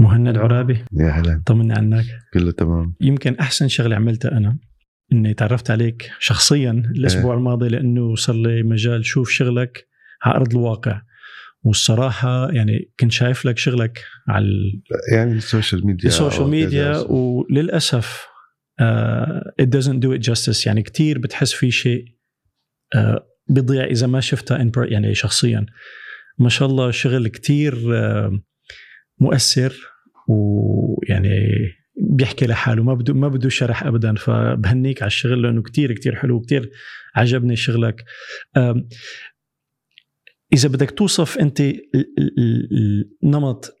[0.00, 1.42] مهند عرابي يا هلا.
[1.46, 2.04] طمني عنك.
[2.34, 2.94] كله تمام.
[3.00, 4.58] يمكن أحسن شغلة عملتها أنا
[5.12, 7.38] إني تعرفت عليك شخصيا الأسبوع إيه.
[7.38, 9.88] الماضي لأنه صار لي مجال شوف شغلك
[10.22, 11.02] على أرض الواقع.
[11.62, 14.46] والصراحة يعني كنت شايف لك شغلك على
[15.12, 16.96] يعني ال social media ال social media.
[16.98, 18.26] وللأسف
[18.80, 20.66] آه it doesn't do it justice.
[20.66, 22.04] يعني كتير بتحس في شيء
[22.94, 25.66] آه بيضيع إذا ما شفتها in per- يعني شخصيا.
[26.38, 28.40] ما شاء الله شغل كتير آه
[29.18, 29.89] مؤثر.
[30.30, 31.28] ويعني
[31.96, 32.82] بيحكي لحاله.
[32.82, 36.70] ما بده ما بده شرح ابدا فبهنيك على الشغل لأنه كتير كتير حلو كتير
[37.14, 38.04] عجبني شغلك.
[40.52, 41.62] إذا بدك توصف أنت
[43.22, 43.78] نمط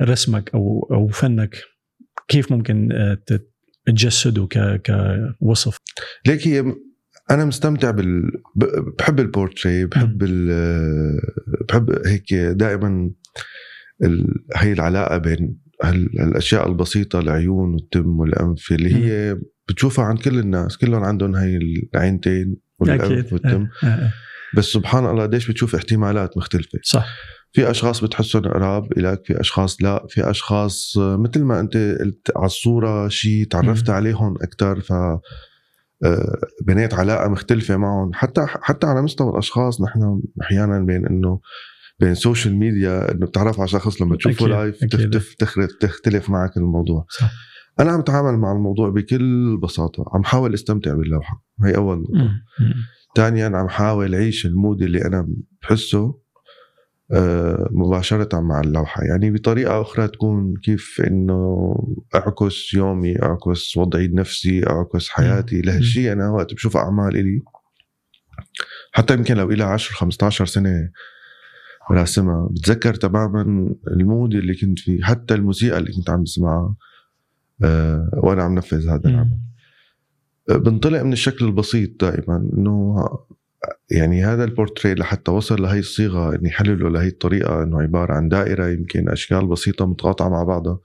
[0.00, 1.56] رسمك أو أو فنك
[2.28, 2.88] كيف ممكن
[3.86, 4.48] تجسده
[5.40, 5.78] كوصف؟
[6.26, 6.74] ليك هي
[7.30, 8.22] أنا مستمتع بال
[8.98, 10.50] بحب البورتري بحب ال...
[11.68, 13.10] بحب هيك دائما
[14.04, 14.26] ال...
[14.56, 16.20] هي العلاقة بين هال...
[16.20, 19.38] الاشياء البسيطة العيون والتم والأنف اللي هي
[19.68, 21.58] بتشوفها عند كل الناس كلهم عندهم هي
[21.94, 24.12] العينتين والأنف والتم آه، آه،
[24.56, 26.78] بس سبحان الله قديش بتشوف احتمالات مختلفة.
[26.82, 27.06] صح.
[27.52, 32.46] في أشخاص بتحسهم قراب إلك في أشخاص لا في أشخاص مثل ما أنت قلت على
[32.46, 33.90] الصورة شيء تعرفت.
[33.90, 34.92] عليهم أكثر ف
[36.04, 38.10] آه، بنيت علاقة مختلفة معهم.
[38.14, 41.40] حتى حتى على مستوى الأشخاص نحن أحيانا بين إنه
[41.98, 44.84] بين ال social media إنه بتعرف على شخص لما تشوفه live.
[44.84, 47.06] تختلف تختلف تختلف معك الموضوع.
[47.08, 47.30] صح.
[47.80, 50.04] أنا عم اتعامل مع الموضوع بكل بساطة.
[50.14, 51.44] عم حاول استمتع باللوحة.
[51.64, 52.30] هي أول نقطة.
[53.16, 55.28] ثانيا عم حاول أعيش ال mood اللي أنا
[55.62, 56.26] بحسه
[57.12, 59.02] آه، مباشرة مع اللوحة.
[59.02, 61.74] يعني بطريقة أخرى تكون كيف إنه
[62.14, 65.60] أعكس يومي أعكس وضعي النفسي أعكس حياتي.
[65.60, 67.42] لهالشيء أنا وقت بشوف أعمال إلي.
[68.92, 70.90] حتى يمكن لو إلها 10 15 سنة
[71.90, 76.74] راسمها بتذكر تماما ال mood اللي كنت فيه حتى الموسيقى اللي كنت عم بسمعها
[77.64, 79.38] آه، وأنا عم نفذ هذا العمل.
[80.48, 83.08] بنطلع من الشكل البسيط دائما إنه
[83.90, 88.68] يعني هذا البورتري لحتى وصل لهي الصيغة إني حلله لهي الطريقة إنه عبارة عن دائرة
[88.68, 90.78] يمكن أشكال بسيطة متقاطعة مع بعضها.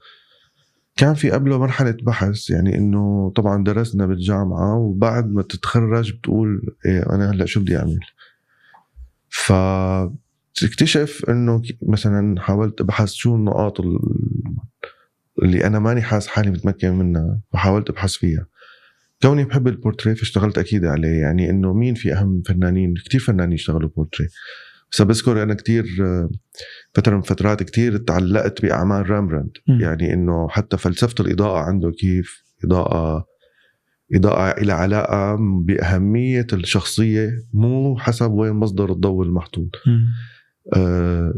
[0.96, 7.02] كان في قبله مرحلة بحث يعني إنه طبعا درسنا بالجامعة وبعد ما تتخرج بتقول إيه
[7.10, 8.00] أنا هلأ شو بدي أعمل؟
[9.28, 9.52] ف
[10.54, 13.98] تكتشف إنه مثلا حاولت ابحث شو النقاط ال-
[15.42, 18.46] اللي أنا ماني حاسس حالي متمكن منها فحاولت أبحث فيها.
[19.22, 21.20] كوني بحب البورتري فاشتغلت أكيد عليه.
[21.20, 24.28] يعني إنه مين في أهم فنانين؟ كتير فنانين اشتغلوا بورتري
[24.92, 26.30] بس بذكر أنا كتير آه،
[26.94, 29.50] فترة من فترات كتير تعلقت بأعمال رامبراند.
[29.80, 33.26] يعني إنه حتى فلسفة الإضاءة عنده كيف اضاءه
[34.14, 39.70] إضاءة إلى علاقة بأهمية الشخصية مو حسب وين مصدر الضوء المحطوط.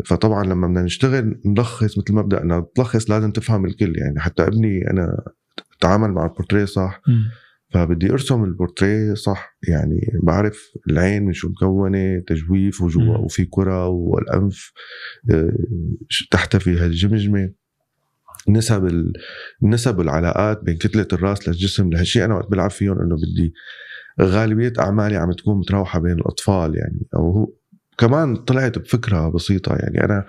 [0.06, 4.90] فطبعا لما بدنا نشتغل نلخص مثل ما بدأنا تلخص لازم تفهم الكل يعني حتى ابني
[4.90, 5.22] أنا
[5.80, 7.24] تعامل مع البورتريه صح مم.
[7.72, 13.16] فبدي أرسم البورتريه صح يعني بعرف العين من شو مكونة تجويف وجوا.
[13.16, 14.72] وفي كرة والأنف
[15.30, 15.52] آه،
[16.08, 17.50] ش- تحتفي هالجمجمة
[18.48, 19.12] نسب.
[19.62, 23.54] نسب العلاقات بين كتلة الراس للجسم لهالشيء أنا وقت بلعب فيهم إنه بدي
[24.20, 27.52] غالبية أعمالي عم تكون متراوحة بين الأطفال يعني أو هو
[27.98, 30.24] كمان طلعت بفكرة بسيطة يعني أنا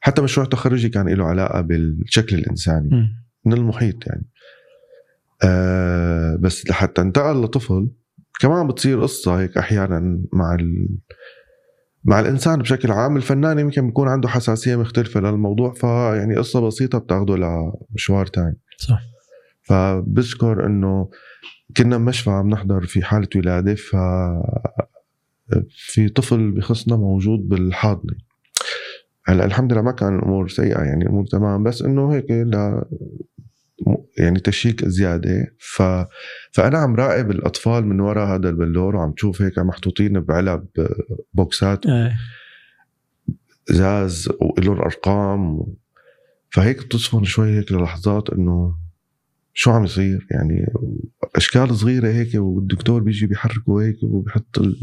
[0.00, 3.08] حتى مشروع تخرجي كان له علاقة بالشكل الإنساني مم.
[3.44, 4.26] من المحيط يعني.
[5.44, 7.90] آه بس لحتى انتقل لطفل
[8.40, 10.88] كمان بتصير قصة هيك أحيانا مع ال...
[12.04, 13.16] مع الإنسان بشكل عام.
[13.16, 18.60] الفنان يمكن بيكون عنده حساسية مختلفة للموضوع فيعني قصة بسيطة بتاخده لمشوار تاني.
[18.78, 19.02] صح.
[19.62, 21.10] فبذكر إنه
[21.76, 23.96] كنا بمشفى عم نحضر في حالة ولادة ف
[25.68, 28.14] في طفل بخصنا موجود بالحاضنة.
[29.26, 32.84] هلأ الحمد لله ما كان الأمور سيئة يعني الأمور تمام بس إنه هيك لا
[34.18, 35.54] يعني تشيك زيادة.
[35.58, 35.82] ف
[36.52, 40.66] فأنا عم راقب الأطفال من وراء هذا البلور وعم تشوف هيك محطوطين بعلب
[41.34, 41.86] بوكسات.
[41.86, 42.12] آه.
[43.70, 45.66] ازاز ولهم أرقام.
[46.50, 48.81] فهيك بتصفن شوي هيك للحظات إنه
[49.54, 50.66] شو عم يصير يعني
[51.36, 54.76] أشكال صغيرة هيك والدكتور بيجي بيحركه هيك وبيحط ال...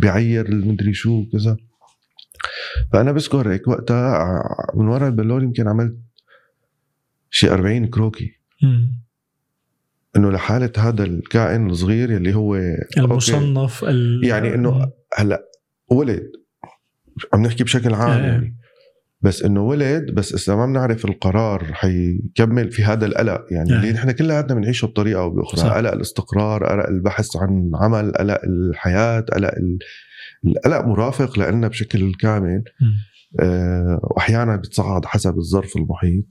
[0.00, 1.56] بيعير المدري شو وكذا
[2.92, 4.42] فأنا بذكر هيك وقتها
[4.74, 5.96] من ورا البالون يمكن عملت
[7.30, 8.40] شي 40 كروكي.
[10.16, 12.56] إنه لحالة هذا الكائن الصغير اللي هو.
[12.98, 14.24] المصنف ال...
[14.24, 15.44] يعني إنه هلأ
[15.88, 16.32] ولد
[17.32, 18.30] عم نحكي بشكل عام إيه.
[18.30, 18.56] يعني
[19.24, 23.46] بس إنه ولد بس إذا ما بنعرف القرار حيكمل في هذا القلق.
[23.50, 23.76] يعني إيه.
[23.76, 25.60] اللي نحن كلياتنا بنعيشه بطريقة أو بأخرى.
[25.70, 29.78] قلق الاستقرار قلق البحث عن عمل قلق الحياة قلق ال-
[30.46, 32.62] القلق مرافق لنا بشكل كامل.
[33.40, 36.24] آه، وأحيانا بتصعد حسب الظرف المحيط.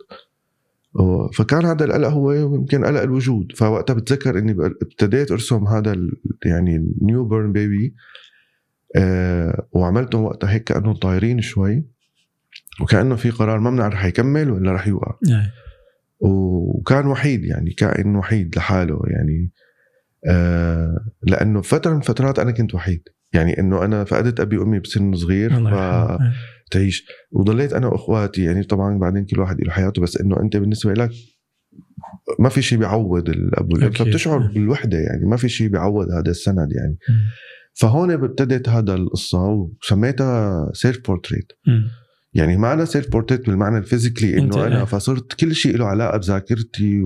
[1.33, 3.51] فكان هذا القلق هو يمكن قلق الوجود.
[3.55, 4.51] فوقتها بتذكر إني
[4.81, 6.07] ابتديت أرسم هذا
[6.45, 7.95] يعني النيو بيرن بيبي
[8.95, 11.92] آه وعملتهم وقتها هيك كأنهم طايرين شوي.
[12.81, 15.45] وكأنه في قرار ما بنعرف رح يكمل ولا رح يوقع نعم.
[16.19, 19.51] وكان وحيد يعني كائن وحيد لحاله يعني
[20.27, 23.03] آه لأنه فترة من فترات أنا كنت وحيد
[23.33, 25.51] يعني إنه أنا فقدت أبي وأمي بسن صغير.
[26.69, 30.93] فتعيش وضليت أنا وإخواتي يعني طبعا بعدين كل واحد له حياته بس إنه أنت بالنسبة
[30.93, 31.11] لك
[32.39, 33.91] ما في شيء بيعوض الأب والأم.
[33.91, 34.53] فبتشعر مم.
[34.53, 37.21] بالوحدة يعني ما في شيء بيعوض هذا السند يعني مم.
[37.73, 41.51] فهون ابتدت هذا القصة وسميتها self portrait.
[42.33, 44.85] يعني ما أنا self portrait بالمعنى ال physically إنه أنا.
[44.85, 47.03] فصرت كل شيء له علاقة بذاكرتي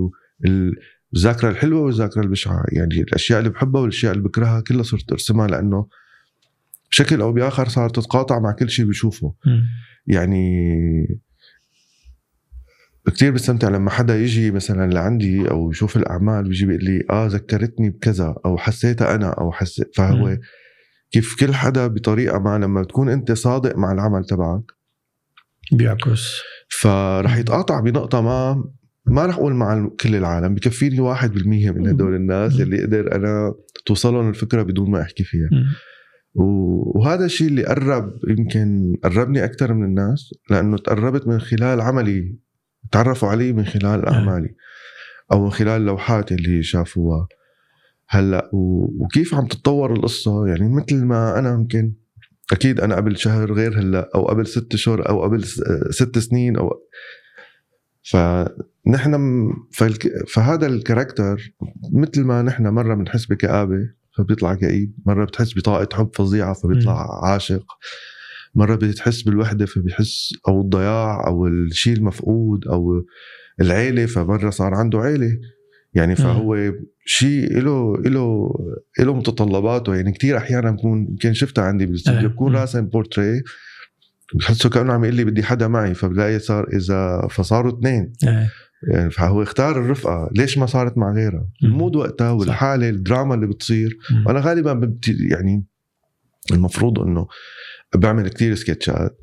[1.13, 5.87] والذاكره الحلوة والذاكره البشعة يعني الأشياء اللي بحبها والأشياء اللي بكرهها كلها صرت أرسمها لأنه
[6.91, 9.63] بشكل أو بآخر صارت تتقاطع مع كل شيء بشوفه مم.
[10.07, 11.19] يعني
[13.07, 17.89] كثير بستمتع لما حدا يجي مثلا لعندي أو يشوف الأعمال بيجي بيقول لي آه ذكرتني
[17.89, 20.39] بكذا أو حسيتها أنا أو حسيت فهو مم.
[21.11, 24.76] كيف كل حدا بطريقة ما لما تكون أنت صادق مع العمل تبعك
[25.71, 26.41] بيعكس.
[26.69, 28.63] فرح يتقاطع بنقطة ما
[29.05, 32.61] ما رح أقول مع كل العالم بكفيني واحد بالمية من هدول الناس.
[32.61, 33.53] اللي قدر أنا
[33.85, 35.49] توصلهم الفكرة بدون ما أحكي فيها.
[36.95, 42.37] وهذا الشيء اللي قرب يمكن قربني أكثر من الناس لأنه تقربت من خلال عملي
[42.91, 44.55] تعرفوا علي من خلال أعمالي
[45.31, 47.27] أو من خلال لوحاتي اللي شافوها.
[48.09, 48.49] هلأ
[48.99, 51.93] وكيف عم تتطور القصة؟ يعني مثل ما أنا يمكن
[52.51, 55.43] أكيد أنا قبل شهر غير هلأ أو قبل ست اشهر أو قبل
[55.91, 56.83] ست سنين أو
[58.03, 60.27] فنحن فالك...
[60.27, 61.53] فهذا الكاركتر
[61.93, 67.65] مثل ما نحن مرة بنحس بكآبة فبيطلع كئيب مرة بتحس بطاقة حب فظيعة فبيطلع عاشق
[68.55, 73.05] مرة بتحس بالوحدة فبيحس أو الضياع أو الشيء المفقود أو
[73.61, 75.39] العيلة فمرة صار عنده عيلة.
[75.97, 76.73] يعني فهو
[77.05, 78.49] شيء له له
[78.99, 82.27] له متطلباته يعني كثير أحيانا بكون يمكن شفتها عندي بالاستوديو إيه.
[82.27, 82.55] بكون.
[82.55, 83.41] راسم بورتري
[84.35, 88.49] بحسه كأنه عم يقول لي بدي حدا معي فبلاقي صار إذا فصاروا اثنين إيه.
[88.93, 91.47] يعني فهو اختار الرفقة ليش ما صارت مع غيرها.
[91.63, 93.97] ال mood وقتها والحالة الدراما اللي بتصير.
[94.25, 95.65] وأنا غالبا ببت- يعني
[96.53, 97.27] المفروض إنه
[97.95, 99.17] بعمل كتير سكتشات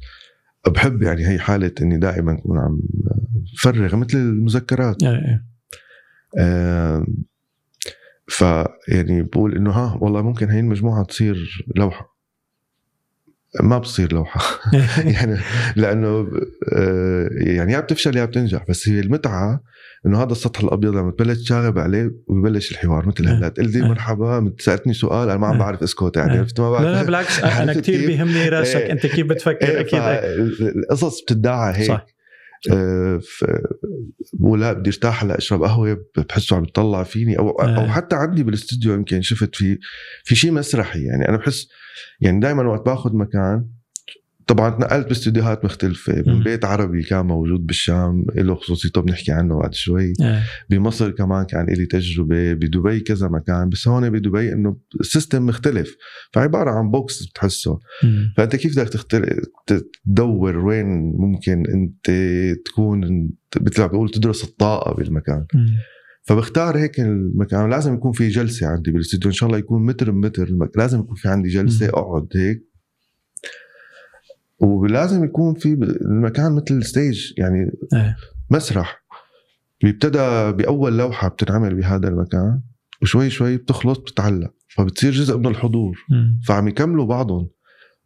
[0.74, 2.80] بحب يعني هي حالة إني دائما أكون عم
[3.62, 5.02] فرغ مثل المذكرات
[6.38, 6.44] إيه.
[6.44, 6.96] إيه.
[6.96, 7.06] آم،
[8.28, 8.44] ف
[8.88, 12.14] يعني بقول إنه ها والله ممكن هي المجموعة تصير لوحة
[13.62, 14.40] ما بتصير لوحة
[15.14, 15.38] يعني
[15.76, 16.28] لأنه
[16.72, 19.60] آه، يعني يا بتفشل يا بتنجح بس هي المتعة
[20.06, 23.88] إنه هذا السطح الأبيض لما تبلش تشاغب عليه وببلش الحوار مثل هلأ تقول لي.
[23.88, 25.58] مرحبا سالتني سؤال أنا ما عم.
[25.58, 26.38] بعرف اسكت يعني.
[26.38, 28.92] عرفت ما بعرف لا لا بالعكس أنا كثير كيف؟ بيهمني راسك إيه.
[28.92, 30.00] أنت كيف بتفكر إيه، أكيد
[30.76, 32.06] القصص بتدعى هيك صح
[32.72, 33.20] آه،
[34.32, 37.76] بقول لا بدي أرتاح هلا أشرب قهوة بحسه عم يطلع فيني أو آه.
[37.76, 39.78] أو حتى عندي بالاستوديو يمكن شفت في
[40.24, 41.68] في شيء مسرحي يعني أنا بحس
[42.20, 43.66] يعني دائما وقت باخذ مكان
[44.46, 46.42] طبعا تنقلت باستديوهات مختلفة من.
[46.42, 50.42] بيت عربي كان موجود بالشام له خصوصيته بنحكي عنه بعد شوي إيه.
[50.70, 55.96] بمصر كمان كان لي تجربة بدبي كذا مكان بس هون بدبي إنه ال system مختلف
[56.32, 58.32] فعبارة عن box بتحسه مم.
[58.36, 59.42] فأنت كيف بدك تختل...
[60.06, 60.86] تدور وين
[61.18, 62.10] ممكن أنت
[62.66, 63.30] تكون
[63.60, 65.66] مثل ما بقول تدرس الطاقة بالمكان مم.
[66.22, 70.48] فبختار هيك المكان لازم يكون في جلسة عندي بالاستوديو إن شاء الله يكون متر بمتر.
[70.76, 71.92] لازم يكون في عندي جلسة مم.
[71.94, 72.73] أقعد هيك
[74.64, 78.16] ولازم يكون في المكان مثل ستيج يعني إيه.
[78.50, 79.04] مسرح
[79.82, 82.60] بيبتدى بأول لوحة بتنعمل بهذا المكان
[83.02, 86.40] وشوي شوي بتخلص بتتعلق فبتصير جزء من الحضور مم.
[86.46, 87.50] فعم يكملوا بعضهم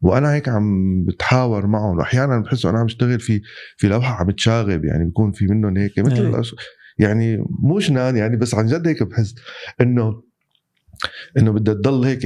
[0.01, 3.41] وأنا هيك عم بتحاور معهم وأحيانا بحس أنا عم أشتغل في
[3.77, 6.43] في لوحة عم تشاغب يعني بيكون في منهم هيك مثل.
[6.43, 6.55] الأش-
[6.99, 9.35] يعني مو جنان يعني بس عن جد هيك بحس
[9.81, 10.23] إنه
[11.39, 12.25] إنه بدها تضل هيك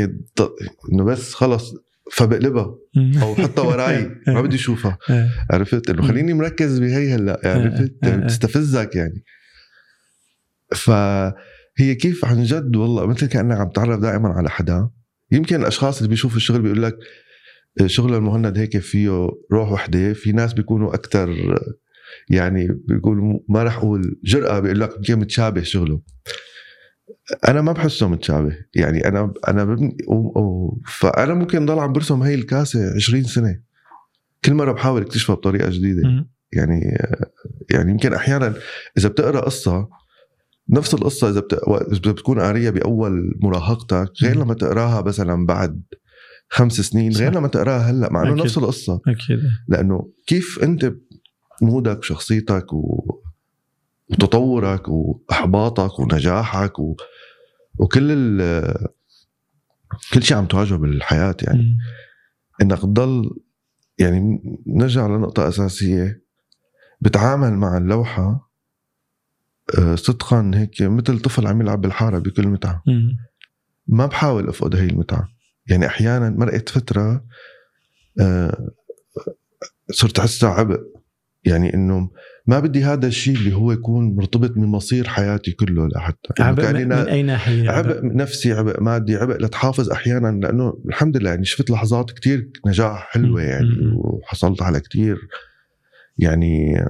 [0.93, 1.75] إنه بس خلص
[2.13, 2.75] فبقلبها.
[3.23, 4.11] أو حطها وراي.
[4.27, 5.29] ما بدي اشوفها إيه.
[5.51, 7.41] عرفت؟ إنه خليني مركز بهي هلأ.
[7.45, 8.17] إيه، عرفت؟ إيه، إيه.
[8.17, 9.25] بتستفزك يعني.
[10.75, 14.89] فهي كيف عن جد والله مثل كأنك عم تعرف دائما على حدا.
[15.33, 16.97] يمكن الأشخاص اللي بيشوفوا الشغل بيقول لك
[17.87, 20.13] شغل المهند هيك فيه روح وحدة.
[20.13, 21.57] في ناس بيكونوا أكثر
[22.31, 24.61] يعني بيقولوا ما راح أقول جرأة.
[24.61, 26.01] بيقول لك يمكن متشابه شغله.
[27.49, 32.23] أنا ما بحسه متشابه يعني أنا أنا ببني و- و- فأنا ممكن ضل عم برسم
[32.23, 33.61] هي الكاسة 20 سنة
[34.45, 36.03] كل مرة بحاول اكتشفها بطريقة جديدة.
[36.53, 36.99] يعني
[37.71, 38.55] يعني يمكن أحيانا
[38.99, 39.89] إذا بتقرأ قصة
[40.71, 41.55] نفس القصة إذا بت...
[41.93, 44.37] إذا بتكون قارية بأول مراهقتك غير.
[44.37, 45.83] لما تقراها مثلا بعد
[46.49, 47.35] خمس سنين غير.
[47.35, 48.35] لما تقراها هلأ مع إنه.
[48.45, 49.39] نفس القصة أكيد
[49.69, 50.93] لأنه كيف أنت
[51.63, 53.01] مودك وشخصيتك و...
[54.13, 56.97] وتطورك وإحباطك ونجاحك و...
[57.79, 58.41] وكل ال...
[60.13, 61.63] كل شيء عم تواجهه بالحياة يعني.
[61.63, 61.79] مم.
[62.63, 63.31] إنك تضل
[63.99, 66.23] يعني نرجع لنقطة أساسية.
[67.01, 68.51] بتعامل مع اللوحة
[69.79, 72.83] آه، صدقا هيك مثل طفل عم يلعب بالحارة بكل متعة.
[72.87, 73.17] مم.
[73.87, 75.29] ما بحاول أفقد هي المتعة.
[75.67, 77.25] يعني أحيانا مرقت فترة
[78.21, 78.71] آه،
[79.91, 80.81] صرت أحسها عبء.
[81.45, 82.11] يعني إنه
[82.47, 87.23] ما بدي هذا الشيء اللي هو يكون مرتبط بمصير حياتي كله لحتى عبء من, أي
[87.23, 92.51] ناحية عبء نفسي عبء مادي عبء لتحافظ أحيانا لأنه الحمد لله يعني شفت لحظات كتير
[92.67, 93.43] نجاح حلوة.
[93.43, 93.93] يعني.
[93.95, 95.19] وحصلت على كتير
[96.19, 96.85] يعني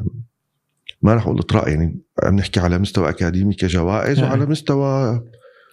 [1.03, 4.29] ما راح أقول إطراء يعني عم نحكي على مستوى أكاديمي كجوائز نعم.
[4.29, 5.23] وعلى مستوى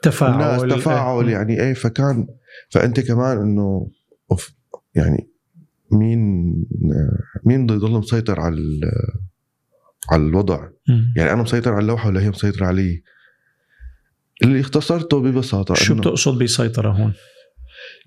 [0.01, 1.33] تفاعل الناس تفاعل إيه.
[1.33, 2.27] يعني إيه فكان
[2.69, 3.89] فأنت كمان إنه
[4.95, 5.29] يعني
[5.91, 6.19] مين
[7.45, 8.57] مين بده يضل مسيطر على
[10.11, 11.13] على الوضع مم.
[11.17, 13.03] يعني أنا مسيطر على اللوحة ولا هي مسيطرة علي
[14.43, 17.13] اللي اختصرته ببساطة شو بتقصد بسيطره هون؟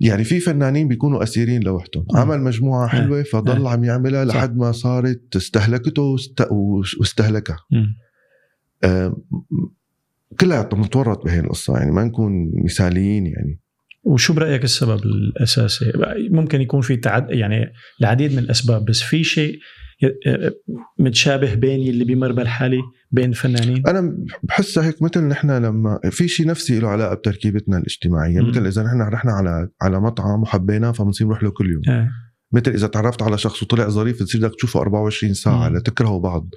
[0.01, 2.19] يعني في فنانين بيكونوا أسيرين لوحدهم آه.
[2.19, 3.71] عمل مجموعة حلوة فضل آه.
[3.71, 4.25] عم يعملها.
[4.25, 6.49] لحد ما صارت استهلكته واست-
[7.01, 7.97] واستهلكها مم.
[8.85, 9.17] آه،
[10.41, 13.61] كلها متورط بهي القصة يعني ما نكون مثاليين يعني
[14.03, 15.93] وشو برأيك السبب الأساسي؟
[16.31, 19.59] ممكن يكون في تعد يعني العديد من الأسباب بس في شيء
[20.99, 22.81] متشابه بين اللي بيمر بالحالي
[23.11, 28.41] بين الفنانين أنا بحسها هيك مثل نحن لما في شيء نفسي له علاقة بتركيبتنا الاجتماعية
[28.41, 28.49] مم.
[28.49, 32.09] مثل إذا نحن رحنا على على مطعم وحبيناه فبنصير نروح له كل يوم آه.
[32.53, 35.69] مثل إذا تعرفت على شخص وطلع ظريف بتصير بدك تشوفه 24 ساعة.
[35.69, 36.49] لتكرهوا بعض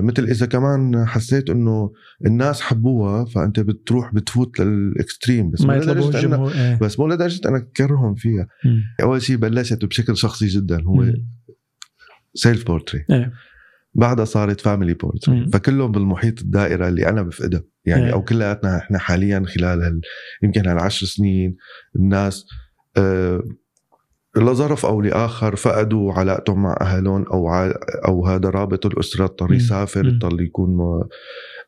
[0.00, 1.92] مثل إذا كمان حسيت إنه
[2.26, 6.78] الناس حبوها فأنت بتروح بتفوت لل extreme بس ما مو يطلبوه الجمهور آه.
[6.78, 8.82] بس مو لدرجة أنا كرههم فيها مم.
[9.02, 11.12] أول شيء بلشت بشكل شخصي جدا هو.
[12.34, 13.32] self بورتريه إيه.
[13.94, 15.46] بعدها صارت family بورتريه.
[15.52, 18.12] فكلهم بالمحيط الدائرة اللي أنا بفقدها يعني إيه.
[18.12, 20.00] أو كلياتنا إحنا حاليا خلال هال
[20.42, 21.56] يمكن هالعشر سنين
[21.96, 22.46] الناس
[22.96, 23.42] آه
[24.36, 27.72] لظرف أو لآخر فقدوا علاقتهم مع أهلهم أو ع...
[28.08, 29.52] أو هذا رابط الأسرة اضطر.
[29.52, 30.08] يسافر.
[30.08, 30.78] اضطر يكون.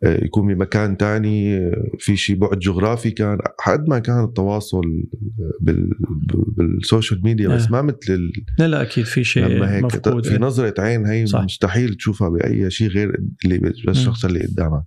[0.05, 4.83] آه، يكون بمكان تاني آه، في شيء بعد جغرافي كان قد ما كان التواصل
[5.61, 5.91] بال...
[6.57, 7.73] بالسوشيال ميديا بس إيه.
[7.73, 8.33] ما مثل ال...
[8.59, 10.39] لا لا أكيد في شيء لما هيك مفقود في.
[10.39, 11.45] نظرة عين هي صح.
[11.45, 14.83] مستحيل تشوفها بأي شيء غير اللي بس الشخص اللي قدامك.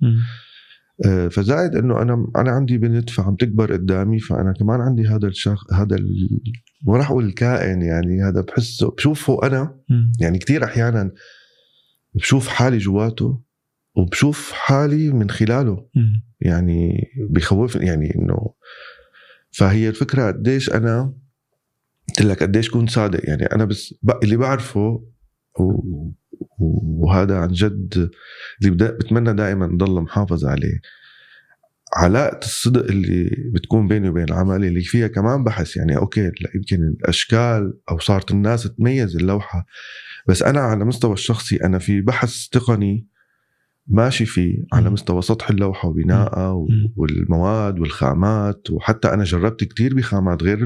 [1.06, 5.74] آه، فزائد إنه أنا أنا عندي بنت فعم تكبر قدامي فأنا كمان عندي هذا الشخص
[5.74, 5.98] هذا.
[6.86, 9.80] ما راح أقول الكائن يعني هذا بحسه بشوفه أنا.
[10.20, 11.12] يعني كثير أحيانا
[12.14, 13.42] بشوف حالي جواته
[13.96, 15.88] وبشوف حالي من خلاله.
[16.42, 18.54] يعني بخوفني يعني إنه
[19.52, 21.14] فهي الفكرة قديش أنا
[22.10, 25.04] قلت لك قديش كنت صادق يعني أنا بس اللي بعرفه
[25.60, 26.12] و-
[26.60, 28.10] وهذا عن جد
[28.62, 30.80] اللي بتمنى دائما ضل محافظ عليه
[31.96, 36.84] علاقة الصدق اللي بتكون بيني وبين العمل اللي فيها كمان بحث يعني okay لا يمكن
[36.84, 39.66] الأشكال أو صارت الناس تميز اللوحة
[40.28, 43.08] بس أنا على مستوى الشخصي أنا في بحث تقني
[43.88, 44.90] ماشي فيه على.
[44.90, 46.66] مستوى سطح اللوحة وبنائها.
[46.96, 50.66] والمواد والخامات وحتى أنا جربت كتير بخامات غير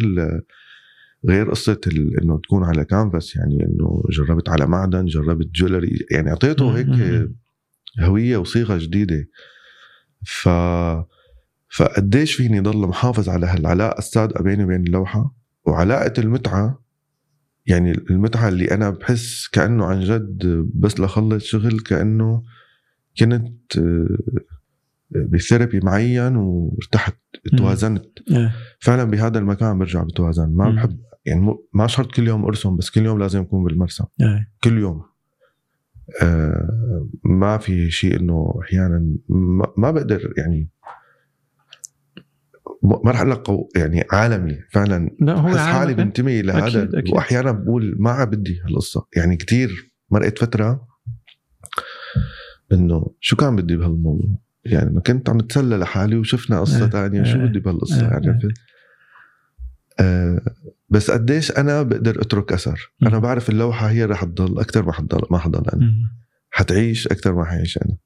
[1.30, 1.82] غير قصة
[2.24, 7.30] إنه تكون على كانفاس يعني إنه جربت على معدن جربت jewelry يعني أعطيته هيك.
[8.00, 9.28] هوية وصيغة جديدة
[10.26, 10.50] ف
[11.70, 15.36] فقديش فيني ضل محافظ على هالعلاقة الصادقة بيني وبين اللوحة
[15.66, 16.84] وعلاقة المتعة
[17.66, 22.44] يعني المتعة اللي أنا بحس كأنه عن جد بس لخلص شغل كأنه
[23.20, 24.18] كنت آه،
[25.12, 27.18] بثيرابي معين وارتحت
[27.58, 28.56] توازنت إيه.
[28.80, 30.72] فعلا بهذا المكان برجع بتوازن ما.
[30.72, 34.52] بحب يعني ما شرط كل يوم أرسم بس كل يوم لازم أكون بالمرسم إيه.
[34.64, 35.04] كل يوم
[36.22, 40.70] آه ما في شيء إنه أحيانا ما, ما بقدر يعني
[42.84, 43.44] ما رح أقول لك
[43.76, 45.94] يعني عالمي فعلا لا هو بحس حالي.
[45.94, 47.14] بنتمي لهذا أكيد، أكيد.
[47.14, 50.88] واحيانا بقول ما عم بدي هالقصة يعني كتير مرقت فترة
[52.72, 57.24] إنه شو كان بدي بهالموضوع يعني ما كنت عم اتسلى لحالي وشفنا قصة إيه، تانية
[57.24, 58.32] شو إيه، بدي بهالقصة إيه، يعني إيه.
[58.34, 58.48] عرفت؟
[60.00, 60.42] آه
[60.90, 63.20] بس قديش أنا بقدر أترك أثر أنا.
[63.20, 65.94] بعرف اللوحة هي رح تضل أكثر ما حتضل ما حضل أنا.
[66.52, 67.98] حتعيش أكثر ما حعيش أنا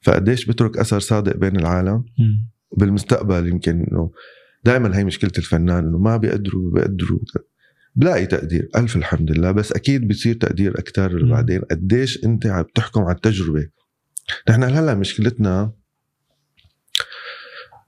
[0.00, 2.04] فقديش بترك أثر صادق بين العالم.
[2.76, 4.10] بالمستقبل يمكن إنه
[4.64, 7.18] دائما هي مشكلة الفنان إنه ما بيقدروا بيقدروا.
[7.94, 9.50] بلاقي تقدير ألف الحمد لله.
[9.52, 11.24] بس أكيد بصير تقدير أكثر.
[11.30, 11.60] بعدين.
[11.60, 13.68] قديش أنت عم تحكم على التجربة؟
[14.50, 15.72] نحن هلأ مشكلتنا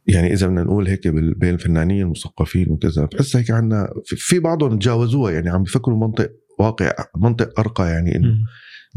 [0.07, 5.33] يعني إذا بدنا نقول هيك بين الفنانين المثقفين وكذا بحس هيك عنا في- بعضهم تجاوزوها.
[5.33, 8.35] يعني عم بيفكروا منطق واقع منطق أرقى يعني إنه.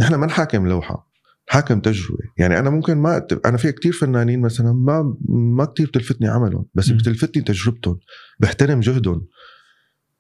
[0.01, 1.14] نحن ما نحاكم لوحة.
[1.48, 2.24] حاكم تجربة.
[2.38, 6.66] يعني أنا ممكن ما أت- أنا في كتير فنانين مثلا ما ما كتير بتلفتني عملهم
[6.74, 6.98] بس مم.
[6.98, 8.00] بتلفتني تجربتهم
[8.40, 9.25] بحترم جهدهم.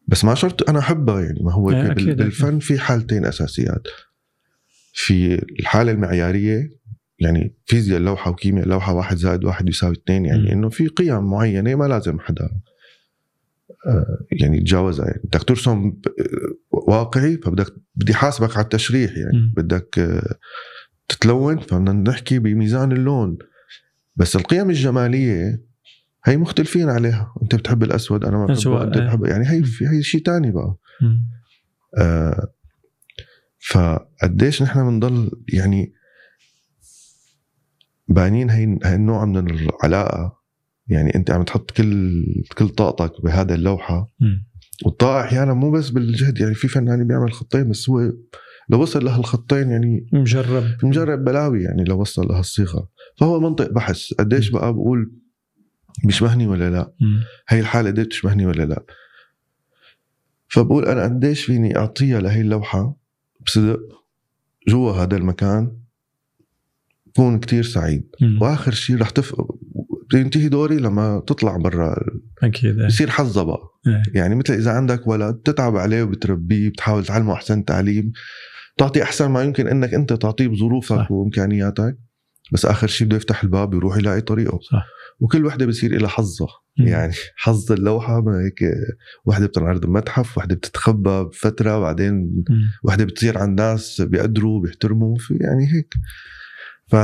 [0.07, 1.39] بس ما شرط أنا احبها يعني.
[1.43, 3.87] ما هو إيه، بال- أكيد، بالفن في حالتين أساسيات.
[4.93, 6.69] في الحالة المعيارية
[7.19, 10.25] يعني فيزياء اللوحة وكيمياء اللوحة واحد زائد واحد يساوي اثنين.
[10.25, 12.49] يعني إنه في قيم معينة ما لازم حدا
[13.87, 15.05] آه، يعني يتجاوزها.
[15.05, 16.07] يعني بدك ترسم ب-
[16.71, 19.37] واقعي فبدك بدي حاسبك على التشريح يعني.
[19.37, 19.53] مم.
[19.57, 20.35] بدك آه،
[21.07, 23.37] تتلون فبدنا نحكي بميزان اللون
[24.15, 25.61] بس القيم الجمالية
[26.25, 29.03] هي مختلفين عليها انت بتحب الأسود أنا ما بحبه أنت إيه.
[29.05, 30.75] بتحب يعني هي هي شيء تاني بقى.
[31.97, 32.47] آه
[33.69, 35.93] فقديش نحن بنضل يعني
[38.07, 38.63] بانين هي
[38.95, 40.39] النوع من العلاقة
[40.87, 42.23] يعني انت عم تحط كل
[42.57, 44.45] كل طاقتك بهذا اللوحة مم.
[44.85, 48.11] والطاقه أحيانا مو بس بالجهد يعني في فنان بيعمل خطين بس هو
[48.69, 54.49] لو وصل لهالخطين يعني مجرب مجرب بلاوي يعني لو وصل لهالصيغه فهو منطق بحث قديش
[54.49, 55.11] بقى بقول
[56.03, 56.93] بيشبهني ولا لا.
[57.47, 58.83] هي الحالة قديش بتشبهني ولا لا
[60.47, 62.95] فبقول أنا قديش فيني أعطيها لهي اللوحة
[63.45, 63.79] بصدق
[64.67, 65.77] جوا هذا المكان
[67.05, 68.41] بكون كتير سعيد مم.
[68.41, 69.35] وآخر شيء رح تف
[70.11, 71.95] بينتهي دوري لما تطلع برا
[72.43, 72.87] أكيد إيه.
[72.87, 74.03] بصير حظها بقى إيه.
[74.13, 78.11] يعني مثل إذا عندك ولد تتعب عليه وبتربيه بتحاول تعلمه أحسن تعليم
[78.77, 81.11] تعطي أحسن ما يمكن إنك أنت تعطيه بظروفك صح.
[81.11, 81.97] وامكانياتك
[82.51, 84.85] بس آخر شيء بده يفتح الباب يروح يلاقي طريقه صح.
[85.19, 86.47] وكل وحدة بصير لها حظها.
[86.77, 88.59] يعني حظ اللوحة هيك
[89.25, 92.43] وحدة بتنعرض بمتحف وحدة بتتخبى بفترة بعدين.
[92.83, 95.93] وحدة بتصير عند ناس بيقدروا بيحترموا في يعني هيك
[96.87, 96.95] ف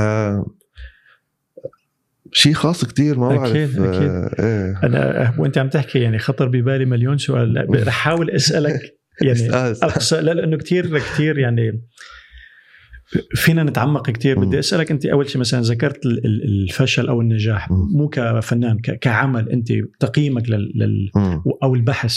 [2.32, 4.08] شيء خاص كتير ما بعرف أكيد، أكيد.
[4.10, 9.32] آه، إيه أنا وأنت عم تحكي يعني خطر ببالي مليون سؤال رح أحاول أسألك يعني
[9.32, 9.88] اسأل.
[9.90, 11.82] اقصى لا لأنه كثير كثير يعني
[13.34, 14.38] فينا نتعمق كثير.
[14.44, 17.70] بدي أسألك أنت أول شيء مثلا ذكرت ال- ال- الفشل أو النجاح.
[17.70, 19.68] مو كفنان كعمل أنت
[20.00, 21.10] تقييمك لل.
[21.62, 22.16] أو البحث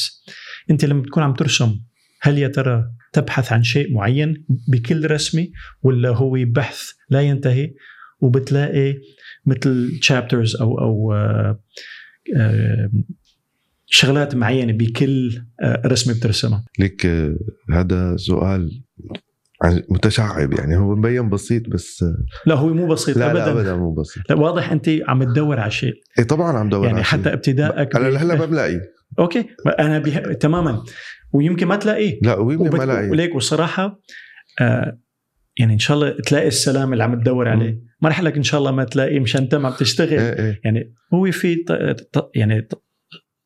[0.71, 1.79] أنت لما بتكون عم ترسم
[2.21, 5.47] هل يا ترى تبحث عن شيء معين بكل رسمه
[5.83, 7.73] ولا هو بحث لا ينتهي
[8.21, 8.95] وبتلاقي
[9.45, 11.59] مثل تشابترز أو أو آه،
[12.37, 12.89] آه،
[13.95, 16.65] شغلات معينة بكل آه، رسمة بترسمها.
[16.79, 17.35] لك آه،
[17.71, 18.83] هذا سؤال
[19.89, 20.77] متشعب يعني.
[20.77, 23.75] هو مبين بسيط بس آه، لا هو مو بسيط لا ابدا لا ابدا.
[23.75, 24.23] مو بسيط.
[24.29, 25.93] لا واضح أنت عم تدور على شيء.
[26.19, 27.19] إيه طبعا عم دور يعني على شيء.
[27.19, 28.81] حتى ابتدائك أنا لهلا ما بلاقي
[29.19, 29.45] أوكي.
[29.79, 30.19] أنا بيه...
[30.19, 30.83] تماما.
[31.33, 32.19] ويمكن ما تلاقيه.
[32.23, 32.79] لا ويمكن وبت...
[32.79, 33.99] ما لاقي وليك والصراحه
[34.61, 34.99] آه
[35.57, 37.79] يعني إن شاء الله تلاقي السلام اللي عم تدور عليه.
[38.01, 40.19] ما رح لك إن شاء الله ما تلاقيه مشان انت عم تشتغل.
[40.19, 40.61] إيه إيه.
[40.63, 41.71] يعني هو في ت...
[42.17, 42.29] ت...
[42.35, 42.67] يعني.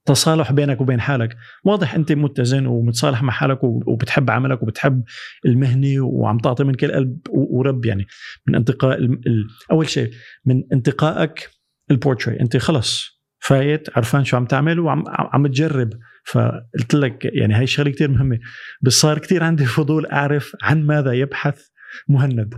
[0.05, 1.37] تصالح بينك وبين حالك.
[1.63, 5.03] واضح أنت متزن ومتصالح مع حالك وبتحب عملك وبتحب
[5.45, 8.07] المهنة وعم تعطي من كل قلب ورب يعني.
[8.47, 9.47] من انتقاء ال...
[9.71, 10.11] أول شيء
[10.45, 11.49] من انتقائك
[11.91, 15.89] البورتريه أنت خلص فايت عرفان شو عم تعمل وعم عم تجرب.
[16.25, 18.39] فقلت لك يعني هاي الشغله كثير مهمة.
[18.81, 21.61] بس صار كثير عندي فضول أعرف عن ماذا يبحث
[22.07, 22.53] مهند.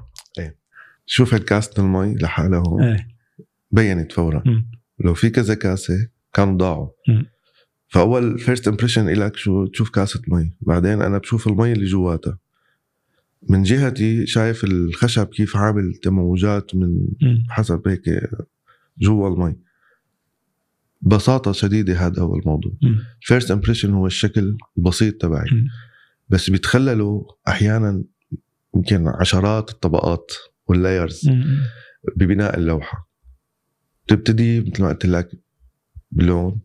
[1.06, 2.84] شوف الكاسة المي لحالها هون.
[2.84, 3.08] إيه.
[3.72, 4.44] بينت فورا.
[4.46, 4.72] مم.
[5.06, 5.94] لو في كذا كاسة
[6.34, 6.90] كانوا ضاعوا.
[7.88, 12.38] فأول first impression إلك شو تشوف كاسة مي بعدين أنا بشوف المي اللي جواتها
[13.50, 17.08] من جهتي شايف الخشب كيف عامل تموجات من.
[17.50, 18.30] حسب هيك
[19.00, 19.56] جوا المي
[21.02, 22.72] ببساطة شديدة هذا هو الموضوع.
[23.22, 25.46] first impression هو الشكل البسيط تبعي.
[26.30, 28.04] بس بيتخللوا أحيانا
[28.76, 30.32] يمكن عشرات الطبقات
[30.68, 31.30] وال layers.
[32.16, 33.10] ببناء اللوحة
[34.06, 35.30] بتبتدي مثل ما قلت لك
[36.12, 36.62] بلون.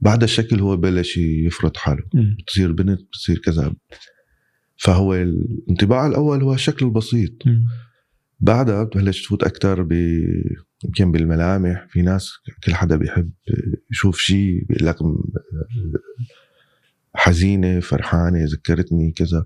[0.00, 2.02] بعد الشكل هو بلش يفرض حاله.
[2.38, 3.74] بتصير بنت بتصير كذا.
[4.76, 7.32] فهو الانطباع الأول هو الشكل البسيط.
[8.40, 9.92] بعدها بتبلش تفوت أكثر ب
[10.84, 11.86] يمكن بالملامح.
[11.90, 12.32] في ناس
[12.64, 13.30] كل حدا بيحب
[13.90, 14.96] يشوف شيء بيقول لك
[17.14, 19.44] حزينة فرحانة ذكرتني كذا.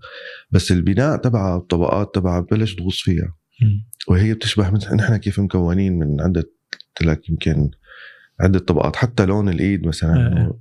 [0.51, 3.35] بس البناء تبعها الطبقات تبعها ببلش تغوص فيها.
[4.09, 7.71] وهي بتشبه مثل نحن كيف مكونين من عدة قلت لك يمكن
[8.43, 10.29] عدة طبقات حتى لون الإيد مثلا آه.
[10.29, 10.55] إنه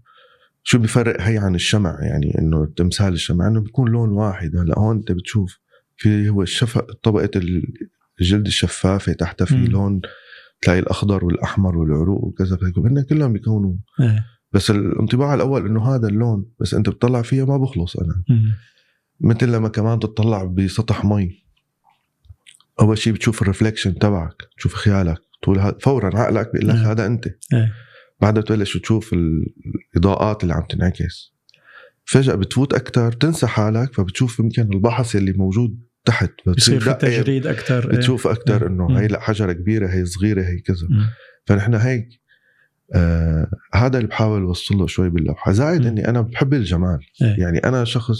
[0.63, 4.95] شو بيفرق هي عن الشمع يعني إنه تمثال الشمع إنه بيكون لون واحد هلأ هون
[4.95, 5.59] أنت بتشوف
[5.97, 7.29] في هو الشف طبقة
[8.19, 9.55] الجلد الشفافة تحتها في.
[9.55, 10.01] لون
[10.61, 14.25] تلاقي الأخضر والأحمر والعروق وكذا هن كلهم بيكونوا إيه.
[14.53, 18.51] بس الانطباع الأول إنه هذا اللون بس أنت بتطلع فيها ما بخلص أنا مم.
[19.21, 21.43] مثل لما كمان تطلع بسطح مي
[22.81, 26.75] أول شيء بتشوف ال reflection تبعك تشوف خيالك تقول هذا فورا عقلك بيقول لك.
[26.75, 27.73] هذا أنت إيه.
[28.21, 31.33] بعدها بتبلش تشوف الإضاءات اللي عم تنعكس
[32.05, 37.47] فجأة بتفوت أكثر بتنسى حالك فبتشوف يمكن البحث اللي موجود تحت بصير في دقة، تجريد
[37.47, 38.81] أكثر بتشوف أكثر مم.
[38.81, 40.87] إنه هي لا حجرة كبيرة هي صغيرة هي كذا.
[41.45, 42.07] فنحن هيك
[42.93, 45.85] آه هذا اللي بحاول أوصل له شوي باللوحة زائد.
[45.85, 47.35] إني أنا بحب الجمال إيه.
[47.39, 48.17] يعني أنا شخص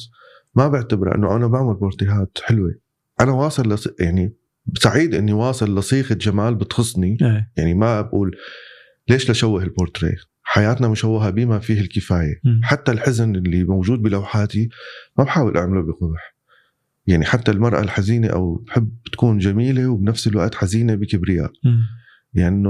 [0.56, 2.76] ما بعتبر إنه أنا بعمل بورتريهات حلوة
[3.22, 3.88] أنا واصل لص...
[4.00, 4.34] يعني
[4.78, 7.52] سعيد إني واصل لصيغة جمال بتخصني إيه.
[7.58, 8.36] يعني ما بقول
[9.10, 12.62] ليش لشوه البورتريه حياتنا مشوهة بما فيه الكفاية مم.
[12.64, 14.70] حتى الحزن اللي موجود بلوحاتي
[15.18, 16.36] ما بحاول أعمله بقبح
[17.08, 21.80] يعني حتى المرأة الحزينة أو بحب تكون جميلة وبنفس الوقت حزينة بكبرياء مم.
[22.34, 22.68] يعني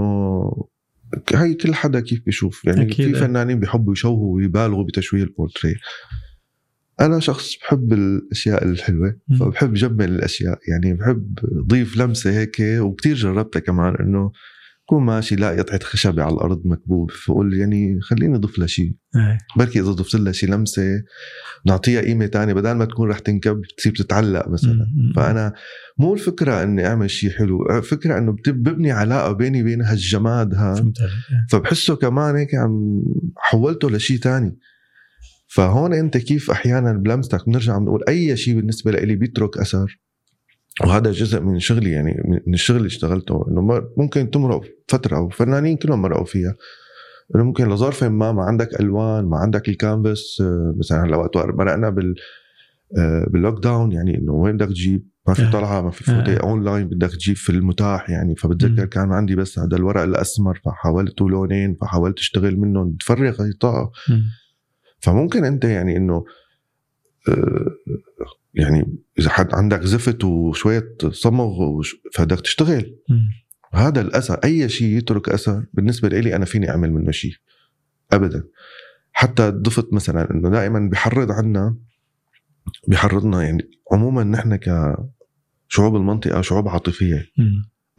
[1.33, 3.21] هي كل حدا كيف بيشوف يعني أكيد، في إيه.
[3.21, 5.75] فنانين بيحبوا يشوهوا ويبالغوا بتشويه البورتريه
[6.99, 9.15] أنا شخص بحب الأشياء الحلوة.
[9.39, 14.31] فبحب جمل الأشياء يعني بحب ضيف لمسة هيك وكتير جربتها كمان إنه
[14.91, 19.37] كون ماشي لاقي قطعه خشبة على الأرض مكبوب فقول يعني خليني أضيف لها شيء إيه.
[19.57, 21.03] بركي إذا ضفت لها شيء لمسة
[21.65, 24.87] نعطيها قيمة تانية بدل ما تكون رح تنكب تصير تتعلق مثلا.
[25.15, 25.53] فأنا
[25.97, 31.09] مو الفكرة إني أعمل شيء حلو فكره إنه ببني علاقة بيني وبين هالجماد عليك إيه.
[31.49, 33.03] فبحسه كمان هيك عم
[33.37, 34.57] حولته لشيء تاني
[35.53, 39.99] فهون انت كيف أحيانا بلمستك بنرجع بنقول اي شيء بالنسبة لي بيترك أثر
[40.81, 46.01] وهذا جزء من شغلي يعني من الشغل اللي اشتغلته إنه ممكن تمرق فترة وفنانين كلهم
[46.01, 46.55] مرقوا فيها
[47.35, 51.89] إنه ممكن لظرف ما ما عندك ألوان ما عندك الكانفاس آه، مثلا هلا وقت مرقنا
[51.89, 52.15] بال
[52.97, 55.51] آه، بال lockdown يعني إنه وين بدك تجيب ما في آه.
[55.51, 56.43] طلعة ما في فوتيه آه.
[56.43, 58.85] اونلاين بدك تجيب في المتاح يعني فبتذكر.
[58.85, 64.23] كان عندي بس هذا الورق الأسمر فحاولته لونين فحاولت أشتغل منهم تفرغ هي طاقة مم.
[65.01, 66.25] فممكن انت يعني انه
[67.29, 67.71] آه،
[68.53, 71.81] يعني إذا حد عندك زفت وشوية صمغ
[72.13, 72.95] فبدك تشتغل.
[73.73, 77.33] هذا الأثر أي شيء يترك أثر بالنسبة لي أنا فيني أعمل منه شيء.
[78.11, 78.43] ابدا.
[79.13, 81.77] حتى ضفت مثلا إنه دائما بحرض عنا
[82.87, 87.25] بحرضنا يعني عموما نحن كشعوب المنطقة شعوب عاطفية.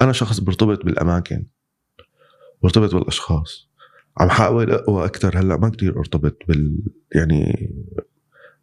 [0.03, 1.47] أنا شخص برتبط بالأماكن
[2.63, 3.72] برتبط بالأشخاص.
[4.19, 6.79] عم حاول أقوى أكثر هلأ ما كتير أرتبط بال
[7.15, 7.71] يعني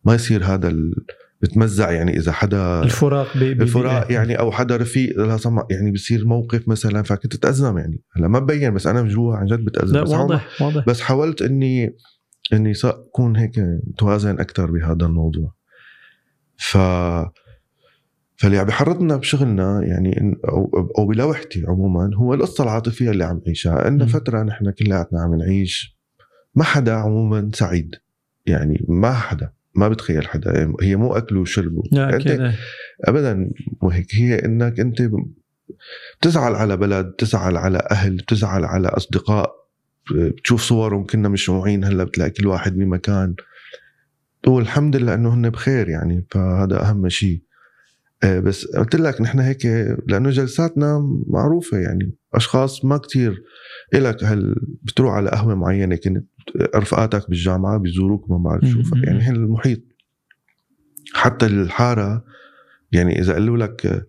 [0.06, 0.94] ما يصير هذا ال...
[1.42, 5.68] بتمزع يعني إذا حدا الفراق ب- ب- الفراق ب- يعني أو حدا رفيق لا سمع
[5.72, 8.02] يعني بصير موقف مثلا فكنت أتأزم يعني.
[8.12, 9.96] هلأ ما ببين بس أنا من جوا عن جد بتأزم.
[9.96, 10.86] لا بس واضح واضح.
[10.88, 11.96] بس حاولت إني
[12.54, 15.54] إني اكون هيك متوازن أكثر بهذا الموضوع.
[16.58, 16.78] ف
[18.40, 23.90] فاللي عم بيحرضنا بشغلنا يعني أو أو بلوحتي عموما هو القصة العاطفية اللي عم نعيشها
[23.90, 24.06] مم.
[24.06, 25.98] فترة نحن كلياتنا عم نعيش
[26.56, 27.96] ما حدا عموما سعيد.
[28.46, 30.74] يعني ما حدا ما بتخيل حدا.
[30.82, 32.54] هي مو أكل وشرب لا أنت
[33.04, 33.50] ابدا
[33.82, 34.16] مو هيك.
[34.16, 35.10] هي إنك أنت
[36.22, 39.56] بتزعل على بلد بتزعل على أهل بتزعل على أصدقاء.
[40.16, 43.36] بتشوف صورهم كنا مشموعين هلأ بتلاقي كل واحد بمكان.
[44.44, 47.49] تقول الحمد لله إنه هن بخير يعني فهذا أهم شيء.
[48.26, 49.66] بس قلت لك نحن هيك
[50.08, 53.44] لأنه جلساتنا معروفة يعني أشخاص ما كتير
[53.94, 56.26] إلك هل بتروح على قهوة معينة كنت
[56.76, 58.80] رفقاتك بالجامعة بيزوروك ما بعرف شو.
[59.04, 59.80] يعني هي المحيط
[61.14, 62.24] حتى الحارة
[62.92, 64.06] يعني إذا قالوا لك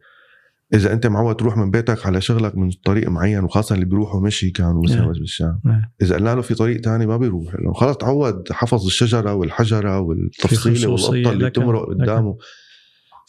[0.75, 4.51] إذا أنت معود تروح من بيتك على شغلك من طريق معين وخاصة اللي بيروحوا مشي
[4.51, 5.13] كانوا مثلا نعم.
[5.13, 5.83] بالشام نعم.
[6.03, 10.89] إذا قلنا له في طريق تاني ما بيروح لأنه خلص تعود حفظ الشجرة والحجرة والتفصيلة
[10.89, 12.09] والقطة اللي لك- تمرق لك.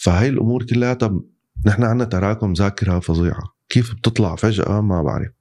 [0.04, 0.98] فهي الأمور كلها
[1.66, 3.44] نحن عندنا تراكم ذاكرة فظيعة.
[3.70, 5.32] كيف بتطلع فجأة؟ ما بعرف.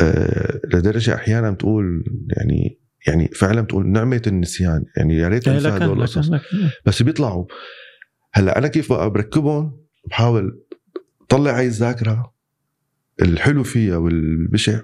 [0.00, 2.04] أه لدرجة أحيانا بتقول
[2.36, 4.84] يعني يعني فعلا بتقول نعمة النسيان.
[4.96, 6.30] يعني يا ريت إيه، انسى هدول القصص.
[6.30, 6.42] لكن
[6.86, 7.44] بس بيطلعوا.
[8.32, 9.80] هلأ أنا كيف بقى بركبهم؟
[10.10, 10.62] بحاول
[11.28, 12.32] طلع هاي الذاكرة
[13.22, 14.80] الحلو فيها والبشع.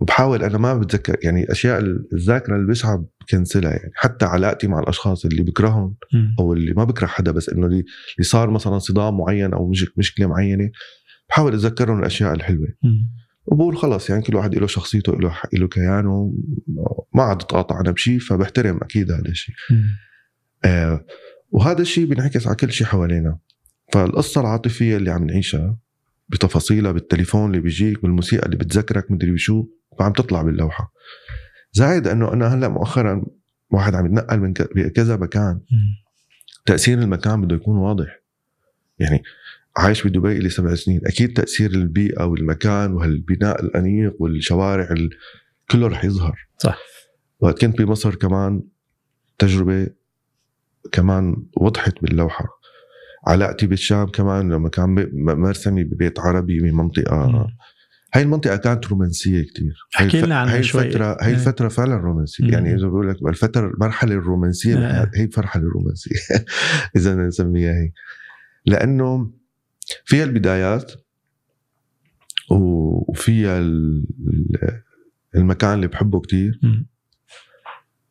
[0.00, 1.80] وبحاول أنا ما بتذكر يعني أشياء
[2.12, 5.94] الذاكرة البشعه بكنسلها يعني حتى علاقتي مع الأشخاص اللي بكرههم.
[6.38, 9.92] أو اللي ما بكره حدا بس إنه اللي اللي صار مثلا صدام معين أو مش-
[9.98, 10.70] مشكلة معينة
[11.28, 12.68] بحاول أتذكرهم الأشياء الحلوة.
[13.46, 16.34] وبقول خلص يعني كل واحد له شخصيته له له كيانه
[17.14, 19.54] ما عاد أتقاطع أنا بشيء فبحترم أكيد هذا الشيء.
[20.64, 21.04] آه
[21.50, 23.38] وهذا الشيء بينعكس على كل شيء حوالينا
[23.92, 25.78] فالقصة العاطفية اللي عم نعيشها
[26.28, 29.66] بتفاصيلها بالتليفون اللي بيجيك بالموسيقى اللي بتذكرك مدري بشو
[29.98, 30.92] فعم تطلع باللوحة
[31.72, 33.24] زائد إنه أنا هلأ مؤخرا
[33.70, 34.52] واحد عم يتنقل من
[34.90, 36.06] كذا مكان مم.
[36.66, 38.20] تأثير المكان بده يكون واضح
[38.98, 39.22] يعني
[39.76, 45.10] عايش بدبي لي سبع سنين أكيد تأثير البيئة والمكان وهالبناء الأنيق والشوارع ال...
[45.70, 46.78] كله رح يظهر صح.
[47.40, 48.62] وقت كنت بمصر كمان
[49.38, 49.86] تجربة
[50.92, 52.46] كمان وضحت باللوحة
[53.26, 57.46] علاقتي بالشام كمان لما كان مرسمي ببيت عربي بمنطقة مم.
[58.14, 60.58] هاي المنطقة كانت رومانسية كتير هاي احكي لنا عنها هاي.
[60.58, 61.34] الفترة هاي إيه.
[61.34, 62.50] الفترة فعلا رومانسية مم.
[62.50, 64.74] يعني إذا بقول لك الفترة المرحلة الرومانسية.
[64.74, 66.16] بالحياة هي المرحلة الرومانسية
[66.96, 67.92] إذا نسميها هي
[68.66, 69.30] لأنه
[70.04, 70.92] فيها البدايات
[72.50, 73.58] وفيها
[75.34, 76.60] المكان اللي بحبه كتير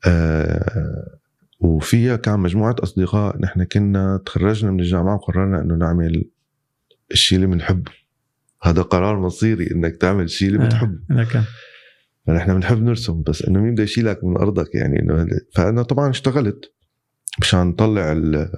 [0.05, 1.17] آه
[1.59, 6.25] وفيها كان مجموعة أصدقاء نحن كنا تخرجنا من الجامعة وقررنا إنه نعمل
[7.11, 7.91] الشيء اللي بنحبه
[8.65, 11.41] هذا قرار مصيري إنك تعمل الشيء اللي آه، بتحبه لكن
[12.27, 16.73] فنحن بنحب نرسم بس إنه مين بده يشيلك من أرضك يعني إنه فأنا طبعا اشتغلت
[17.39, 18.51] مشان طلع ال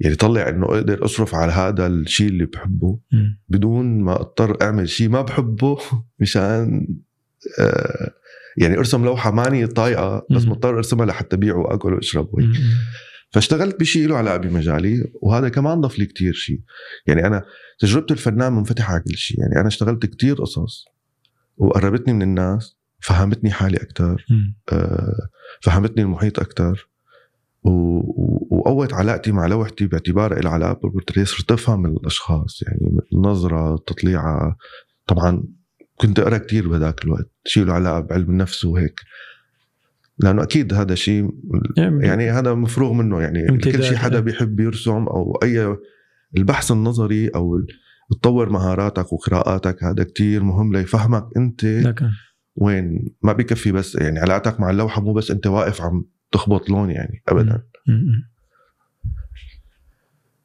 [0.00, 2.98] يعني طلع إنه أقدر أصرف على هذا الشيء اللي بحبه.
[3.48, 5.78] بدون ما أضطر أعمل شيء ما بحبه
[6.20, 6.88] مشان
[7.58, 8.10] آه
[8.56, 10.44] يعني أرسم لوحة ماني طايقة بس.
[10.46, 12.28] مضطر أرسمها لحتى ابيع وأكل وأشرب.
[13.30, 16.60] فاشتغلت بشيء له علاقة بمجالي وهذا كمان ضاف لي كتير شيء.
[17.06, 17.44] يعني أنا
[17.78, 19.40] تجربة الفنان منفتحة على كل شيء.
[19.40, 20.84] يعني أنا اشتغلت كتير قصص
[21.56, 24.26] وقربتني من الناس فهمتني حالي أكثر.
[24.72, 25.28] آه،
[25.62, 26.88] فهمتني المحيط أكثر
[28.50, 34.56] وقوت علاقتي مع لوحتي باعتبارها لها علاقة بالبورتريه صرت أفهم الأشخاص يعني النظرة التطليعة.
[35.06, 35.44] طبعا
[35.96, 39.00] كنت أقرأ كثير بهذاك الوقت شيء له علاقة بعلم النفس وهيك.
[40.22, 41.30] لأنه أكيد هذا شيء
[41.76, 43.58] يعني هذا مفروغ منه يعني.
[43.58, 45.76] كل شيء حدا بيحب يرسم أو أي
[46.36, 47.58] البحث النظري أو
[48.10, 52.10] تطور مهاراتك وقراءاتك هذا كتير مهم ليفهمك أنت لكن
[52.56, 56.90] وين ما بكفي بس يعني علاقتك مع اللوحة مو بس أنت واقف عم تخبط لون
[56.90, 57.62] يعني ابدا.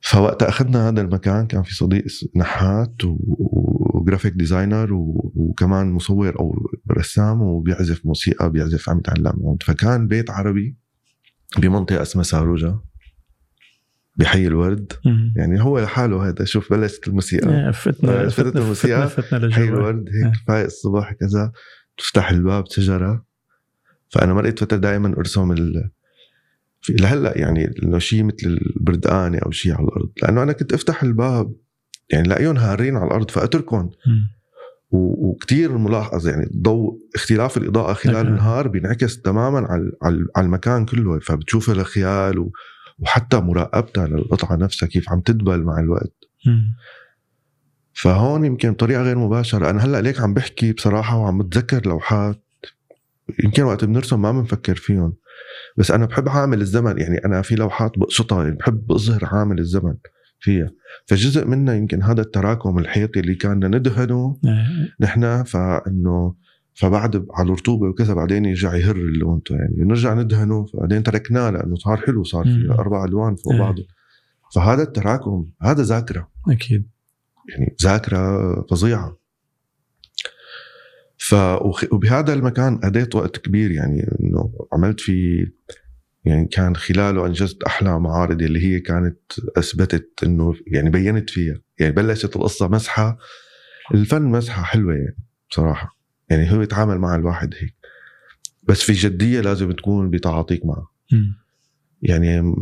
[0.06, 2.04] فوقت أخذنا هذا المكان كان في صديق
[2.36, 6.56] نحات و graphic designer و- وكمان مصور أو
[6.92, 10.78] رسام وبيعزف موسيقى بيعزف عم يتعلم عود فكان بيت عربي
[11.58, 12.80] بمنطقة اسمها ساروجا
[14.18, 14.94] بحي الورد.
[15.06, 15.34] مم.
[15.36, 16.46] يعني هو لحاله هذا.
[16.46, 17.50] شوف بلشت الموسيقى.
[17.66, 20.34] إيه، فتنا فتنا فتنا الموسيقى، فتنا فتنا حي الورد هيك إيه.
[20.48, 21.52] فايق الصبح كذا.
[21.98, 23.26] تفتح الباب شجره
[24.10, 25.90] فأنا مرقت فترة دائما أرسم ال
[26.90, 28.36] لهلا يعني انه شيء مثل
[28.76, 31.54] البردقانه أو شيء على الأرض لأنه أنا كنت أفتح الباب
[32.10, 34.28] يعني لاقيهم هارين على الأرض فأتركهم مم.
[34.92, 38.28] و- وكتير ملاحظ يعني الضوء اختلاف الإضاءة خلال.
[38.28, 39.92] النهار بينعكس تماما على
[40.36, 42.50] على المكان كله فبتشوف الخيال
[43.00, 46.14] وحتى مراقبتها للقطعة نفسها كيف عم تدبل مع الوقت.
[47.94, 52.42] فهون يمكن بطريقة غير مباشرة أنا هلأ ليك عم بحكي بصراحة وعم بتذكر لوحات
[53.44, 55.14] يمكن وقت بنرسم ما بنفكر فيهم
[55.78, 59.96] بس أنا بحب عامل الزمن يعني أنا في لوحات بقشطها يعني بحب اظهر عامل الزمن
[60.40, 60.72] فيها
[61.06, 64.96] فجزء منها يمكن هذا التراكم الحيطي اللي كان ندهنه إيه.
[65.00, 66.36] نحن فإنه
[66.74, 71.98] فبعد على الرطوبة وكذا بعدين يرجع يهر اللون يعني نرجع ندهنه بعدين تركناه لأنه صار
[71.98, 72.70] حلو صار في.
[72.70, 73.60] أربع ألوان فوق إيه.
[73.60, 73.88] بعضه
[74.56, 76.88] فهذا التراكم هذا ذاكرة أكيد
[77.50, 79.18] يعني ذاكرة فظيعة
[81.18, 81.36] ف
[81.92, 85.54] وبهذا المكان قضيت وقت كبير يعني إنه عملت فيه
[86.26, 89.20] يعني كان خلاله انجزت أحلى معارض اللي هي كانت
[89.58, 91.62] أثبتت إنه يعني بينت فيها.
[91.80, 93.18] يعني بلشت القصة مسحة
[93.94, 95.18] الفن مسحة حلوة يعني
[95.50, 95.98] بصراحه
[96.30, 97.76] يعني هو يتعامل مع الواحد هيك.
[98.64, 100.92] بس في جدية لازم تكون بتعاطيك معه.
[102.02, 102.56] يعني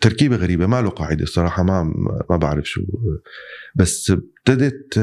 [0.00, 1.82] تركيبة غريبة ما له قاعدة الصراحة ما
[2.30, 2.82] ما بعرف شو
[3.74, 4.98] بس ابتدت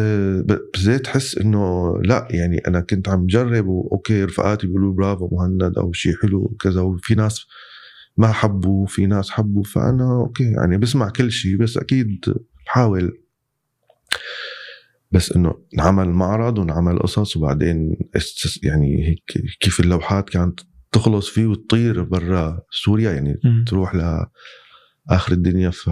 [0.50, 5.94] ابتديت احس إنه لا يعني أنا كنت عم جرب وأوكي رفقاتي بيقولوا برافو مهند أو
[5.94, 7.46] شيء حلو وكذا وفي ناس
[8.18, 12.26] ما حبوا في ناس حبوا فأنا أوكي يعني بسمع كل شيء بس أكيد
[12.66, 13.18] بحاول
[15.12, 17.98] بس إنه نعمل معرض ونعمل قصص وبعدين
[18.64, 20.60] يعني هيك كيف اللوحات كانت
[20.92, 23.66] تخلص فيه وتطير برا سوريا يعني مم.
[23.68, 23.96] تروح
[25.10, 25.70] لاخر الدنيا.
[25.70, 25.90] ف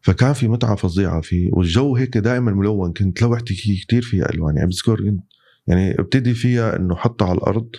[0.00, 1.20] فكان في متعة فظيعة.
[1.20, 2.92] فيه والجو هيك دائما ملون.
[2.92, 3.54] كنت لوحتي
[3.86, 4.56] كثير فيها ألوان.
[4.56, 5.24] يعني بذكر كنت-
[5.66, 7.70] يعني ابتدي فيها إنه حطها على الأرض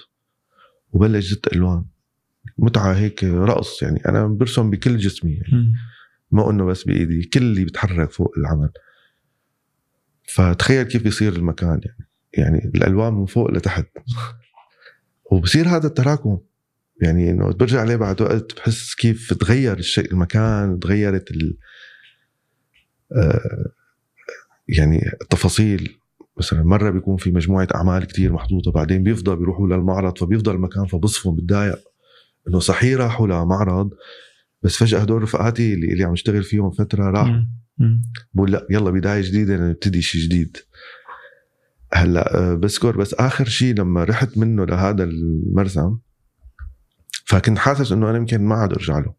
[0.91, 1.85] وبلش زت ألوان.
[2.57, 3.81] متعة هيك رقص.
[3.83, 5.31] يعني أنا برسم بكل جسمي.
[5.31, 5.73] يعني.
[6.31, 7.23] مو إنه بس بإيدي.
[7.23, 8.69] كل اللي بيتحرك فوق العمل.
[10.23, 11.81] فتخيل كيف بيصير المكان.
[11.83, 13.85] يعني يعني الألوان من فوق لتحت.
[15.31, 16.39] وبصير هذا التراكم.
[17.01, 21.57] يعني إنه برجع عليه بعد وقت بحس كيف تغير الشيء المكان تغيرت ال
[23.15, 23.71] آه،
[24.67, 25.97] يعني التفاصيل.
[26.37, 31.35] مثلا مرة بيكون في مجموعة أعمال كتير محطوطة بعدين بيفضل بيروحوا للمعرض فبيفضل المكان فبصفهم
[31.35, 31.79] بتضايق
[32.47, 33.89] إنه صحيح راحوا لمعرض.
[34.63, 37.43] بس فجأة هدول رفقاتي اللي, اللي عم اشتغل فيهم فترة راحوا.
[38.33, 40.57] بقول لا يلا بداية جديدة نبتدي شيء جديد.
[41.93, 42.97] هلأ آه، بذكر.
[42.97, 45.97] بس آخر شيء لما رحت منه لهذا المرسم
[47.31, 49.13] فكنت حاسس إنه أنا يمكن ما عاد أرجع له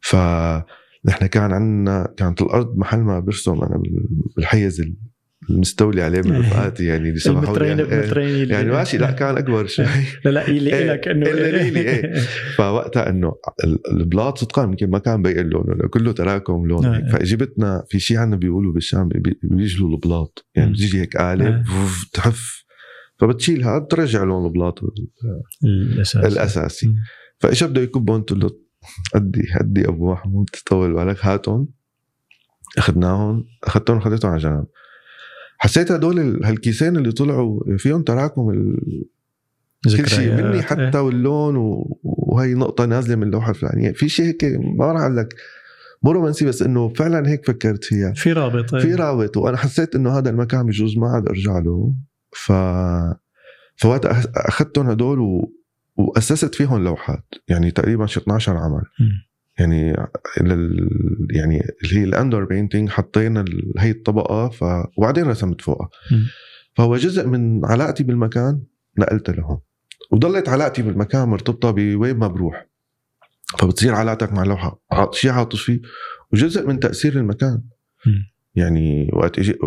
[0.00, 4.94] فنحن كان عندنا كانت الأرض محل ما برسم أنا بال- بالحيز ال-
[5.50, 7.86] المستولي عليه من رفقاتي يعني اللي المترين إيه.
[8.00, 9.86] بمترين اللي- يعني ماشي لا كان أكبر شوي
[10.24, 12.12] لا لا اللي إيه، لك إنه اللي لي إيه.
[12.58, 13.32] فوقتها إنه
[13.64, 16.96] ال- البلاط صدقا يمكن ما كان بين لونه كله تراكم لون آه.
[16.96, 20.72] هيك فإجبتنا في شيء عندنا بيقولوا بالشام بي- بيجلوا البلاط يعني.
[20.72, 21.32] بتيجي هيك آه.
[21.32, 21.64] آلة
[23.22, 24.80] فبتشيلها بترجع لون البلاط
[25.64, 26.86] الاساس الأساسي.
[26.86, 26.94] مم.
[27.38, 28.50] فإيش بده يكبهم قلت له
[29.14, 31.68] قدي هدي أبو محمود طول بالك هاتهم
[32.78, 34.64] أخذناهم أخذتهم أخذتهم على جنب.
[35.58, 39.04] حسيت هدول ال- هالكيسين اللي طلعوا فيهم تراكم ال-
[39.96, 40.32] كل شيء.
[40.34, 41.00] مني حتى إيه.
[41.00, 43.92] واللون و- وهي نقطة نازلة من اللوحة الفلانية.
[43.92, 44.44] في شيء هيك
[44.78, 45.34] ما راح أقول لك
[46.02, 48.12] مو رومانسي بس إنه فعلا هيك فكرت فيها.
[48.12, 51.94] في رابط في رابط وأنا حسيت إنه هذا المكان بجوز ما عاد أرجع له.
[52.32, 52.52] ف
[53.76, 55.52] فوقت اخذتهم هدول و...
[55.96, 58.82] وأسست فيهم لوحات يعني تقريبا شي 12 عمل.
[59.00, 59.10] مم.
[59.58, 59.96] يعني
[60.40, 60.88] لل...
[61.30, 63.72] يعني اللي هي الاندور بينتينج حطينا ال...
[63.78, 64.64] هي الطبقة ف...
[64.96, 65.88] وبعدين رسمت فوقها.
[66.74, 68.62] فهو جزء من علاقتي بالمكان
[68.98, 69.60] نقلت لهم.
[70.10, 72.66] وضلت علاقتي بالمكان مرتبطة بوين ما بروح.
[73.58, 75.80] فبتصير علاقتك مع اللوحة شيء عاطفي
[76.32, 77.62] وجزء من تأثير المكان.
[78.54, 79.58] يعني وقت أجي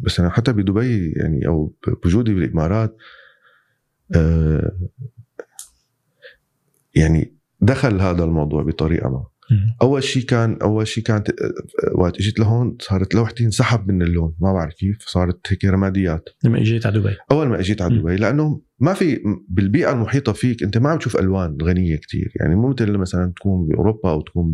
[0.00, 2.96] بس أنا حتى بدبي يعني أو بوجودي بالإمارات
[4.14, 4.72] آه،
[6.94, 9.24] يعني دخل هذا الموضوع بطريقة ما.
[9.82, 11.54] أول شيء كان أول شيء كانت آه،
[11.94, 16.58] وقت إجيت لهون صارت لوحتي انسحب من اللون ما بعرف كيف صارت هيك رماديات لما
[16.58, 17.98] إجيت على دبي أول ما إجيت على.
[17.98, 22.54] دبي لأنه ما في بالبيئة المحيطة فيك أنت ما عم تشوف ألوان غنية كتير يعني
[22.54, 24.52] مو مثل مثلا تكون بأوروبا أو تكون.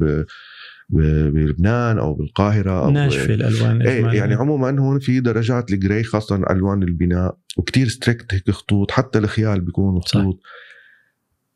[0.93, 4.07] بلبنان أو بالقاهرة أو ناشفة الألوان إيه.
[4.07, 9.19] يعني عموما هون في درجات ال gray خاصه ألوان البناء وكتير strict هيك خطوط حتى
[9.19, 10.21] الخيال بيكون صح.
[10.21, 10.41] خطوط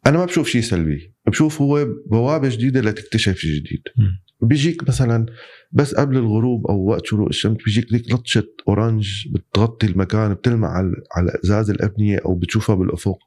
[0.06, 4.18] أنا ما بشوف شيء سلبي بشوف هو بوابة جديدة لتكتشف شيء جديد مم.
[4.40, 5.26] بيجيك مثلا
[5.72, 10.92] بس قبل الغروب أو وقت شروق الشمس بيجيك ليك لطشة أورانج بتغطي المكان بتلمع على
[11.16, 13.18] على ازاز الأبنية أو بتشوفها بالأفق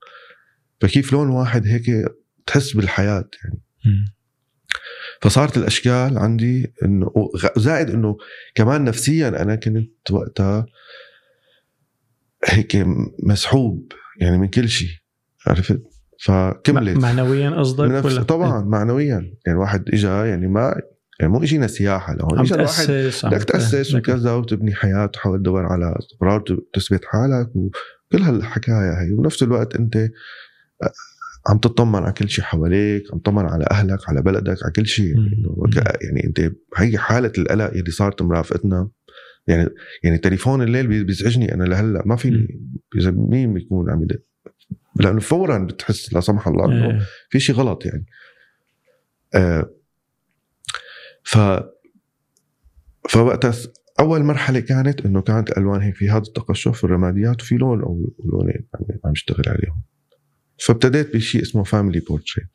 [0.82, 1.84] فكيف لون واحد هيك
[2.46, 4.19] تحس بالحياة يعني مم.
[5.22, 7.12] فصارت الأشكال عندي إنه
[7.58, 8.18] زائد إنه
[8.56, 10.66] كمان نفسيا أنا كنت وقتها
[12.46, 12.86] هيك
[13.24, 14.90] مسحوب يعني من كل شيء
[15.48, 15.82] عرفت؟
[16.24, 16.98] فكملت.
[16.98, 19.34] معنويا قصدك ولا؟ طبعا معنويا.
[19.46, 20.82] يعني واحد اجى يعني ما
[21.20, 22.88] يعني مو اجينا سياحة لهون اجى الواحد
[23.24, 29.12] بدك تأسس وكذا وتبني حياة وتحاول تدور على استقرار تثبت حالك وكل هالحكاية هي.
[29.12, 29.98] وبنفس الوقت أنت
[31.50, 35.16] عم تطمن على كل شيء حواليك عم تطمن على أهلك على بلدك على كل شيء.
[35.76, 38.90] يعني, يعني أنت هي حالة القلق اللي صارت مرافقتنا.
[39.48, 39.70] يعني
[40.04, 41.54] يعني تليفون الليل بي- بيزعجني.
[41.54, 42.60] أنا لهلأ ما فيني
[43.00, 44.22] إذا مين بيكون عم يدق
[44.96, 47.00] لأنه فورا بتحس لا سمح الله إنه إيه.
[47.30, 48.06] في شيء غلط يعني.
[49.36, 49.70] آه
[51.24, 51.38] ف
[53.10, 53.54] فوقتها
[54.00, 58.68] أول مرحلة كانت إنه كانت الالوان هيك في هذا التقشف الرماديات وفي لون أو لونين
[58.76, 59.82] عم عم اشتغل عليهم.
[60.60, 62.50] فابتديت بشيء اسمه family portrait.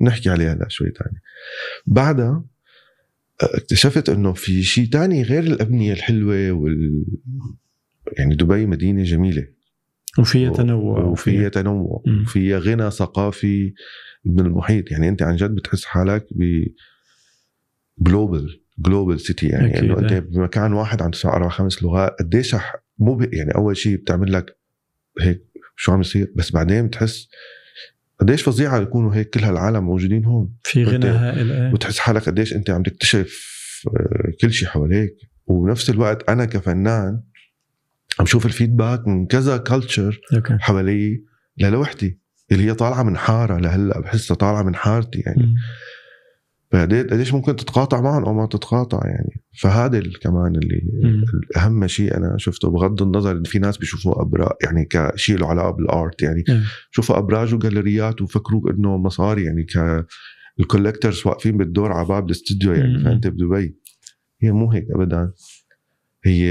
[0.00, 1.20] نحكي عليه هلا شوي تاني
[1.86, 2.44] بعدها
[3.42, 7.04] آه، اكتشفت إنه في شيء تاني غير الأبنية الحلوة وال
[8.18, 9.48] يعني دبي مدينة جميلة
[10.18, 12.02] وفيها تنوع وفيها تنوع.
[12.22, 13.74] وفيها غنى ثقافي
[14.24, 16.66] من المحيط يعني أنت عن جد بتحس حالك ب
[17.98, 20.20] global global city يعني إنه أنت إيه.
[20.20, 22.56] بمكان واحد عم تسمع أربع خمس لغات قديش
[22.98, 24.56] مو يعني أول شيء بتعمل لك
[25.20, 27.28] هيك شو عم يصير؟ بس بعدين بتحس
[28.20, 30.52] قديش فظيعة يكونوا هيك كل هالعالم موجودين هون.
[30.64, 31.72] في غنى وأنت- هائل إيه.
[31.72, 33.54] وتحس حالك قديش أنت عم تكتشف
[33.86, 35.14] آه، كل شيء حواليك.
[35.46, 37.20] وبنفس الوقت أنا كفنان
[38.20, 40.20] عم شوف ال feedback من كذا culture
[40.60, 41.22] حوالي
[41.58, 42.18] للوحتي
[42.52, 45.42] اللي هي طالعة من حارة لهلأ بحسها طالعة من حارتي يعني.
[45.42, 45.54] مم.
[46.72, 50.82] فقديش قديش ممكن تتقاطع معهم أو ما تتقاطع يعني فهذا كمان اللي.
[51.56, 55.70] أهم شيء أنا شفته بغض النظر إن في ناس بيشوفوه ابراج يعني كشيء له علاقة
[55.70, 56.44] بال art يعني.
[56.90, 60.06] شوفوا أبراج وجاليريات وفكروا إنه مصاري يعني ك
[60.60, 63.04] الكولكترز واقفين بالدور على باب الاستوديو يعني.
[63.04, 63.76] فأنت بدبي
[64.40, 65.32] هي مو هيك ابدا
[66.24, 66.50] هي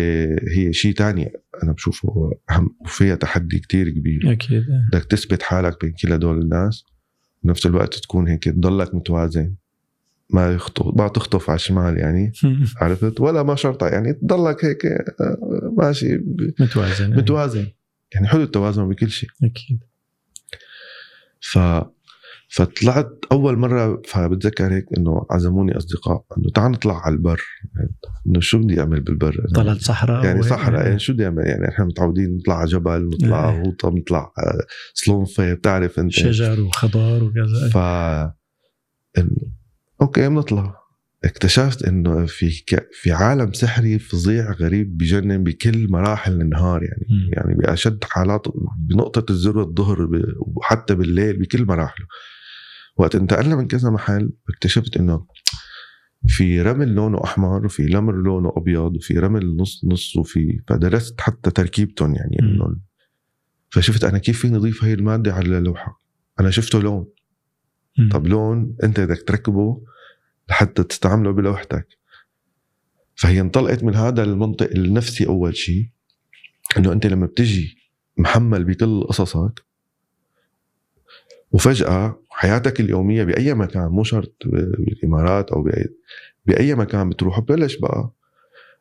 [0.57, 1.31] هي شيء تاني
[1.63, 4.65] أنا بشوفه أهم وفيها تحدي كتير كبير أكيد.
[4.91, 6.85] بدك تثبت حالك بين كل هدول الناس
[7.43, 9.55] بنفس الوقت تكون هيك تضلك متوازن
[10.33, 12.31] ما يخطف ما تخطف على الشمال يعني
[12.81, 17.15] عرفت ولا ما شرطة يعني تضلك هيك آه، ماشي ب- متوازن.
[17.15, 17.67] متوازن
[18.15, 19.79] يعني حلو التوازن بكل شيء أكيد
[21.41, 21.59] ف
[22.49, 27.41] فطلعت أول مرة فبتذكر هيك إنه عزموني أصدقاء إنه تعال نطلع على البر
[28.27, 30.41] إنه شو بدي أعمل بالبر؟ طلعت صحراء يعني.
[30.43, 33.61] صحراء يعني شو بدي أعمل يعني إحنا متعودين نطلع على جبل نطلع إيه.
[33.63, 37.77] غوطة نطلع آه، سلونفه بتعرف أنت شجر وخضار وكذا ف
[40.03, 40.83] أوكي بنطلع
[41.23, 42.89] اكتشفت إنه في ك...
[42.93, 47.31] في عالم سحري فظيع غريب بجنن بكل مراحل النهار يعني مم.
[47.33, 48.47] يعني بأشد حالات
[48.77, 50.23] بنقطة الذروه الظهر ب...
[50.39, 52.05] وحتى بالليل بكل مراحله
[52.97, 55.25] وقت انتقلنا من كذا محل اكتشفت إنه
[56.27, 61.51] في رمل لونه أحمر وفي رمل لونه أبيض وفي رمل نص نص وفي فدرست حتى
[61.51, 62.37] تركيبتهم يعني.
[62.39, 62.75] إنه
[63.69, 66.01] فشفت أنا كيف فيني أضيف هاي المادة على اللوحة
[66.39, 67.05] أنا شفته لون
[67.97, 68.09] مم.
[68.09, 69.83] طب لون أنت بدك تركبه
[70.49, 71.87] لحتى تستعمله بلوحتك
[73.15, 75.89] فهي انطلقت من هذا المنطق النفسي أول شيء
[76.77, 77.77] إنه أنت لما بتجي
[78.17, 79.63] محمل بكل قصصك
[81.51, 85.85] وفجأة حياتك اليومية بأي مكان مو شرط بالإمارات أو باي
[86.45, 88.11] بأي مكان بتروح ببلش بقى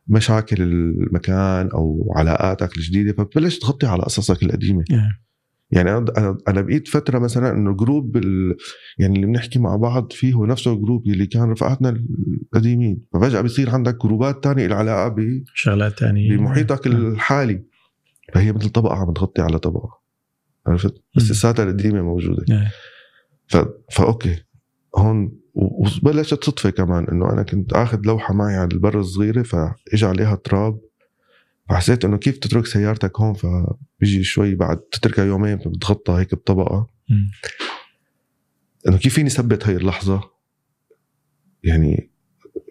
[0.09, 5.21] مشاكل المكان أو علاقاتك الجديدة فبتبلش تغطي على قصصك القديمة إيه.
[5.73, 8.57] يعني أنا أنا بقيت فترة مثلا إنه group ال...
[8.99, 12.05] يعني اللي بنحكي مع بعض فيه هو نفسه ال group اللي كان رفقاتنا
[12.43, 13.05] القديمين.
[13.14, 15.45] ففجأة بصير عندك group ات تانية العلاقه ب...
[15.55, 16.37] شغلات تانية.
[16.37, 17.07] بمحيطك نعم.
[17.07, 17.64] الحالي.
[18.35, 20.03] فهي مثل طبقة عم تغطي على طبقة.
[20.66, 21.31] عرفت؟ بس.
[21.31, 22.45] لساتها القديمة موجودة.
[22.51, 22.70] إيه.
[23.47, 23.57] ف...
[23.91, 24.37] فاوكي
[24.97, 30.35] هون وبلشت صدفة كمان إنه أنا كنت آخذ لوحة معي على البر الصغيرة فاجى عليها
[30.35, 30.81] تراب.
[31.69, 36.87] فحسيت إنه كيف تترك سيارتك هون؟ فبيجي شوي بعد تتركها يومين فبتغطى هيك بطبقة.
[38.89, 40.31] إنه كيف فيني ثبت هاي اللحظة؟
[41.65, 42.11] يعني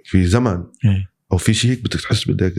[0.03, 0.63] في زمن.
[0.85, 1.11] إيه.
[1.31, 2.53] أو في شيء هيك بدك تحس بدك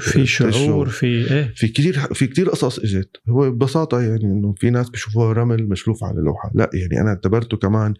[0.00, 0.88] في شعور.
[0.88, 1.52] في إيه.
[1.56, 3.16] في كثير في كثير قصص إجت.
[3.28, 6.50] هو ببساطة يعني إنه في ناس بيشوفوها رمل مشلوف على لوحة.
[6.54, 7.94] لا يعني أنا اعتبرته كمان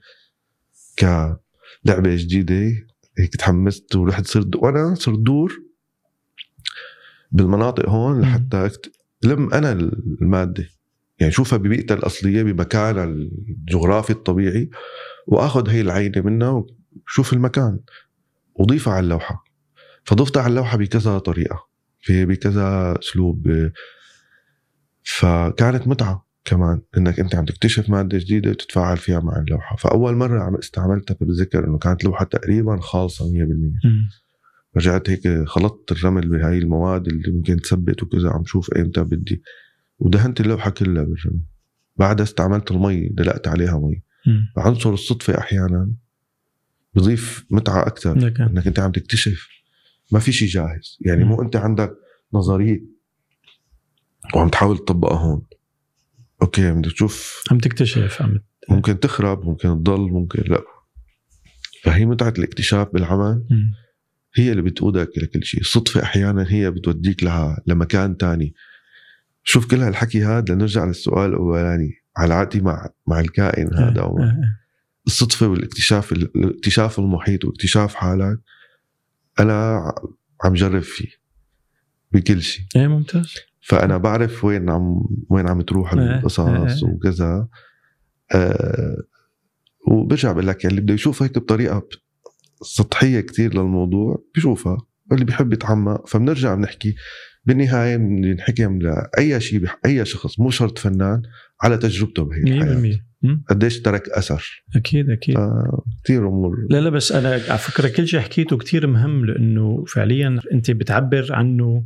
[0.99, 2.72] كلعبة جديدة
[3.18, 5.67] هيك تحمست ورحت صرت وأنا صرت دور
[7.31, 8.70] بالمناطق هون لحتى.
[9.24, 9.72] لم أنا
[10.22, 10.68] المادة.
[11.20, 14.70] يعني شوفها ببيئتها الأصلية بمكانها الجغرافي الطبيعي
[15.26, 16.64] وآخذ هي العينة منها
[17.07, 17.81] وشوف المكان.
[18.55, 19.45] وضيفها على اللوحة.
[20.05, 21.68] فضفتها على اللوحة بكذا طريقة.
[22.01, 23.70] في بكذا أسلوب.
[25.03, 29.76] فكانت متعة كمان إنك أنت عم تكتشف مادة جديدة وتتفاعل فيها مع اللوحة.
[29.76, 33.29] فأول مرة عم استعملتها فبتذكر إنه كانت لوحة تقريبا خالصة 100%
[33.85, 34.09] مم.
[34.76, 39.42] رجعت هيك خلطت الرمل بهاي المواد اللي ممكن تثبت وكذا عم شوف ايمتى بدي.
[39.98, 41.40] ودهنت اللوحة كلها بالرمل.
[41.96, 44.02] بعدها استعملت المي دلقت عليها مي.
[44.56, 45.92] عنصر الصدفة أحيانا
[46.94, 48.12] بضيف متعة أكثر.
[48.40, 49.48] إنك أنت عم تكتشف.
[50.12, 50.98] ما في شيء جاهز.
[51.00, 51.30] يعني مم.
[51.30, 51.94] مو أنت عندك
[52.32, 52.84] نظرية
[54.34, 55.42] وعم تحاول تطبقها هون.
[56.42, 60.62] أوكي بدك تشوف عم تكتشف عم ممكن تخرب ممكن تضل ممكن لا.
[61.82, 63.46] فهي متعة الاكتشاف بالعمل.
[63.50, 63.72] مم.
[64.35, 65.61] هي اللي بتقودك لكل شيء.
[65.61, 68.55] الصدفة أحيانا هي بتوديك لها لمكان تاني.
[69.45, 71.95] شوف كل هالحكي هذا لنرجع للسؤال الأولاني.
[72.16, 74.59] علاقتي مع مع الكائن هذا أو آه، آه.
[75.07, 78.41] الصدفة والاكتشاف الاكتشاف المحيط واكتشاف حالك
[79.41, 79.93] أنا
[80.45, 81.09] عم جرب فيه
[82.12, 82.64] بكل شيء.
[82.76, 83.35] إيه ممتاز.
[83.61, 86.83] فأنا بعرف وين عم وين عم تروح القصص.
[86.83, 87.49] وكذا.
[88.35, 88.97] آه
[89.89, 91.89] وبرجع بقول لك يعني اللي بده يشوف هيك بطريقة
[92.62, 94.78] سطحية كتير للموضوع بيشوفها
[95.11, 96.94] واللي بيحب يتعمق فبنرجع بنحكي.
[97.44, 101.22] بالنهاية بنحكي لأي شيء أي شخص مو شرط فنان
[101.62, 102.94] على تجربته بهي الحياة.
[102.96, 103.44] 100% مم.
[103.48, 104.64] قديش ترك أثر.
[104.76, 105.36] أكيد أكيد.
[106.04, 106.56] كثير أمور.
[106.70, 111.26] لا لا بس أنا على فكرة كل شيء حكيته كتير مهم لأنه فعليا أنت بتعبر
[111.30, 111.84] عنه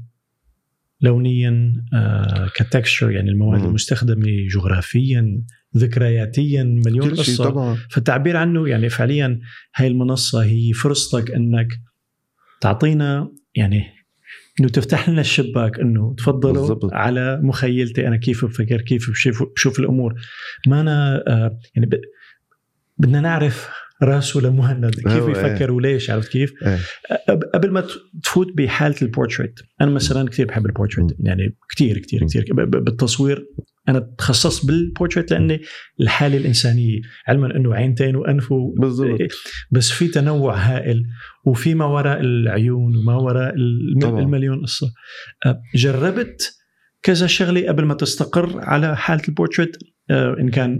[1.00, 3.66] لونيا آه كتكستشر يعني المواد مم.
[3.68, 5.42] المستخدمة جغرافيا.
[5.76, 9.40] ذكرياتيا مليون قصة طبعا فالتعبير عنه يعني فعليا
[9.76, 11.68] هاي المنصة هي فرصتك إنك
[12.60, 13.84] تعطينا يعني
[14.60, 16.92] إنه تفتح لنا الشباك إنه تفضلوا بالضبط.
[16.92, 20.14] على مخيلتي أنا كيف بفكر كيف بشوف بشوف الأمور
[20.66, 22.00] ما أنا آه يعني ب...
[22.98, 23.68] بدنا نعرف
[24.02, 26.78] راسه لمهند كيف أيوة، يفكر وليش عرفت كيف؟ إيه.
[27.30, 27.84] أب- قبل ما
[28.22, 31.16] تفوت بحالة البورتريت أنا مثلا كثير بحب البورتريت.
[31.18, 32.24] يعني كثير كثير.
[32.24, 33.46] كثير بالتصوير
[33.88, 35.60] أنا تخصصت بالبورتريت لأني
[36.00, 39.18] الحالة الإنسانية علما إنه عينتين وأنف و- بالضبط.
[39.70, 41.02] بس في تنوع هائل
[41.46, 44.18] وفي ما وراء العيون وما وراء الم-.
[44.18, 44.86] المليون قصة.
[45.46, 46.52] أه، جربت
[47.02, 49.76] كذا شغلة قبل ما تستقر على حالة البورتريت
[50.10, 50.78] أه، إن كان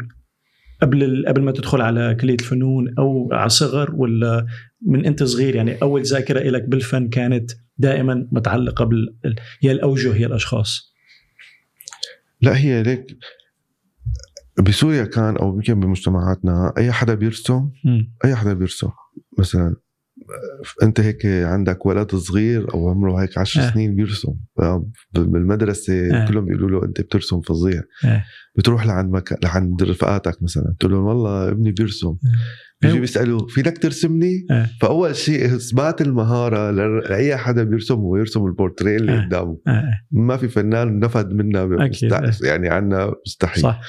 [0.83, 4.47] قبل ال- قبل ما تدخل على كلية الفنون أو على صغر ولا
[4.87, 10.17] من أنت صغير؟ يعني أول ذاكرة لك بالفن كانت دائما متعلقة بال ال- يا الأوجه
[10.17, 10.92] يا الأشخاص.
[12.43, 13.07] لا هي ليك
[14.63, 17.71] بسوريا كان أو يمكن بمجتمعاتنا أي حدا بيرسم.
[18.25, 18.89] أي حدا بيرسم
[19.39, 19.77] مثلا
[20.83, 23.71] أنت هيك عندك ولد صغير أو عمره هيك عشر آه.
[23.71, 24.35] سنين بيرسم
[25.13, 26.29] بالمدرسة آه.
[26.29, 28.25] كلهم بيقولوا له أنت بترسم فظيع آه.
[28.57, 29.45] بتروح لعند مك...
[29.45, 32.17] لعند رفقاتك مثلا بتقول لهم والله ابني بيرسم
[32.83, 33.01] بيجي أيوة.
[33.01, 34.71] بيسالوه فينك ترسمني؟ إيه.
[34.81, 39.27] فأول شيء إثبات المهارة لأي حدا بيرسم هو يرسم البورتريه اللي إيه.
[39.27, 41.67] قدامه آه، ما في فنان نفد منا.
[41.67, 42.43] مست...
[42.45, 43.81] يعني عنا مستحيل صح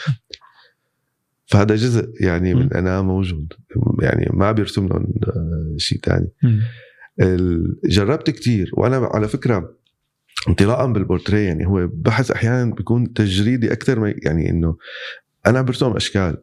[1.46, 2.74] فهذا جزء يعني من.
[2.74, 3.54] أنا موجود
[4.02, 6.28] يعني ما بيرسم لهم آه، شيء ثاني
[7.86, 9.76] جربت كتير وأنا على فكرة
[10.50, 14.78] انطلاقا بالبورتريه يعني هو بحث أحيانا بيكون تجريدي أكثر ما يعني إنه
[15.48, 16.38] أنا برسم أشكال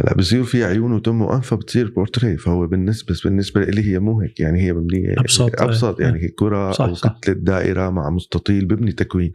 [0.00, 4.20] هلا بصير في عيون وتم وانف بتصير بورتريه فهو بالنسبة بس بالنسبة لي هي مو
[4.20, 5.62] هيك يعني هي مبنية أبسط.
[5.62, 7.18] أبسط يعني هي كرة صح، أو صح.
[7.18, 9.32] كتله دائرة مع مستطيل ببني تكوين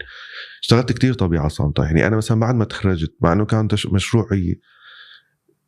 [0.61, 4.59] اشتغلت كتير طبيعة صامتة يعني أنا مثلا بعد ما تخرجت مع إنه كان مشروعي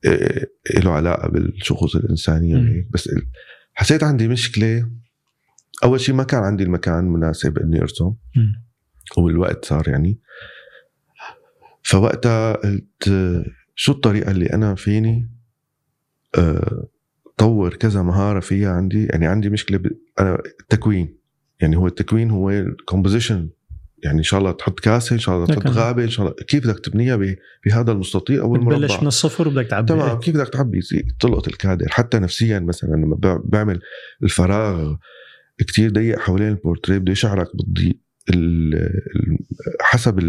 [0.05, 0.49] إيه،
[0.83, 2.55] له علاقة بالشخوص الإنسانية.
[2.55, 3.09] وهيك بس
[3.73, 4.89] حسيت عندي مشكلة
[5.83, 8.13] أول شيء ما كان عندي المكان مناسب إني أرسم.
[9.17, 10.19] والوقت صار يعني
[11.83, 13.45] فوقتها قلت آه،
[13.79, 15.29] شو الطريقة اللي أنا فيني
[16.37, 16.87] آه،
[17.37, 19.87] طور كذا مهارة فيها عندي؟ يعني عندي مشكلة ب...
[20.19, 21.17] أنا التكوين.
[21.61, 23.49] يعني هو التكوين هو الكومبوزيشن
[24.03, 26.63] يعني إن شاء الله تحط كاسة إن شاء الله تحط غابة إن شاء الله كيف
[26.67, 27.35] بدك تبنيها ب...
[27.65, 29.87] بهذا المستطيل أو بتبلش المربع من الصفر وبدك تعبي.
[29.87, 30.19] تمام.
[30.19, 30.79] كيف بدك تعبي؟
[31.19, 31.85] تلقط الكادر.
[31.89, 33.79] حتى نفسيا مثلا لما بع- بعمل
[34.23, 34.95] الفراغ
[35.57, 37.97] كتير ضيق حوالين البورتريه بده يشعرك بالضيق
[38.29, 39.37] ال- ال-
[39.81, 40.19] حسب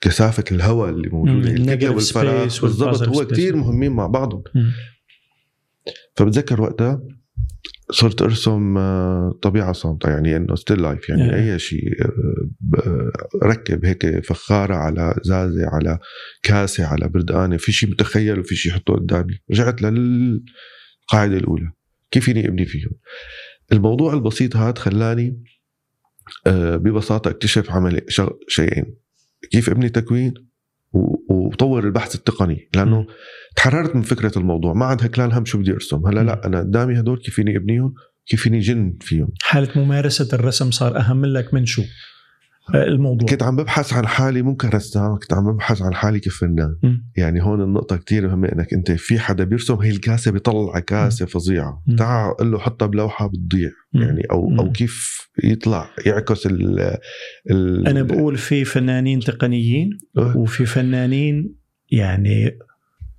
[0.00, 1.08] كثافة الهواء اللي
[1.78, 3.24] negative والفراغ بالضبط هو.
[3.24, 4.42] كتير مهمين مع بعضهم.
[6.16, 7.02] فبتذكر وقتها
[7.90, 11.52] صرت أرسم آه، طبيعة صامتة يعني إنه still life يعني إيه.
[11.52, 12.12] أي شيء آه،
[12.60, 13.10] ب-
[13.44, 15.98] ركب هيك فخارة على ازازه على
[16.42, 21.72] كاسة على بردقانه في شيء متخيل وفي شيء حطه قدامي رجعت للقاعدة الأولى
[22.10, 22.90] كيف فيني أبني فيهم
[23.72, 25.42] الموضوع البسيط هذا خلاني
[26.46, 28.96] آه، ببساطة أكتشف عمل شغ- شيئين
[29.50, 30.34] كيف ابني تكوين؟
[31.28, 33.06] وطور البحث التقني لأنه.
[33.56, 34.72] تحررت من فكرة الموضوع.
[34.72, 36.06] ما عاد هكلان هم شو بدي أرسم.
[36.06, 37.94] هلا لا أنا قدامي هدول كيف فيني أبنيهم
[38.26, 39.28] كيف فيني جن فيهم.
[39.42, 41.82] حالة ممارسة الرسم صار أهم لك من شو؟
[42.74, 46.76] الموضوع كنت عم ببحث عن حالي مو كرسام كنت عم ببحث عن حالي كفنان.
[47.16, 51.82] يعني هون النقطة كتير مهمة إنك أنت في حدا بيرسم هي الكاسة بيطلع كاسة فظيعة.
[51.98, 53.70] تعال قل له حطها بلوحة بتضيع.
[53.92, 54.60] يعني أو مم.
[54.60, 56.96] أو كيف يطلع يعكس ال
[57.50, 60.36] ال أنا بقول في فنانين تقنيين أه.
[60.36, 61.54] وفي فنانين
[61.90, 62.58] يعني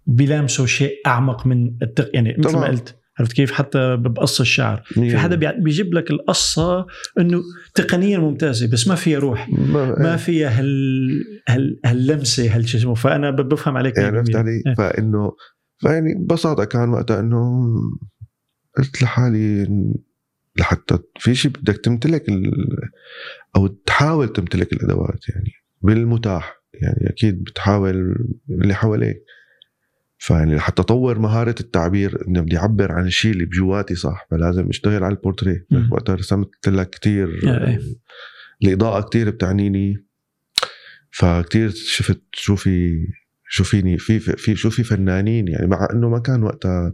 [0.05, 2.09] بيلامسوا شيء أعمق من التق...
[2.13, 2.67] يعني مثل ما.
[2.67, 4.83] قلت عرفت كيف؟ حتى بقص الشعر.
[4.85, 6.85] في حدا بيجيب لك القصة
[7.19, 7.41] إنه
[7.75, 9.49] تقنيا ممتازة بس ما فيها روح.
[9.49, 11.09] ما, ما فيها هال
[11.49, 12.95] هال هاللمسة هال شو اسمه.
[12.95, 14.35] فأنا بفهم عليك يعني عرفت 100%.
[14.35, 14.73] علي؟ إيه.
[14.73, 15.31] فانه
[15.77, 17.73] فيعني ببساطة كان وقتها إنه
[18.77, 19.67] قلت لحالي
[20.59, 22.51] لحتى في شيء بدك تمتلك ال...
[23.55, 25.51] أو تحاول تمتلك الأدوات يعني
[25.81, 26.57] بالمتاح.
[26.73, 28.15] يعني أكيد بتحاول
[28.49, 29.23] اللي حواليك.
[30.17, 32.27] فيعني لحتى اطور مهارة التعبير.
[32.27, 35.65] إنه بدي أعبر عن الشيء اللي بجواتي صح فلازم أشتغل على البورتريه.
[35.91, 37.79] وقتها رسمت لك كثير آه، إيه.
[38.63, 40.05] الاضاءه كثير بتعنيني.
[41.11, 43.07] فكتير شفت شو في
[43.49, 45.47] شو فيني في في شو في فنانين.
[45.47, 46.93] يعني مع إنه ما كان وقتها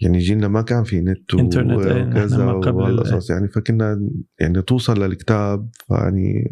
[0.00, 4.08] يعني جيلنا ما كان في نت إنترنت، إيه، وكذا وهالقصص يعني فكنا
[4.40, 5.70] يعني توصل للكتاب.
[5.90, 6.50] يعني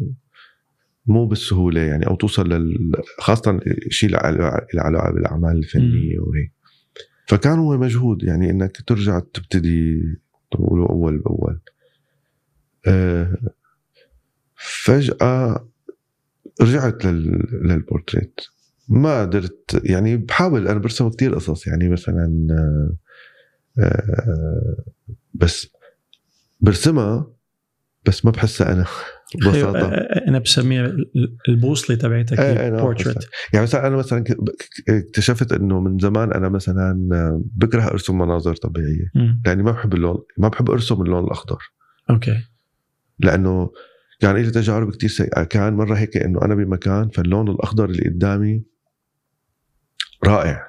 [1.05, 4.17] مو بالسهولة يعني أو توصل لل خاصة شيء له
[4.75, 6.51] علاقه بالأعمال الفنية وهيك.
[7.27, 10.01] فكان هو مجهود يعني إنك ترجع تبتدي
[10.51, 11.59] تقولوا أول بأول.
[12.87, 13.37] أه
[14.55, 15.67] فجأة
[16.61, 17.47] رجعت لل...
[17.63, 18.39] للبورتريت
[18.89, 24.83] ما قدرت يعني بحاول أنا برسم كتير قصص يعني مثلا آه، آه،
[25.33, 25.67] بس
[26.61, 27.31] برسمها
[28.05, 28.85] بس ما بحسها أنا.
[29.35, 32.95] ببساطه آه، أنا بسميها ال- البوصلة تبعتك إيه، إيه، هي نعم،
[33.53, 34.23] يعني مثلا أنا مثلا
[34.89, 37.09] اكتشفت إنه من زمان أنا مثلا
[37.55, 39.11] بكره أرسم مناظر طبيعية.
[39.45, 41.57] لأني ما بحب اللون ما بحب أرسم اللون الأخضر.
[42.09, 42.37] أوكي.
[43.19, 43.71] لأنه
[44.19, 45.43] كان لي تجارب كتير سيئة.
[45.43, 48.63] كان مرة هيك إنه أنا بمكان فاللون الأخضر اللي قدامي
[50.25, 50.67] رائع.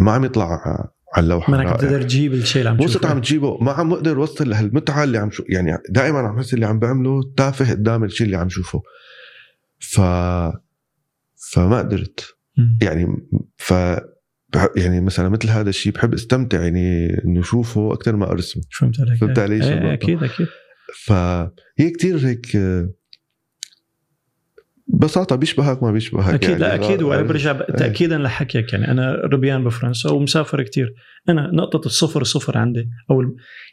[0.00, 1.72] ما عم يطلع على اللوحه ما.
[1.72, 5.30] بتقدر تجيب الشيء اللي عم تشوفه عم تجيبه ما عم بقدر اوصل لهالمتعة اللي عم
[5.30, 8.82] شو يعني دائما عم بحس اللي عم بعمله تافه قدام الشيء اللي عم شوفه
[9.78, 10.00] ف
[11.52, 12.36] فما قدرت.
[12.82, 13.06] يعني
[13.56, 13.74] ف
[14.76, 19.20] يعني مثلا مثل هذا الشيء بحب استمتع يعني انه أشوفه أكثر ما ارسم فهمت عليك
[19.20, 19.38] فهمت.
[19.38, 20.46] علي شو إيه،؟ أكيد أكيد
[21.04, 22.56] فهي كتير هيك
[24.92, 26.60] ببساطة بيشبهك ما بيشبهك أكيد يعني.
[26.60, 27.02] لا أكيد.
[27.02, 28.90] وأنا برجع ب- تاكيدا لحكيك يعني.
[28.90, 30.94] أنا ربيان بفرنسا ومسافر كتير.
[31.28, 32.88] أنا نقطة الصفر صفر عندي.
[33.10, 33.20] أو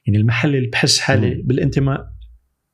[0.07, 1.41] يعني المحل اللي بحس حالي.
[1.45, 2.05] بالانتماء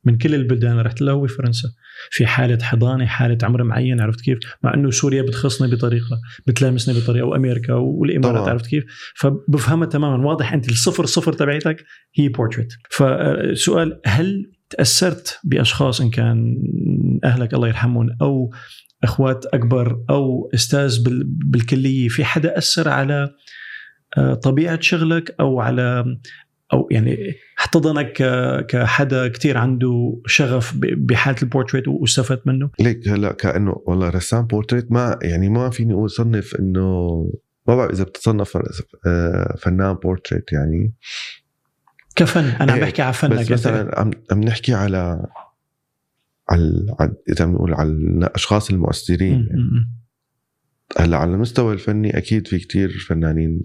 [0.04, 1.68] من كل البلدان رحت لها هو فرنسا.
[2.10, 7.26] في حالة حضانة حالة عمر معين عرفت كيف؟ مع إنه سوريا بتخصني بطريقة بتلامسني بطريقة
[7.26, 8.50] وامريكا والإمارات طبعاً.
[8.50, 8.84] عرفت كيف؟
[9.16, 10.26] فبفهمها تماما.
[10.26, 11.84] واضح أنت الصفر صفر تبعتك
[12.14, 16.56] هي بورتريت فسؤال هل تاثرت بأشخاص إن كان
[17.24, 18.50] أهلك الله يرحمهم أو
[19.04, 23.30] أخوات أكبر أو أستاذ بال- بالكلية في حدا أثر على
[24.18, 26.04] آه، طبيعة شغلك أو على
[26.72, 27.16] أو يعني
[27.58, 28.12] احتضنك
[28.68, 35.18] كحدا كتير عنده شغف بحالة البورتريت واستفدت منه؟ ليك هلأ كأنه والله رسام بورتريت ما
[35.22, 37.10] يعني ما فيني أقول صنف إنه
[37.68, 38.58] ما بعرف إذا بتصنف
[39.06, 40.94] آه، فنان بورتريت يعني.
[42.16, 42.44] كفن.
[42.44, 43.50] أنا عم إيه، بحكي على فنك بس.
[43.50, 45.26] مثلا عم عم نحكي على
[46.50, 49.46] على إذا بنقول على الأشخاص المؤثرين.
[49.50, 49.96] يعني.
[50.98, 53.60] هلأ على المستوى الفني أكيد في كتير فنانين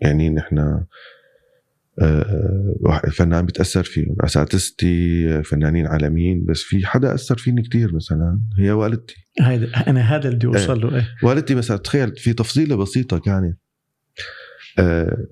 [0.00, 0.84] يعني نحن
[2.02, 4.16] آه، فنان بيتاثر فيهم.
[4.20, 9.14] أساتذتي فنانين عالميين بس في حدا أثر فيني كتير مثلا هي والدتي.
[9.40, 11.08] هيدا أنا هذا اللي بدي اوصل له إيه.
[11.22, 13.58] والدتي مثلا تخيل في تفصيلة بسيطة كانت
[14.78, 15.26] آه،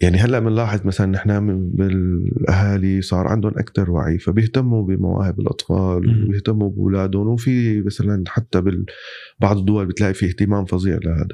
[0.00, 6.24] يعني هلا بنلاحظ مثلا نحن بالأهالي صار عندهم أكثر وعي فبيهتموا بمواهب الأطفال.
[6.24, 11.26] وبيهتموا بأولادهم وفي مثلا حتى ببعض الدول بتلاقي في اهتمام فظيع لهذا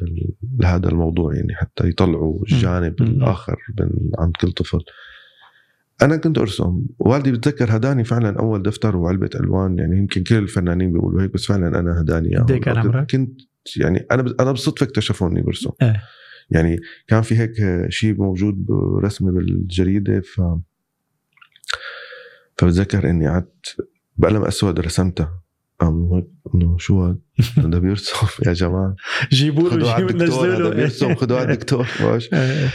[0.61, 3.07] لهذا الموضوع يعني حتى يطلعوا الجانب مم.
[3.07, 3.89] الآخر من
[4.19, 4.81] عند كل طفل
[6.03, 10.93] أنا كنت أرسم والدي بتذكر هداني فعلا أول دفتر وعلبة ألوان يعني يمكن كل الفنانين
[10.93, 12.43] بيقولوا هيك بس فعلا أنا هداني إيه؟
[13.05, 13.41] كنت
[13.77, 16.03] يعني أنا أنا بالصدفه اكتشفوا إني برسم إيه.
[16.51, 17.53] يعني كان في هيك
[17.88, 20.40] شيء موجود برسمة بالجريدة ف
[22.57, 23.76] فبتذكر إني قعدت
[24.16, 25.45] بقلم أسود رسمتها
[25.80, 27.18] قام إنه شو هذا؟
[27.66, 28.97] هذا بيرسم يا جماعة
[29.32, 31.88] جيبوا له جيبوا الدكتور هذا بيرسم خذوا على الدكتور
[32.32, 32.70] إيه.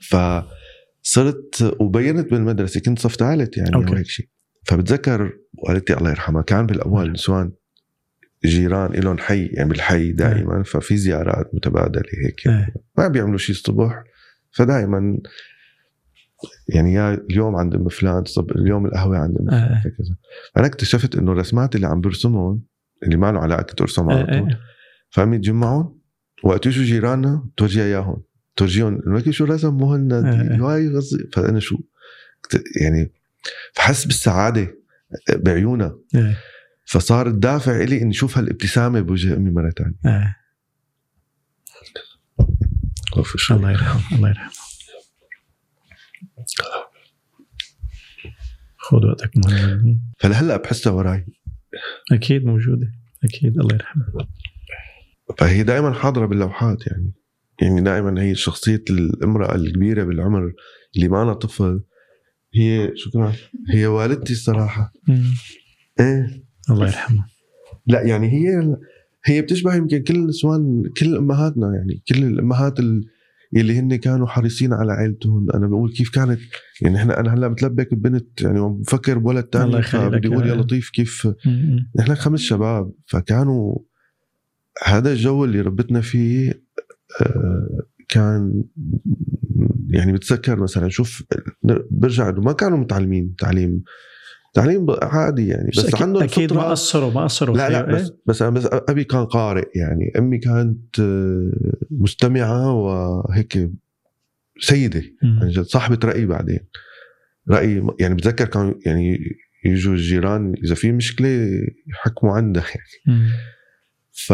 [0.00, 3.74] فصرت وبينت بالمدرسة كنت صف ثالث يعني.
[3.74, 4.28] أو هيك شيء
[4.64, 5.32] فبتذكر
[5.68, 7.52] والدتي الله يرحمها كان بالأول نسوان
[8.44, 12.74] جيران لهم حي يعني بالحي دائما ففي زيارات متبادلة هيك إيه.
[12.98, 14.04] ما بيعملوا شيء الصبح
[14.50, 15.18] فدائما
[16.68, 19.74] يعني يا اليوم عند أم فلان طب اليوم القهوة عند أم فلان آه.
[19.74, 20.16] هكذا
[20.54, 22.62] فانا اكتشفت إنه الرسمات اللي عم برسمهم
[23.02, 24.24] اللي ما له علاقة كنت ارسم على.
[24.24, 24.60] طول إيه.
[25.10, 25.98] فعم يتجمعون
[26.44, 28.22] وقت يجوا جيراننا تورجيها إياهم
[28.56, 30.56] تورجيهم انه هيك شو رسم مهند آه.
[30.56, 31.78] هاي غزي فأنا شو
[32.80, 33.12] يعني
[33.72, 34.74] فحس بالسعادة
[35.30, 35.98] بعيونها.
[36.84, 40.36] فصار الدافع إلي إني أشوف هالابتسامة بوجه أمي مرة ثانية إيه.
[43.12, 43.56] خوف الشر.
[43.56, 44.52] الله يرحمه الله يرحمه.
[48.76, 49.30] خذ وقتك
[50.18, 51.26] فلهلا بحسها وراي.
[52.12, 52.92] أكيد موجودة
[53.24, 54.04] أكيد الله يرحمه.
[55.38, 57.12] فهي دائما حاضرة باللوحات يعني.
[57.62, 60.52] يعني دائما هي شخصية الامرأة الكبيرة بالعمر
[60.96, 61.84] اللي ما أنا طفل.
[62.54, 63.32] هي شكرا
[63.70, 64.92] هي والدتي الصراحة.
[66.00, 66.41] إيه.
[66.70, 67.24] الله يرحمه
[67.86, 68.76] لا يعني هي
[69.24, 73.04] هي بتشبه يمكن كل نسوان كل أمهاتنا يعني كل الأمهات ال-
[73.56, 76.38] اللي هن كانوا حريصين على عائلتهم أنا بقول كيف كانت
[76.82, 80.54] يعني إحنا أنا هلأ بتلبك ببنت يعني بفكر بولد لك فبدي أقول يا.
[80.54, 81.28] لطيف كيف.
[81.98, 83.78] نحن خمس شباب فكانوا
[84.84, 86.62] هذا الجو اللي ربتنا فيه
[87.20, 88.64] آه، كان
[89.90, 91.24] يعني بتذكر مثلا شوف
[91.90, 93.82] برجع إنه ما كانوا متعلمين تعليم
[94.52, 97.82] تعليم عادي يعني بس, بس عندهم فطرة- ما قصروا ما قصروا لا لا.
[97.82, 101.52] بس بس أنا بس أبي كان قارئ يعني أمي كانت آه،
[101.90, 103.70] مستمعة وهيك
[104.60, 105.38] سيدة مم.
[105.38, 106.60] يعني جد صاحبة رأي بعدين
[107.50, 109.18] رأي يعني بتذكر كانوا يعني
[109.64, 111.48] يجوا الجيران إذا في مشكلة
[111.88, 113.28] يحكموا عندها يعني مم.
[114.12, 114.32] ف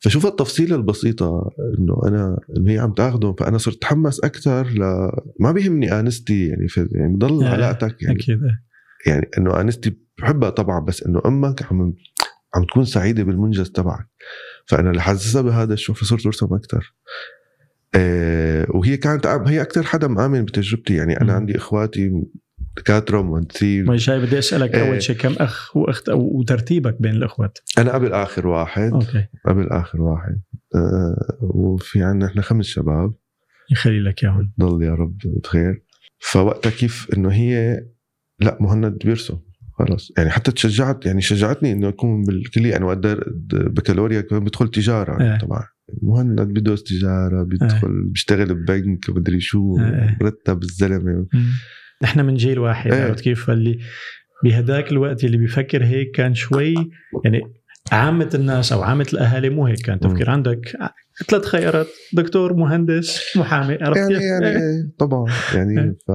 [0.00, 5.10] فشوف التفصيله البسيطة إنه أنا إنه هي عم تاخذهم فأنا صرت أتحمس أكثر ل
[5.40, 8.67] ما بيهمني آنستي يعني في يعني بضل آه، علاقتك يعني أكيد إيه.
[9.06, 11.94] يعني إنه أنستي بحبها طبعا بس إنه أمك عم
[12.54, 14.08] عم تكون سعيدة بالمنجز تبعك.
[14.66, 16.94] فأنا لحسسها بهذا الشيء فصرت أرسم أكثر
[17.94, 20.94] آه وهي كانت هي أكثر حدا مآمن بتجربتي.
[20.94, 21.32] يعني أنا.
[21.32, 22.22] عندي إخواتي
[22.76, 24.88] دكاتره ومهندسين ما جاي بدي أسألك إيه.
[24.88, 28.92] أول شيء كم أخ واخت وترتيبك بين الأخوات؟ أنا قبل آخر واحد.
[28.92, 29.26] أوكي.
[29.46, 30.40] قبل آخر واحد.
[30.74, 33.14] آه وفي عندنا إحنا خمس شباب.
[33.70, 35.82] يخلي لك اياهم ضل يا رب بخير.
[36.18, 37.84] فوقتها كيف إنه هي
[38.40, 39.38] لا مهند بيرسم
[39.78, 42.98] خلص يعني حتى تشجعت يعني شجعتني إنه أكون بالكليه أنا وقت
[43.52, 45.38] بكالوريا كمان بدخل تجارة إيه.
[45.38, 45.62] طبعا
[46.02, 50.18] مهند بدرس تجارة بيدخل بيشتغل ببنك مدري شو إيه.
[50.20, 51.26] مرتب الزلمة.
[52.02, 53.04] نحن من جيل واحد إيه.
[53.04, 53.78] عرفت كيف اللي
[54.44, 56.74] بهداك الوقت اللي بيفكر هيك كان شوي
[57.24, 57.40] يعني
[57.92, 60.76] عامة الناس أو عامة الأهالي مو هيك كان تفكير عندك
[61.28, 64.46] ثلاث خيارات دكتور مهندس محامي عرفت يعني؟ يعني.
[64.46, 65.96] إيه طبعا يعني إيه.
[66.06, 66.10] ف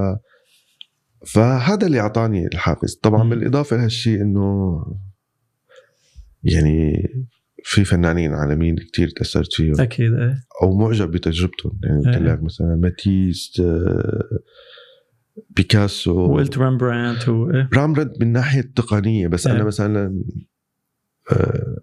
[1.26, 3.30] فهذا اللي أعطاني الحافز طبعا مم.
[3.30, 4.80] بالإضافة لهالشيء إنه
[6.42, 7.08] يعني
[7.64, 12.32] في فنانين عالميين كتير تأثرت فيهم أكيد إيه أو معجب بتجربتهم يعني قلت إيه.
[12.32, 14.40] لك مثلا ماتيس آه،
[15.50, 17.68] بيكاسو وقلت رامبرانت و إيه.
[17.74, 19.54] رامبرانت من ناحية التقنيه بس إيه.
[19.54, 20.24] أنا مثلا
[21.32, 21.76] آه،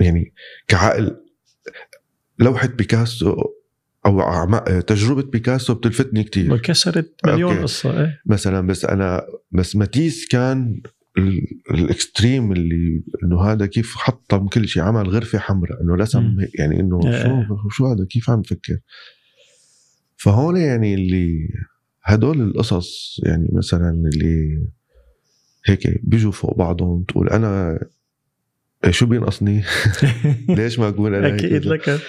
[0.00, 0.34] يعني
[0.68, 1.16] كعقل
[2.38, 3.36] لوحة بيكاسو
[4.06, 7.62] أو تجربة بيكاسو بتلفتني كتير وكسرت مليون okay.
[7.62, 9.22] قصة إيه مثلا بس أنا
[9.52, 10.82] بس ماتيس كان
[11.18, 16.36] ال- ال extreme اللي إنه هذا كيف حطم كل شيء عمل غرفة حمراء إنه رسم
[16.58, 17.22] يعني إنه إيه.
[17.22, 18.78] شو شو هذا كيف عم بفكر
[20.16, 21.48] فهون يعني اللي
[22.02, 24.62] هدول القصص يعني مثلا اللي
[25.66, 27.99] هيك بيجوا فوق بعضهم تقول أنا إيه
[28.90, 29.62] شو بينقصني؟
[30.48, 32.00] ليش ما أقول أنا أكيد؟ لك.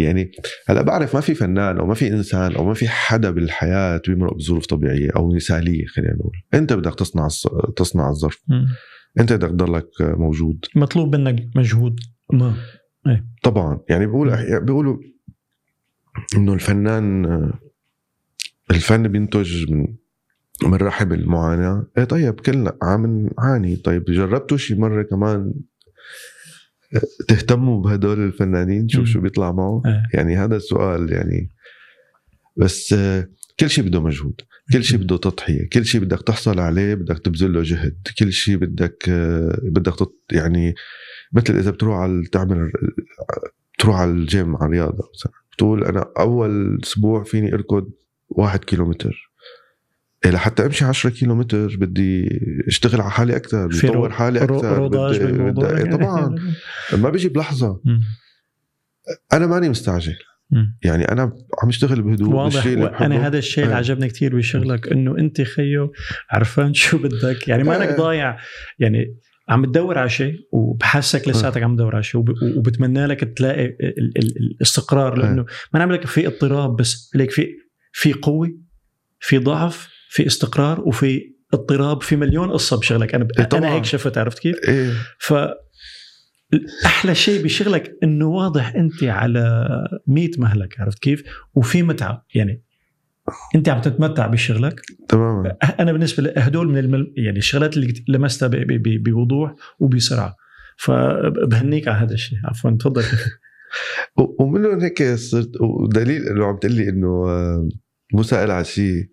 [0.00, 0.30] يعني
[0.68, 4.34] هلأ بعرف ما في فنان أو ما في إنسان أو ما في حدا بالحياة بيمرق
[4.34, 6.32] بظروف طبيعية أو مثالية خلينا نقول.
[6.54, 7.28] أنت بدك تصنع
[7.76, 8.44] تصنع الظرف.
[9.20, 10.64] أنت بدك تضلك موجود.
[10.76, 12.00] مطلوب منك مجهود.
[12.32, 12.54] ما.
[13.42, 13.80] طبعا.
[13.88, 14.96] يعني بقول أحيانا بيقولوا
[16.36, 17.24] إنه الفنان
[18.70, 19.86] الفن بينتج من
[20.62, 21.86] من رحب المعاناة.
[21.98, 25.54] إيه طيب كلنا عم نعاني طيب جربتوا شي مرة كمان
[27.28, 29.06] تهتموا بهدول الفنانين شوف.
[29.06, 30.02] شو بيطلع معه إيه.
[30.14, 31.50] يعني هذا السؤال يعني
[32.56, 33.28] بس آه،
[33.60, 34.40] كل شيء بده مجهود
[34.72, 38.56] كل شيء بده تضحية كل شيء بدك تحصل عليه بدك تبذل له جهد كل شيء
[38.56, 40.74] بدك آه، بدك تط يعني
[41.32, 42.72] مثل إذا بتروح على تعمل
[43.78, 47.90] تروح على الجيم على الرياضة مثلا بتقول أنا أول أسبوع فيني أركض
[48.28, 49.27] واحد كيلومتر
[50.26, 52.28] لحتى أمشي 10 كيلومتر بدي
[52.66, 56.34] أشتغل على حالي أكثر بدي اطور حالي أكثر بالموضوع بدي طبعا
[57.02, 58.00] ما بيجي بلحظة مم.
[59.32, 60.16] أنا ماني مستعجل
[60.50, 60.78] مم.
[60.82, 61.22] يعني أنا
[61.62, 63.26] عم اشتغل بهدوء واضح أنا بحبه.
[63.26, 63.78] هذا الشيء اللي إيه.
[63.78, 65.92] عجبني كثير بشغلك إنه أنت خيو
[66.30, 67.96] عرفان شو بدك يعني ما أنك إيه.
[67.96, 68.36] ضايع
[68.78, 69.16] يعني
[69.48, 74.18] عم تدور على شيء وبحسك لساتك عم تدور على شيء وب- وبتمنى لك تلاقي ال-
[74.18, 75.44] ال- الاستقرار لأنه
[75.74, 77.46] ما نعمل لك في اضطراب بس لك في
[77.92, 78.50] في قوة
[79.20, 83.14] في ضعف في استقرار وفي اضطراب في مليون قصة بشغلك.
[83.14, 83.62] أنا إيه طبعاً.
[83.64, 84.92] أنا هيك شفت عرفت كيف؟ إيه.
[85.18, 85.34] ف
[86.86, 89.66] أحلى شيء بشغلك إنه واضح أنت على
[90.06, 91.22] 100 مهلك عرفت كيف؟
[91.54, 92.62] وفي متعة يعني
[93.54, 94.80] أنت عم تتمتع بشغلك.
[95.08, 95.56] تماما.
[95.80, 97.12] أنا بالنسبة لي هدول من المل...
[97.16, 98.56] يعني الشغلات اللي لمستها ب...
[98.56, 98.82] ب...
[98.82, 99.02] ب...
[99.02, 100.36] بوضوح وبسرعة.
[100.76, 102.38] فبهنيك على هذا الشيء.
[102.44, 103.02] عفوا تفضل.
[104.18, 107.68] و- ومنهم هيك صرت ودليل إنه عم تقول لي إنه آه،
[108.14, 109.04] مو سائل على شيء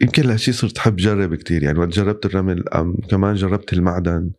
[0.00, 4.30] يمكن لهالشيء صرت حب جرب كتير يعني وقت جربت الرمل أم كمان جربت المعدن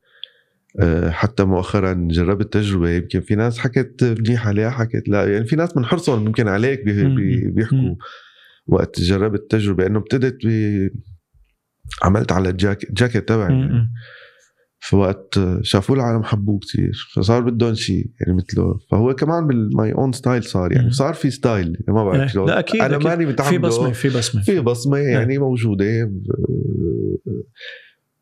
[0.80, 5.56] آه، حتى مؤخرا جربت تجربه يمكن في ناس حكت منيح عليها حكت لا يعني في
[5.56, 6.84] ناس من حرصهم يمكن عليك.
[6.84, 7.96] بيحكوا.
[8.68, 10.38] وقت جربت التجربة إنه ابتدت
[12.04, 13.90] عملت على الجاكيت جاكيت تبعي يعني.
[14.80, 18.80] فوقت شافوه العالم حبوه كتير فصار بدهم شيء يعني مثله.
[18.92, 20.92] فهو كمان بال my own style صار يعني.
[20.92, 22.28] صار في style يعني ما بعرف إيه.
[22.28, 22.48] شلون.
[22.48, 22.98] لا أكيد أنا.
[22.98, 23.52] ماني متعمده.
[23.52, 24.42] في بصمة في بصمة.
[24.42, 26.12] في بصمة يعني موجودة.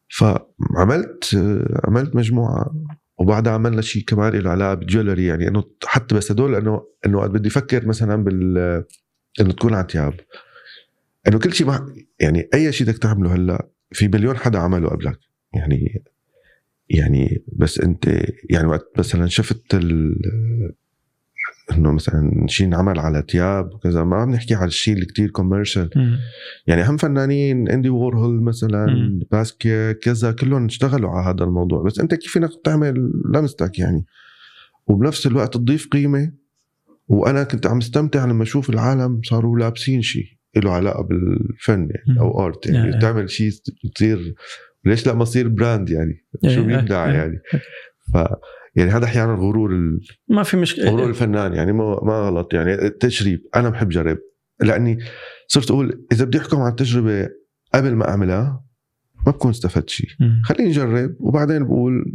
[0.09, 1.37] فعملت
[1.83, 2.75] عملت مجموعة
[3.17, 7.27] وبعدها عملنا شيء كمان له علاقة بال jewelry يعني إنه حتى بس هدول إنه إنه
[7.27, 8.57] بدي أفكر مثلا بال
[9.41, 10.13] إنه تكون على تياب
[11.27, 11.67] إنه كل شيء
[12.19, 15.19] يعني أي شيء بدك تعمله هلأ في مليون حدا عمله قبلك.
[15.53, 16.03] يعني
[16.89, 18.05] يعني بس انت
[18.49, 20.15] يعني وقت مثلا شفت ال
[21.71, 25.89] إنه مثلا شيء انعمل على تياب وكذا ما عم نحكي على الشيء اللي كتير commercial.
[26.67, 29.19] يعني هم فنانين اندي وورهول مثلا مم.
[29.31, 34.05] باسكيا كذا كلهم اشتغلوا على هذا الموضوع بس أنت كيف إنك تعمل لمستك يعني
[34.87, 36.31] وبنفس الوقت تضيف قيمة
[37.07, 40.25] وأنا كنت عم استمتع لما أشوف العالم صاروا لابسين شيء
[40.55, 42.19] له علاقة بالفن يعني.
[42.19, 42.99] أو art يعني.
[42.99, 43.51] تعمل شيء
[43.95, 44.35] تصير
[44.85, 47.13] ليش لا ما يصير brand يعني إيه، شو إيه، بيبدع إيه.
[47.13, 47.41] يعني
[48.13, 48.17] ف
[48.75, 49.99] يعني هذا أحيانا غرور ال...
[50.29, 54.17] ما في مشكله غرور الفنان يعني ما ما غلط يعني التجريب أنا بحب جرب
[54.61, 54.97] لأني
[55.47, 57.29] صرت أقول إذا بدي أحكم على التجربه
[57.73, 58.63] قبل ما أعملها
[59.25, 60.09] ما بكون استفدت شيء.
[60.43, 62.13] خليني أجرب وبعدين بقول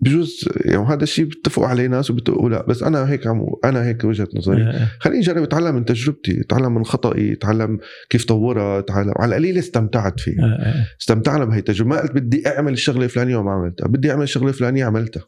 [0.00, 4.04] بجوز يعني هذا الشيء بيتفقوا عليه ناس وبيتفقوا لا بس أنا هيك عم أنا هيك
[4.04, 4.88] وجهة نظري إيه.
[5.00, 7.78] خليني اجرب اتعلم من تجربتي اتعلم من خطئي اتعلم
[8.10, 10.66] كيف طورها اتعلم على القليل استمتعت فيه إيه.
[10.66, 10.86] إيه.
[11.00, 14.84] استمتعنا بهي التجربة ما قلت بدي أعمل الشغلة الفلانية وما عملتها بدي أعمل الشغلة الفلانية
[14.84, 15.24] عملتها.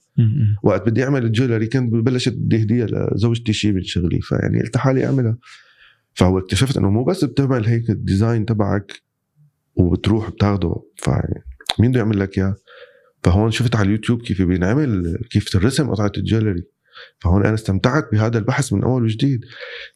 [0.63, 4.77] وقت بدي أعمل ال jewelry كنت ببلشت بدي اهديها لزوجتي شيء من شغلي فيعني قلت
[4.77, 5.37] حالي أعملها
[6.15, 8.93] فهو اكتشفت إنه مو بس بتعمل هيك ال design تبعك
[9.75, 11.45] وبتروح بتاخده فيعني
[11.79, 12.57] مين بده يعمل لك إياه؟
[13.23, 16.63] فهون شفت على اليوتيوب كيف بينعمل كيف ترسم قطعة ال jewelry.
[17.19, 19.41] فهون أنا استمتعت بهذا البحث من أول وجديد.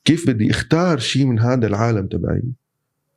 [0.04, 2.42] كيف بدي أختار شيء من هذا العالم تبعي؟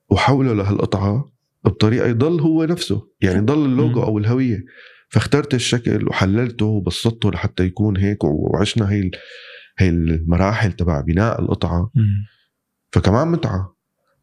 [0.09, 1.31] وحوله لهالقطعة
[1.63, 4.03] بطريقة يضل هو نفسه يعني ضل اللوجو.
[4.03, 4.65] أو الهوية.
[5.09, 9.11] فاخترت الشكل وحللته وبسطته لحتى يكون هيك وعشنا هي
[9.77, 11.91] هي المراحل تبع بناء القطعة.
[12.91, 13.75] فكمان متعة.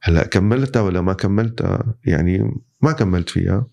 [0.03, 2.51] هلأ كملتها ولا ما كملتها؟ يعني
[2.83, 3.67] ما كملت فيها.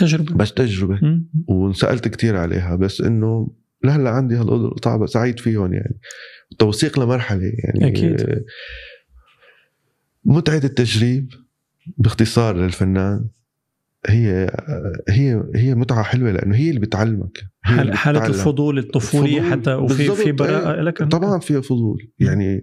[0.00, 1.28] تجربة بس تجربة مم.
[1.48, 3.50] وانسالت كتير عليها بس إنه
[3.84, 6.00] لهلأ عندي هالقطعه سعيد فيهم يعني
[6.58, 8.20] توثيق لمرحلة يعني أكيد.
[8.20, 8.44] آه،
[10.24, 11.32] متعة التجريب
[11.98, 13.24] باختصار للفنان
[14.06, 14.50] هي
[15.08, 18.34] هي هي متعة حلوة لأنه هي اللي بتعلمك هي حال اللي حالة بتتعلم.
[18.40, 19.42] الفضول الطفولية.
[19.42, 20.80] حتى وفي في براءه إيه.
[20.80, 22.62] لك طبعا فيها فضول يعني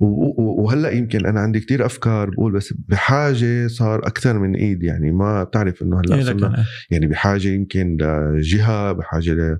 [0.00, 5.44] وهلأ يمكن أنا عندي كتير أفكار بقول بس بحاجة صار أكثر من إيد يعني ما
[5.44, 7.96] بتعرف إنه هلأ إيه صرنا يعني بحاجة يمكن
[8.36, 9.58] لجهة بحاجة ل...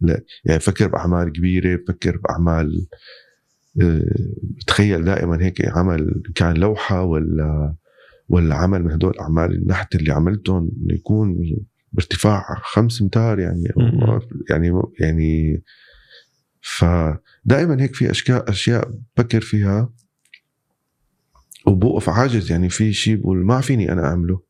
[0.00, 0.08] ل...
[0.44, 2.86] يعني بفكر بأعمال كبيرة بفكر بأعمال
[3.82, 4.02] آه،
[4.42, 7.74] بتخيل دائما هيك عمل كان لوحة ولا
[8.28, 11.36] ولا عمل من هدول اعمال النحت اللي عملتهم يكون
[11.92, 13.64] بارتفاع خمس امتار يعني.
[14.50, 15.62] يعني يعني
[17.46, 19.92] فدائما هيك في اشياء أشياء بفكر فيها
[21.66, 22.50] وبوقف عاجز.
[22.50, 24.42] يعني في شيء بقول ما فيني أنا أعمله.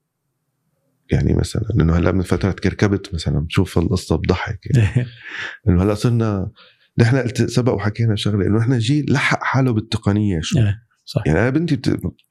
[1.12, 4.59] يعني مثلا لأنه هلأ من فترة كركبت مثلا بشوف القصة بضحك.
[4.76, 5.07] يعني
[5.68, 6.51] إنه هلأ صرنا
[6.99, 10.59] نحن قلت سبق وحكينا شغلة إنه نحن جيل لحق حاله بالتقنية شو.
[10.59, 11.22] إيه، صح.
[11.26, 11.80] يعني أنا بنتي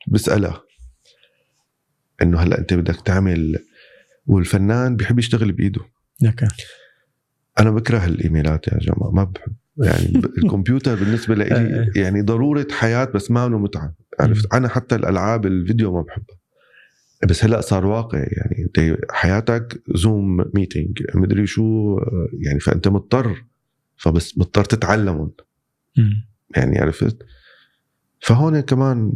[0.08, 0.62] بسالها
[2.22, 3.56] إنه هلأ أنت بدك تعمل
[4.28, 5.82] والفنان بيحب يشتغل بإيده.
[6.22, 6.48] لك
[7.60, 9.56] أنا بكره الإيميلات يا جماعة ما بحب.
[9.78, 12.02] يعني الكمبيوتر بالنسبة لي إيه.
[12.02, 16.38] يعني ضرورة حياة بس ما انه متعة عرفت؟ أنا حتى الألعاب الفيديو ما بحبها.
[17.30, 21.98] بس هلأ صار واقع يعني أنت حياتك زوم ميتينج مدري شو
[22.40, 23.44] يعني فأنت مضطر
[23.98, 25.32] فبس مضطر تتعلمهم.
[26.56, 27.18] يعني عرفت؟
[28.20, 29.12] فهون كمان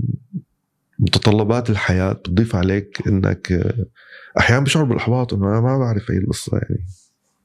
[1.00, 3.86] متطلبات الحياة بتضيف عليك إنك آه،
[4.40, 6.86] أحيانا بشعر بالإحباط إنه أنا ما بعرف هي القصة يعني.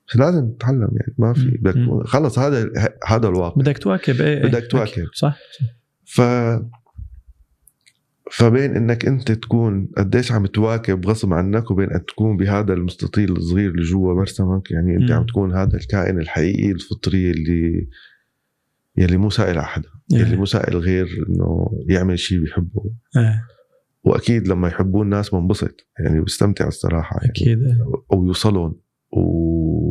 [0.08, 1.58] بس لازم تتعلم يعني ما في.
[1.60, 2.06] بدك.
[2.06, 2.70] خلص هذا
[3.06, 4.42] هذا الواقع بدك تواكب إيه إيه.
[4.42, 5.06] بدك تواكب.
[5.14, 5.38] صح
[6.04, 6.20] ف
[8.32, 13.70] فبين إنك أنت تكون قديش عم تواكب غصب عنك وبين أن تكون بهذا المستطيل الصغير
[13.70, 15.16] اللي جوا مرسمك يعني أنت مم.
[15.16, 17.88] عم تكون هذا الكائن الحقيقي الفطري اللي
[18.96, 20.18] يلي مو سائل احدا إيه.
[20.18, 22.84] يلي مو سائل غير إنه يعمل شيء بيحبه
[23.16, 23.44] إيه.
[24.04, 27.78] وأكيد لما يحبوه الناس بنبسط يعني بستمتع الصراحة يعني أكيد إيه.
[28.12, 28.80] أو يوصلون
[29.12, 29.83] و...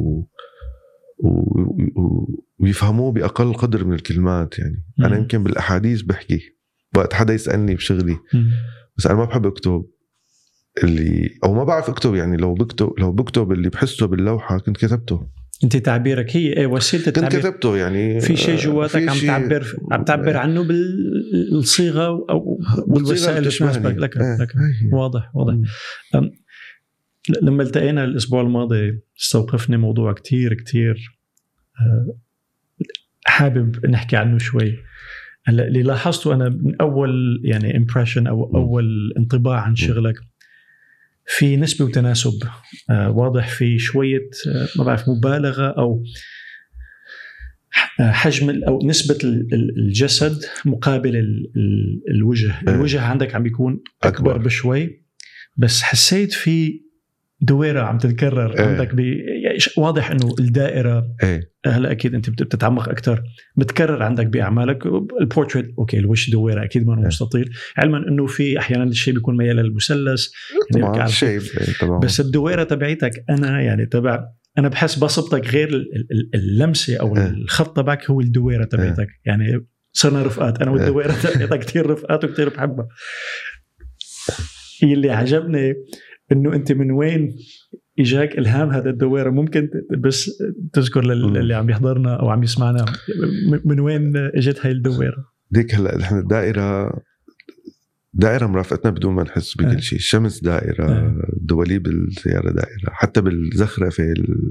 [2.59, 4.85] ويفهموه بأقل قدر من الكلمات يعني.
[4.97, 5.05] مم.
[5.05, 6.39] أنا يمكن بالأحاديث بحكي
[6.95, 8.51] وقت حدا يسألني بشغلي مم.
[8.97, 9.85] بس أنا ما بحب أكتب
[10.83, 12.37] اللي أو ما بعرف أكتب يعني.
[12.37, 15.27] لو بكتب لو بكتب اللي بحسه باللوحة كنت كتبته.
[15.63, 18.19] أنت تعبيرك هي إيه وسيلة كنت التعبير كتبته يعني.
[18.19, 20.67] في شيء جواتك عم تعبر عم تعبر عنه
[21.51, 23.73] بالصيغة أو والوسائل اللي بتشبهني.
[23.73, 24.49] تناسبك لك إيه، لك.
[24.57, 24.89] هي.
[24.93, 25.53] واضح واضح.
[27.41, 31.19] لما التقينا الأسبوع الماضي استوقفني موضوع كتير كتير
[31.81, 32.17] آه،
[33.25, 34.77] حابب نحكي عنه شوي
[35.45, 38.55] هلأ اللي لاحظته أنا من أول يعني امبريشن أو.
[38.55, 40.15] أول انطباع عن شغلك
[41.25, 42.39] في نسبة وتناسب
[42.89, 46.03] آه، واضح في شوية آه، ما بعرف مبالغة أو
[47.99, 52.75] حجم أو نسبة ال- ال- الجسد مقابل ال- ال- الوجه، إيه.
[52.75, 54.45] الوجه عندك عم بيكون أكبر أكبر.
[54.45, 55.03] بشوي
[55.57, 56.81] بس حسيت في
[57.43, 58.65] دويرة عم تتكرر إيه.
[58.65, 61.51] عندك بي يعني واضح إنه الدائرة إيه.
[61.65, 63.23] هلا أكيد أنت بت- بتتعمق أكثر
[63.57, 64.85] بتكرر عندك بأعمالك.
[65.21, 67.07] ال portrait okay الوش دويرة أكيد ما هو إيه.
[67.07, 67.49] مستطيل.
[67.77, 70.25] علما إنه في أحيانا الشيء بيكون ميال للمثلث
[70.75, 71.99] يعني طبعا على- shape إيه، طبعا.
[71.99, 74.25] بس الدويرة تبعيتك أنا يعني تبع
[74.57, 77.27] أنا بحس بسطتك غير ال- ال- اللمسة أو إيه.
[77.27, 79.07] الخط تبعك هو الدويرة تبعيتك.
[79.25, 80.61] يعني صرنا رفقات.
[80.61, 82.87] أنا والدويرة تبعيتك كثير رفقات وكثير بحبها.
[84.83, 85.73] اللي عجبني
[86.33, 87.35] إنه أنت من وين
[87.99, 90.31] إجاك إلهام هذا الدويرة ممكن بس
[90.73, 91.05] تذكر.
[91.05, 92.85] للي عم يحضرنا أو عم يسمعنا
[93.65, 96.99] من وين إجت هاي الدويرة ديك هلا نحن الدائرة
[98.13, 99.67] دائرة مرافقتنا بدون ما نحس إيه.
[99.67, 101.21] بكل شيء الشمس دائرة إيه.
[101.41, 104.49] دواليب السياره دائرة حتى بالزخرفه ال-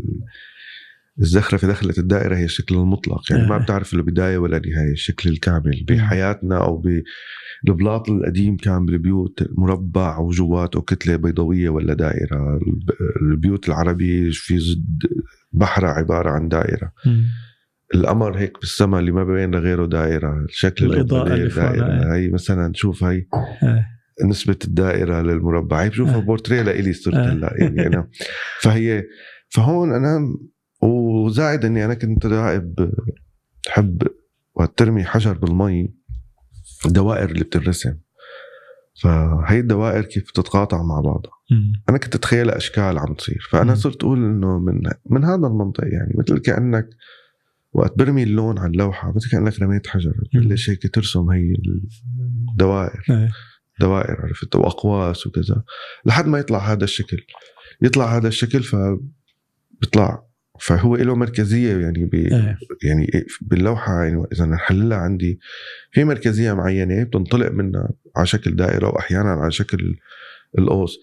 [1.21, 3.63] الزخرفه دخلت الدائرة هي الشكل المطلق يعني ما إيه.
[3.63, 6.83] بتعرف له بداية ولا نهاية الشكل الكامل بحياتنا أو
[7.65, 12.57] بالبلاط القديم كان بالبيوت مربع وجواته كتلة بيضاويه ولا دائرة.
[12.57, 12.91] الب-
[13.23, 14.99] البيوت العربيه في زد
[15.53, 16.93] بحره عبارة عن دائرة.
[17.95, 20.45] القمر هيك بالسماء اللي ما بين لغيره دائرة.
[20.45, 22.15] الشكل الأولي اللي دائرة.
[22.15, 23.17] هي مثلا شوف هي
[23.63, 23.87] إيه.
[24.29, 25.83] نسبة الدائرة للمربع.
[25.83, 26.21] هي بشوفها آه.
[26.21, 27.33] بورتريه لإلي صرت آه.
[27.33, 28.09] هلأ يعني أنا.
[28.61, 29.05] فهي
[29.49, 30.35] فهون أنا
[30.83, 32.93] وزائد إني أنا كنت راقب
[33.69, 34.03] حب
[34.55, 35.95] وقت ترمي حجر بالمي.
[36.87, 37.99] الدوائر اللي بتنرسم
[39.03, 41.33] فهي الدوائر كيف بتتقاطع مع بعضها.
[41.89, 43.49] أنا كنت أتخيل أشكال عم تصير.
[43.51, 43.75] فأنا.
[43.75, 44.81] صرت أقول إنه من
[45.11, 46.89] من هذا المنطق يعني مثل كأنك
[47.73, 51.53] وقت برمي اللون على اللوحة مثل كأنك رميت حجر بتبلش هيك ترسم هي
[52.53, 53.31] الدوائر؟ إيه.
[53.81, 55.63] دوائر عرفت وأقواس وكذا.
[56.07, 57.17] لحد ما يطلع هذا الشكل.
[57.83, 58.77] يطلع هذا الشكل ف
[59.81, 60.27] بيطلع
[60.63, 62.15] فهو له مركزية يعني ب...
[62.15, 62.59] إيه.
[62.83, 65.41] يعني باللوحة يعني إذا نحللها عندي
[65.91, 69.97] في مركزية معينة بتنطلق منها على شكل دائرة واحيانا على شكل
[70.59, 70.99] القوس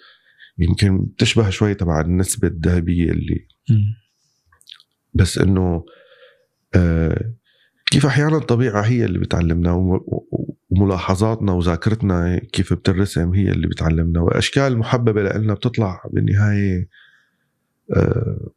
[0.57, 3.95] يمكن بتشبه شوي تبع النسبة الذهبية اللي مم.
[5.13, 5.85] بس إنه
[6.75, 7.33] آه
[7.85, 10.01] كيف أحيانا الطبيعة هي اللي بتعلمنا
[10.69, 16.87] وملاحظاتنا وذاكرتنا كيف بترسم هي اللي بتعلمنا وأشكال محببة لنا بتطلع بالنهاية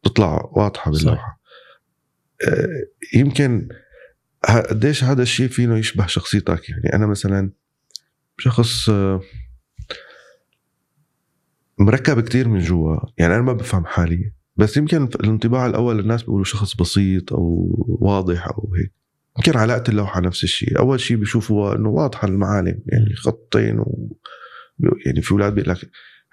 [0.03, 1.41] بتطلع واضحة باللوحة.
[2.49, 3.69] آه يمكن
[4.71, 7.51] قديش هذا الشيء فينه يشبه شخصيتك؟ يعني أنا مثلا
[8.39, 9.21] شخص آه
[11.79, 16.45] مركب كتير من جوا يعني أنا ما بفهم حالي بس يمكن الانطباع الأول الناس بيقولوا
[16.45, 17.69] شخص بسيط أو
[18.01, 18.93] واضح أو هيك.
[19.37, 20.79] يمكن علاقة اللوحة نفس الشيء.
[20.79, 24.19] أول شيء بيشوفوا إنه واضحة المعالم يعني خطين و
[25.07, 25.91] يعني في أولاد بيقول لك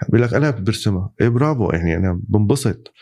[0.09, 1.69] بيقول لك أنا برسمها إيه برافو.
[1.71, 2.93] يعني أنا بنبسط.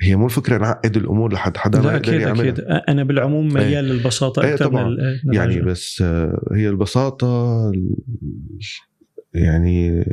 [0.00, 2.60] هي مو الفكرة نعقد الأمور لحد حدا لا أكيد أكيد.
[2.60, 4.88] أنا بالعموم ميال للبساطة إيه أكثر طبعاً.
[5.24, 5.60] من يعني.
[5.60, 7.96] بس آه، هي البساطة ال-
[9.34, 10.04] يعني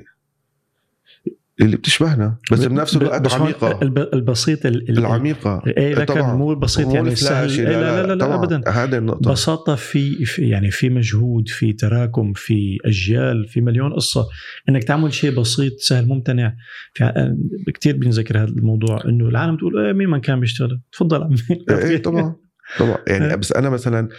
[1.62, 3.80] اللي بتشبهنا بس بنفس الوقت بس عميقة.
[3.82, 5.62] الب- البسيط ال- ال- العميقة.
[5.68, 6.22] إيه لكن.
[6.22, 7.16] مو البسيط مو يعني إيه
[7.64, 8.36] لا لا لا, لا طبعاً.
[8.44, 8.62] ابدا.
[8.70, 9.32] هذه النقطة.
[9.32, 14.26] بساطة في في- يعني في مجهود في تراكم في أجيال في مليون قصة.
[14.70, 16.56] إنك تعمل شيء بسيط سهل ممتنع.
[16.94, 21.36] في كثير بنذكر هذا الموضوع إنه العالم تقول إيه مين ما كان بيشتغل؟ تفضل عمي.
[21.70, 22.36] إيه طبعا.
[22.80, 22.98] طبعا.
[23.08, 23.36] يعني إيه.
[23.36, 24.10] بس أنا مثلا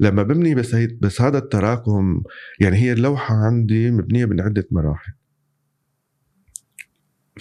[0.00, 2.22] لما ببني بس بس هذا التراكم
[2.60, 5.12] يعني هي اللوحة عندي مبنية من عدة مراحل.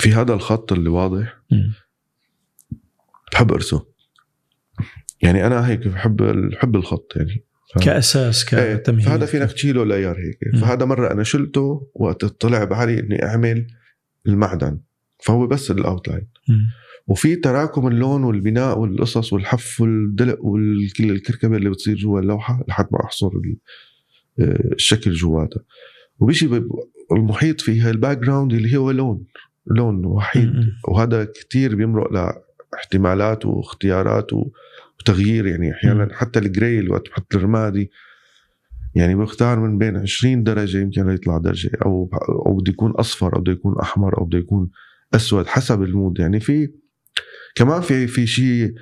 [0.01, 1.41] في هذا الخط اللي واضح.
[3.33, 3.79] بحب ارسم
[5.21, 6.15] يعني أنا هيك بحب
[6.51, 7.45] بحب الخط يعني.
[7.75, 7.83] ف...
[7.83, 9.05] كأساس إيه، كتمهيد.
[9.05, 10.61] فهذا فينك تشيله layer هيك.
[10.61, 13.67] فهذا مرة أنا شلته وقت طلع بحالي إني أعمل
[14.27, 14.81] المعدن.
[15.23, 16.27] فهو بس ال outline.
[17.07, 23.03] وفي تراكم اللون والبناء والقصص والحف والدلق وكل الكركبة اللي بتصير جوا اللوحة لحد ما
[23.03, 23.29] أحصر
[24.39, 25.63] آه، الشكل جواتها.
[26.19, 26.63] وبيجي
[27.11, 29.25] المحيط فيها ال background اللي هو لون.
[29.68, 30.53] لون وحيد.
[30.88, 32.34] وهذا كتير بيمرق
[32.74, 36.09] لاحتمالات واختيارات وتغيير يعني أحيانا.
[36.14, 37.91] حتى ال gray وقت بحط الرمادي
[38.95, 42.09] يعني بختار من بين 20 درجة يمكن يطلع درجة أو
[42.45, 44.70] أو بده يكون أصفر أو بده يكون أحمر أو بده يكون
[45.16, 46.70] أسود حسب المود يعني في
[47.55, 48.74] كمان في في شيء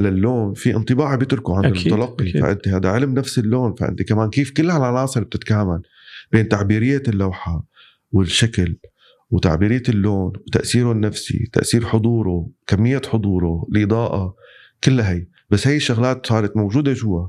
[0.00, 2.42] للون في انطباع بيتركه عند أكيد، المتلقي أكيد.
[2.42, 5.82] فأنت هذا علم نفس اللون فأنت كمان كيف كل هالعناصر بتتكامل
[6.32, 7.66] بين تعبيرية اللوحة
[8.12, 8.76] والشكل
[9.34, 14.34] وتعبيرية اللون وتأثيره النفسي تأثير حضوره كمية حضوره الإضاءة
[14.84, 15.26] كلها هي.
[15.50, 17.28] بس هي الشغلات صارت موجودة جوا.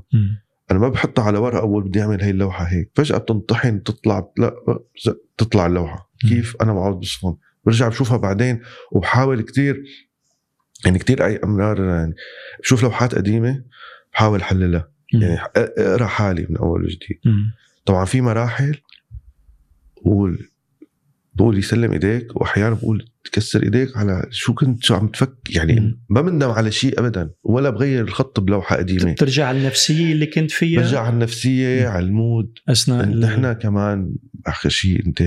[0.70, 2.90] أنا ما بحطها على ورق أول بدي أعمل هي اللوحة هيك.
[2.94, 4.54] فجأة بتنطحن تطلع لا
[5.38, 6.10] تطلع اللوحة.
[6.28, 7.36] كيف؟ أنا بقعد بصفن.
[7.64, 8.60] برجع بشوفها بعدين
[8.92, 9.84] وبحاول كتير
[10.84, 12.14] يعني كتير أي أمرار يعني
[12.60, 13.64] بشوف لوحات قديمة
[14.12, 14.88] بحاول حللها.
[15.12, 17.18] يعني أقرأ حالي من أول وجديد.
[17.84, 18.76] طبعا في مراحل
[21.36, 26.00] بقول يسلم إيديك وأحيانا بقول تكسر إيديك على شو كنت شو عم تفك يعني مم.
[26.10, 29.12] ما بندم على شيء ابدا ولا بغير الخط بلوحة قديمة.
[29.12, 30.80] بترجع على النفسية اللي كنت فيها.
[30.80, 31.88] برجع على النفسية مم.
[31.92, 32.52] على المود.
[32.68, 34.14] أثناء ال- نحن كمان
[34.46, 35.22] آخر شيء أنت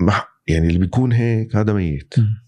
[0.00, 2.14] مح يعني اللي بيكون هيك هذا ميت.
[2.18, 2.42] مم.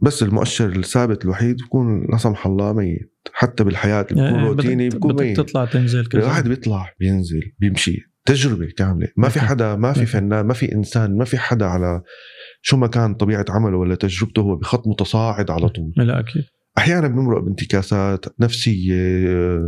[0.00, 3.12] بس المؤشر الثابت الوحيد بيكون لا سمح الله ميت.
[3.32, 5.36] حتى بالحياة اللي بيكون إيه، روتيني بيكون ميت.
[5.36, 6.20] تطلع تنزل كذا.
[6.22, 8.11] الواحد بيطلع بينزل بيمشي.
[8.24, 9.40] تجربة كاملة ما في.
[9.40, 10.06] حدا ما في.
[10.06, 12.02] فنان ما في إنسان ما في حدا على
[12.62, 16.44] شو ما كان طبيعة عمله ولا تجربته هو بخط متصاعد على طول لا أكيد
[16.78, 19.60] أحيانا بيمرق بانتكاسات نفسية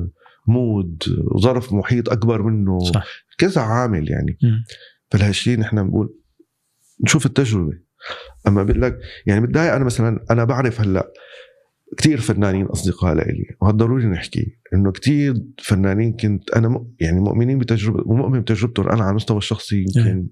[0.49, 1.03] مود
[1.39, 3.07] ظرف محيط أكبر منه صح
[3.39, 4.39] كذا عامل يعني.
[5.11, 6.15] فلهالشيء نحن بنقول
[7.05, 7.73] نشوف التجربة
[8.49, 11.13] أما بقول لك يعني بتضايق أنا مثلا أنا بعرف هلأ
[11.97, 16.87] كثير فنانين أصدقاء لإلي وهذا ضروري نحكي إنه كثير فنانين كنت أنا م...
[17.01, 20.29] يعني مؤمنين بتجربة ومؤمن بتجربتهم أنا على المستوى الشخصي يمكن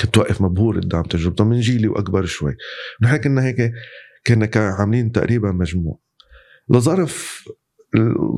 [0.00, 2.56] كنت واقف مبهور قدام تجربتهم من جيلي وأكبر شوي.
[3.02, 3.72] نحن كنا هيك
[4.26, 5.98] كنا عاملين تقريبا مجموع.
[6.70, 7.44] لظرف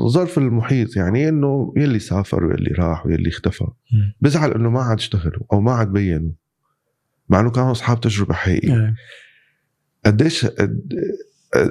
[0.01, 3.65] الظرف المحيط يعني إنه يلي سافر واللي راح واللي اختفى.
[3.65, 4.15] مم.
[4.21, 6.33] بزعل إنه ما عاد اشتغلوا أو ما عاد بينوا.
[7.29, 8.75] مع إنه كانوا أصحاب تجربة حقيقية.
[8.75, 8.95] إيه.
[10.07, 10.93] قديش قد-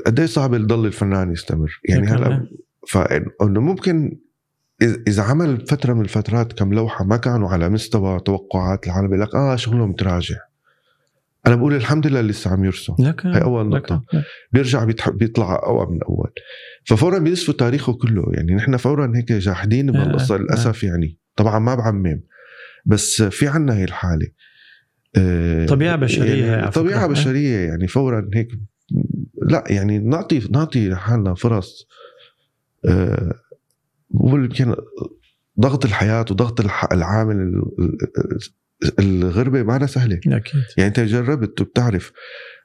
[0.06, 2.48] قديش صعب يضل الفنان يستمر؟ يعني هلا
[2.88, 4.18] فانه ممكن
[5.08, 9.36] اذا عمل فترة من الفترات كم لوحة ما كانوا على مستوى توقعات العالم بيقول لك
[9.36, 10.36] آه شغلهم تراجع.
[11.48, 12.94] أنا بقول الحمد لله لسه عم يرسم.
[13.00, 14.04] هي أول لك- نقطة.
[14.52, 14.84] بيرجع.
[15.14, 16.32] بيطلع أقوى من الأول
[16.86, 18.26] ففورا بيسفوا تاريخه كله.
[18.34, 21.18] يعني نحن فورا هيك جاحدين بهالقصه آه، للأسف يعني.
[21.36, 22.22] طبعا ما بعمم.
[22.86, 24.28] بس في عنا هي الحالة.
[25.16, 27.08] آه، طبيعة بشرية يعني طبيعة.
[27.08, 28.48] بشرية يعني فورا هيك
[29.50, 31.88] لا يعني نعطي نعطي حالنا فرص
[32.86, 33.34] آه،
[34.24, 34.76] يمكن
[35.60, 37.64] ضغط الحياة وضغط العامل ال-
[38.84, 40.20] ال- الغربة ما سهلة.
[40.28, 40.62] أكيد.
[40.78, 42.12] يعني أنت جربت وبتعرف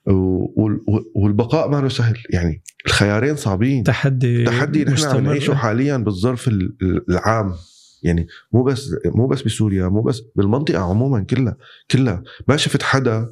[0.07, 2.18] وال- وال- والبقاء ما سهل.
[2.30, 3.82] يعني الخيارين صعبين.
[3.85, 5.24] تحدي تحدي نحن عم.
[5.24, 7.55] نعيشه حاليا بالظرف ال- ال- العام.
[8.03, 11.57] يعني مو بس مو بس بسوريا مو بس بالمنطقة عموما كلها
[11.91, 12.22] كلها.
[12.49, 13.28] ما شفت حدا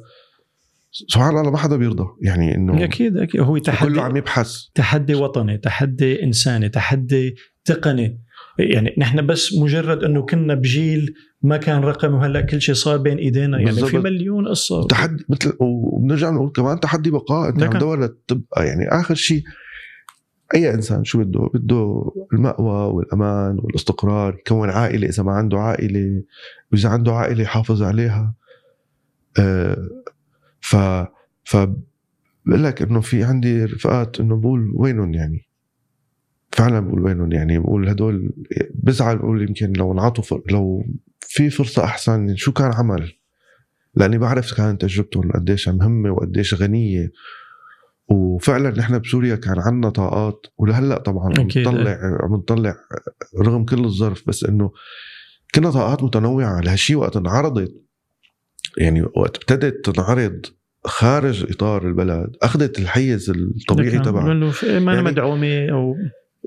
[0.93, 2.05] سبحان الله ما حدا بيرضى.
[2.21, 3.41] يعني إنه أكيد أكيد.
[3.41, 4.53] هو تحدي كله عم يبحث.
[4.75, 7.35] تحدي وطني تحدي إنساني تحدي
[7.65, 8.19] تقني.
[8.59, 13.17] يعني نحن بس مجرد إنه كنا بجيل ما كان رقمي وهلأ كل شيء صار بين
[13.17, 13.57] إيدينا.
[13.57, 14.03] يعني في بالضبط.
[14.03, 14.87] مليون قصة.
[14.87, 17.49] تحدي مثل وبنرجع نقول كمان تحدي بقاء.
[17.49, 19.43] انت عم تدور لتبقى يعني آخر شيء
[20.55, 24.35] أي إنسان شو بده؟ بده المأوى والأمان والاستقرار.
[24.39, 26.23] يكون عائلة إذا ما عنده عائلة
[26.71, 28.35] واذا عنده عائلة يحافظ عليها.
[29.39, 29.89] آه
[30.63, 30.75] ف
[31.43, 31.57] ف
[32.45, 35.45] بقول لك إنه في عندي رفقات إنه بقول وينهم يعني؟
[36.51, 38.33] فعلا بقول وينهم يعني؟ بقول هدول
[38.73, 40.41] بزعل بقول يمكن لو انعطوا فر...
[40.51, 40.85] لو
[41.19, 43.13] في فرصة أحسن شو كان عمل؟
[43.95, 47.11] لأني بعرف كانت تجربتهم قديش مهمة وقديش غنية.
[48.07, 50.45] وفعلا نحن بسوريا كان عندنا طاقات.
[50.57, 51.47] ولهلأ طبعا عم.
[51.57, 52.75] نطلع عم نطلع
[53.39, 54.71] رغم كل الظرف بس إنه
[55.55, 56.61] كنا طاقات متنوعة.
[56.61, 57.82] لهالشيء وقت انعرضت
[58.77, 60.45] يعني وقت ابتدت تنعرض
[60.85, 64.33] خارج إطار البلد أخذت الحيز الطبيعي لكن تبعها
[64.79, 65.95] ما يعني- مدعومه أو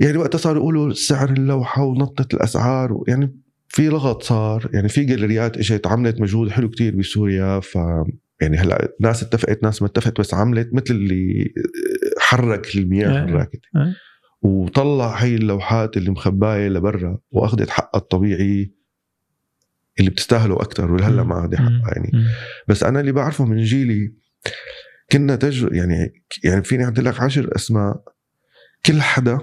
[0.02, 3.36] يعني وقتها صاروا يقولوا سعر اللوحة ونطت الأسعار يعني
[3.68, 7.78] في لغط صار يعني في جاليريات إجت عملت مجهود حلو كتير بسوريا ف
[8.40, 11.54] يعني هلأ ناس اتفقت ناس ما اتفقت بس عملت مثل اللي
[12.18, 13.24] حرك المياه آه.
[13.24, 13.94] الراكده آه.
[14.42, 18.72] وطلع هي اللوحات اللي مخباية لبرا وأخذت حقها الطبيعي
[19.98, 22.10] اللي بتستاهله أكثر ولهلا ما اخذ حقها يعني.
[22.68, 24.14] بس أنا اللي بعرفه من جيلي
[25.12, 28.02] كنا تج يعني يعني فيني اعطي لك عشر أسماء
[28.86, 29.38] كل حدا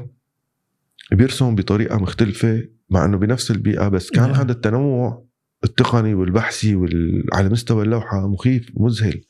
[1.12, 4.34] بيرسم بطريقة مختلفة مع إنه بنفس البيئة بس كان نعم.
[4.34, 5.26] هذا التنوع
[5.64, 7.24] التقني والبحثي وال...
[7.34, 9.22] على مستوى اللوحة مخيف ومذهل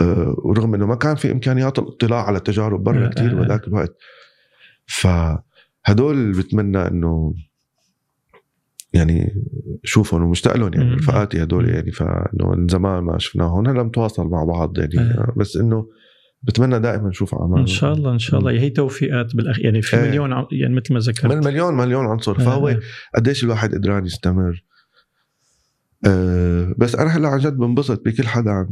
[0.00, 3.34] أه ورغم إنه ما كان في إمكانيات الاطلاع على تجارب برا آه، كثير آه.
[3.34, 3.96] بهذاك الوقت
[4.86, 7.34] فهدول بتمنى إنه
[8.96, 9.42] يعني
[9.84, 10.94] شوفهم ومشتاق لهم يعني.
[10.94, 11.68] رفقاتي هدول.
[11.68, 15.32] يعني فإنه من زمان ما شفناهم هلا متواصل مع بعض يعني آه.
[15.36, 15.86] بس إنه
[16.42, 19.96] بتمنى دائما نشوف اعمال إن شاء الله إن شاء الله هي توفيقات بالاخ يعني في
[19.96, 20.08] إيه.
[20.08, 22.80] مليون يعني مثل ما من ذكرت مليون مليون عنصر فهو آه.
[23.14, 24.64] قديش الواحد قدران يستمر
[26.06, 28.66] أه بس أنا هلا عن جد بنبسط بكل حدا عم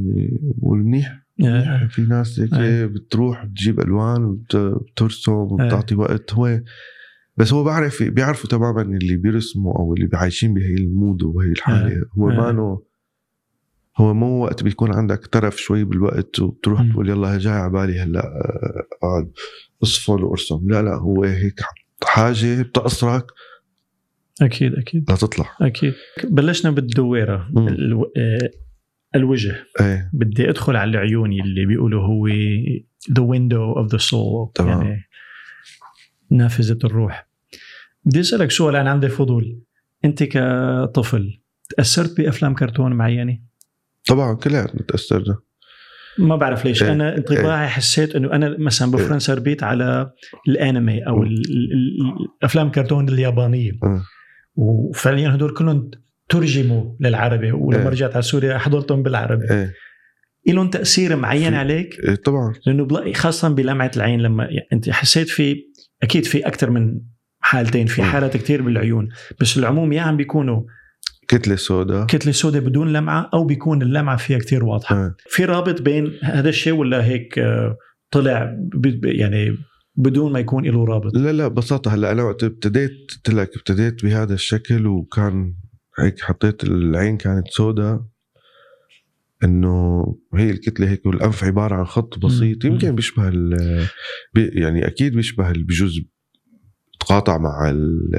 [0.59, 1.87] يقول منيح آه.
[1.91, 2.87] في ناس هيك آه.
[2.87, 6.61] بتروح بتجيب ألوان وبترسم وبتعطي وقت هو
[7.37, 12.07] بس هو بعرف بيعرفوا تماما اللي بيرسموا أو اللي عايشين بهي المود وهي الحالة.
[12.18, 12.53] هو آه.
[12.53, 12.78] ما
[13.97, 16.93] هو مو وقت بيكون عندك ترف شوي بالوقت وبتروح مم.
[16.93, 19.30] تقول يلا جاي على بالي هلأ آه، اقعد
[19.82, 20.61] اصفل وارسم.
[20.70, 21.61] لا لا هو هيك
[22.05, 23.26] حاجة بتقصرك
[24.43, 25.11] أكيد أكيد.
[25.11, 25.95] لتطلع أكيد.
[26.24, 27.49] بلشنا بالدويرة.
[27.57, 28.12] ألو...
[28.16, 28.51] آه،
[29.14, 29.57] الوجه.
[29.80, 30.11] إيه.
[30.12, 32.28] بدي أدخل على العيون اللي بيقولوا هو
[33.12, 34.82] the window of the soul تمام.
[34.82, 35.05] يعني
[36.35, 37.28] نافذة الروح.
[38.05, 39.59] بدي أسألك سؤال أنا عندي فضول.
[40.05, 41.41] أنت كطفل
[41.76, 43.39] تأثرت بأفلام كرتون معينه؟
[44.09, 45.39] طبعا كلياتنا تاثرنا
[46.18, 46.82] ما بعرف ليش.
[46.82, 46.93] إيه.
[46.93, 50.11] أنا انطباعي حسيت إنه أنا مثلا بفرنسا ربيت على
[50.49, 53.73] الأنمي أو الأفلام الكرتون اليابانية.
[53.82, 54.02] مم.
[54.56, 55.90] وفعليا هدول كلهم
[56.28, 57.89] ترجموا للعربي ولما إيه.
[57.89, 59.51] رجعت على سوريا حضرتهم بالعربي.
[59.51, 59.74] إيه.
[60.47, 62.52] لهم تأثير معين في- عليك؟ إيه طبعا.
[62.66, 65.65] لأنه خاصه بلمعة العين لما يعني أنت حسيت في
[66.05, 67.01] أكيد في أكثر من
[67.40, 68.02] حالتين في.
[68.02, 69.09] حالات كتير بالعيون
[69.40, 70.62] بس العموم يا عم بيكونوا
[71.28, 75.14] كتلة سوداء كتلة سوداء بدون لمعة أو بيكون اللمعة فيها كتير واضحة إيه.
[75.28, 77.76] في رابط بين هذا الشيء ولا هيك آه،
[78.10, 78.56] طلع
[79.05, 79.56] يعني
[79.97, 84.05] بدون ما يكون له رابط لا لا ببساطة هلأ أنا وقت ابتديت قلت لك ابتديت
[84.05, 85.55] بهذا الشكل وكان
[85.98, 88.01] هيك حطيت العين كانت سوداء
[89.44, 90.05] إنه
[90.35, 92.65] هي الكتلة هيك والأنف عبارة عن خط بسيط.
[92.65, 93.31] يمكن بيشبه
[94.36, 96.02] يعني أكيد بيشبه بجزء
[97.01, 98.11] تقاطع مع ال-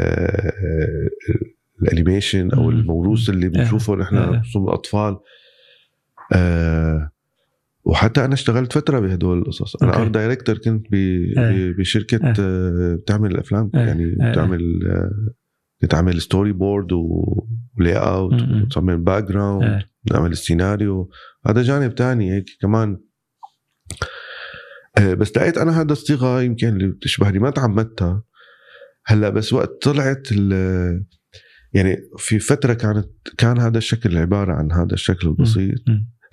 [1.81, 2.69] ال animation أو.
[2.69, 4.39] الموروث اللي بنشوفه نحن آه.
[4.39, 5.17] رسوم الأطفال
[6.33, 7.11] آه
[7.83, 10.01] وحتى أنا اشتغلت فترة بهدول القصص أنا.
[10.01, 10.89] art director كنت آه.
[10.91, 12.33] ب- بشركة آه.
[12.39, 13.79] آه، بتعمل افلام آه.
[13.79, 14.31] يعني آه.
[14.31, 18.61] بتعمل آه، تعمل storyboard و layout م- م.
[18.63, 21.09] وتعمل background نعمل السيناريو.
[21.47, 22.97] هذا جانب تاني هيك كمان.
[24.97, 28.23] آه، بس لقيت أنا هذا الصيغة يمكن اللي بتشبهني ما تعمدتها.
[29.05, 31.05] هلأ بس وقت طلعت ال-
[31.73, 33.07] يعني في فترة كانت
[33.37, 35.79] كان هذا الشكل عبارة عن هذا الشكل البسيط.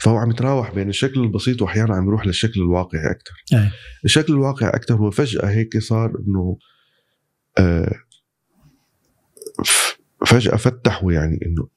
[0.01, 3.73] فهو عم يتراوح بين الشكل البسيط وأحيانا عم يروح للشكل الواقعي أكثر إيه.
[4.05, 6.59] الشكل الواقعي أكثر هو فجأة هيك صار إنه
[7.59, 7.93] آه،
[10.27, 11.69] فجأة فتحوا يعني إنه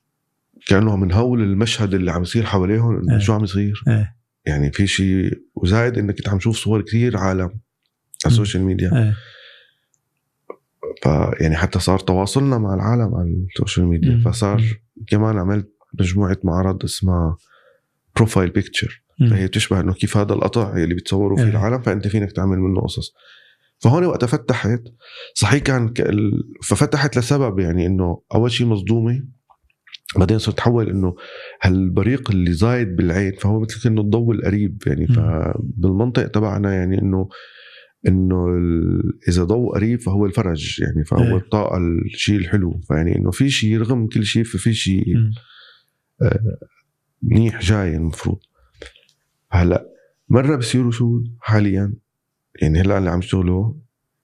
[0.65, 3.19] كأنه عم نهول المشهد اللي عم يصير حواليهم إنه إيه.
[3.19, 4.15] شو عم يصير إيه.
[4.45, 7.49] يعني في شيء وزايد إنك أنت عم تشوف صور كثير عالم
[8.25, 9.15] على ال social media إيه.
[11.03, 11.05] ف
[11.41, 14.23] يعني حتى صار تواصلنا مع العالم على ال social media مم.
[14.23, 14.63] فصار
[15.07, 15.69] كمان عملت
[15.99, 17.37] مجموعة معرض اسمها
[18.15, 19.05] profile picture.
[19.29, 21.49] فهي بتشبه إنه كيف هذا القطع اللي بتصوروا فيه إيه.
[21.49, 23.13] العالم فأنت فينك تعمل منه قصص
[23.79, 24.81] فهون وقتها فتحت
[25.33, 25.93] صحيح كان
[26.63, 29.23] ففتحت لسبب يعني إنه أول شيء مصدومة
[30.17, 31.15] بعدين صرت تحول إنه
[31.61, 35.07] هالبريق اللي زايد بالعين فهو مثل كأنه الضوء القريب يعني.
[35.07, 37.29] فبالمنطق تبعنا يعني إنه
[38.07, 38.47] إنه
[39.29, 41.35] إذا ضوء قريب فهو الفرج يعني فهو إيه.
[41.35, 45.31] الطاقة الشيء الحلو فيعني إنه في شيء رغم كل شيء ففي شيء م.
[47.21, 48.39] منيح جاي المفروض
[49.51, 49.89] هلأ
[50.29, 51.93] مرة بصيروا شو حاليا
[52.61, 53.73] يعني هلأ اللي عم يشتغلوا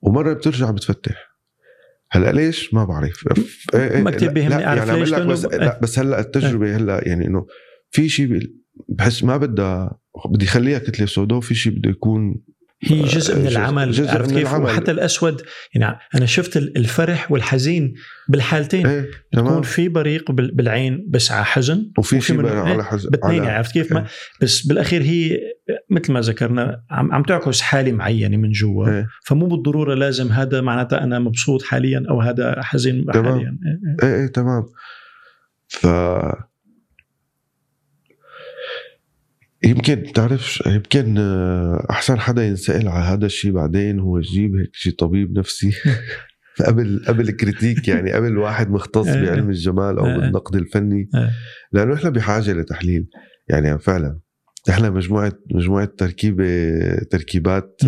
[0.02, 1.31] ومرة بترجع بتفتح
[2.12, 3.24] هلأ ليش؟ ما بعرف.
[3.28, 6.20] إيه- إيه- ما كتير لا- بيهمني لا، أعرف يعني ليش، لك بس لا بس هلأ
[6.20, 7.46] التجربة هلأ يعني إنه
[7.92, 8.40] في شيء
[8.90, 12.36] بحس ما بدها بدي خليها كتلة سوداء وفي شيء بده يكون
[12.84, 14.64] هي جزء من العمل جزء عرفت من كيف العمل.
[14.66, 15.42] وحتى الأسود
[15.76, 17.94] يعني أنا شفت الفرح والحزين
[18.30, 19.00] بالحالتين إيه
[19.34, 23.44] يكون تمام في بريق بال- بالعين بس على حزن وفي بقى إيه، على حز باثنين
[23.46, 24.06] على- عرفت كيف ما
[24.42, 25.40] بس بالأخير هي
[25.90, 29.08] مثل ما ذكرنا عم, عم تعكس حالة معينة من جوا إيه.
[29.26, 33.26] فمو بالضرورة لازم هذا معناتها أنا مبسوط حاليا أو هذا حزين تمام.
[33.26, 34.16] حاليا إيه، إيه.
[34.16, 34.64] إيه إيه تمام
[35.68, 35.88] ف
[39.64, 44.94] يمكن بتعرفش يمكن آه، أحسن حدا ينسأل على هذا الشيء بعدين هو يجيب هيك شيء
[44.94, 45.72] طبيب نفسي
[46.68, 49.26] قبل قبل الكريتيك يعني قبل واحد مختص إيه.
[49.26, 50.16] بعلم الجمال أو إيه.
[50.18, 51.10] بالنقد الفني.
[51.72, 53.08] لأنه إحنا بحاجة لتحليل
[53.50, 54.20] يعني فعلا
[54.70, 56.46] إحنا مجموعة مجموعة تركيبة
[56.96, 57.82] تركيبات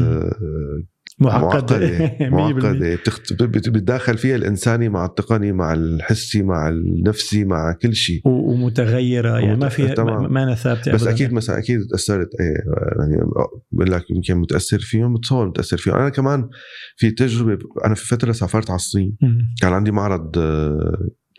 [1.29, 1.41] مم.
[1.41, 3.33] معقدة معقدة 100% معقده بتخت...
[3.33, 9.39] بت- بتداخل فيها الإنساني مع التقني مع الحسي مع النفسي مع كل شيء و- ومتغيرة
[9.39, 10.33] يعني ما فيها تمام.
[10.33, 11.13] ما- أنا ثابتة بس أبداً.
[11.15, 12.55] أكيد مثلا أكيد تاثرت إيه
[12.99, 13.23] يعني
[13.71, 16.49] بقول لك يمكن متأثر فيهم بتصور متأثر فيهم أنا كمان
[16.97, 19.37] في تجربة أنا في فترة سافرت على الصين مم.
[19.61, 20.35] كان عندي معرض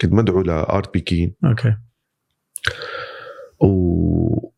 [0.01, 1.74] كنت مدعو ل Art Beijing okay
[3.61, 4.51] و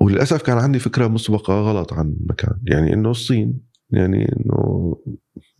[0.00, 4.94] وللأسف كان عندي فكرة مسبقة غلط عن المكان يعني إنه الصين يعني إنه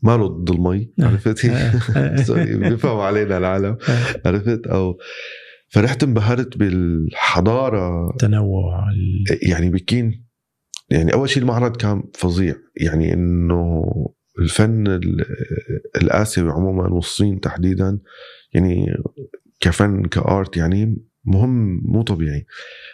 [0.03, 1.39] ما له ضد المي عرفت
[2.23, 3.77] سوري بيفهموا علينا العالم.
[4.27, 4.99] عرفت؟ أو
[5.69, 8.17] فرحت انبهرت بالحضارة.
[8.19, 8.85] تنوع
[9.43, 10.25] يعني بكين
[10.91, 12.55] يعني أول شيء المعرض كان فظيع.
[12.77, 13.85] يعني إنه
[14.39, 15.25] الفن ال-
[16.03, 17.99] الآسيوي عموما والصين تحديدا
[18.55, 18.87] يعني
[19.61, 20.97] كفن ك art يعني
[21.29, 22.47] مهم مو طبيعي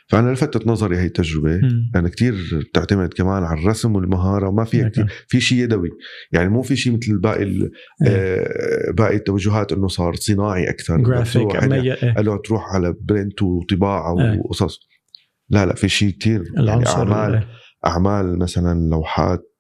[0.09, 1.91] فأنا لفتت نظري هي التجربة مم.
[1.95, 2.35] لأن كتير
[2.71, 5.91] بتعتمد كمان على الرسم والمهارة ما فيها كتير في شيء يدوي
[6.33, 7.71] يعني مو في شيء مثل باقي ال-
[8.07, 12.15] آه، باقي التوجهات إنه صار صناعي أكثر جرافيك بتروح مي- إيه.
[12.15, 14.39] قال له تروح على print وطباعة إيه.
[14.39, 14.79] وقصص
[15.51, 17.49] لا لا في شيء كتير يعني اعمال إيه.
[17.87, 19.54] أعمال مثلا لوحات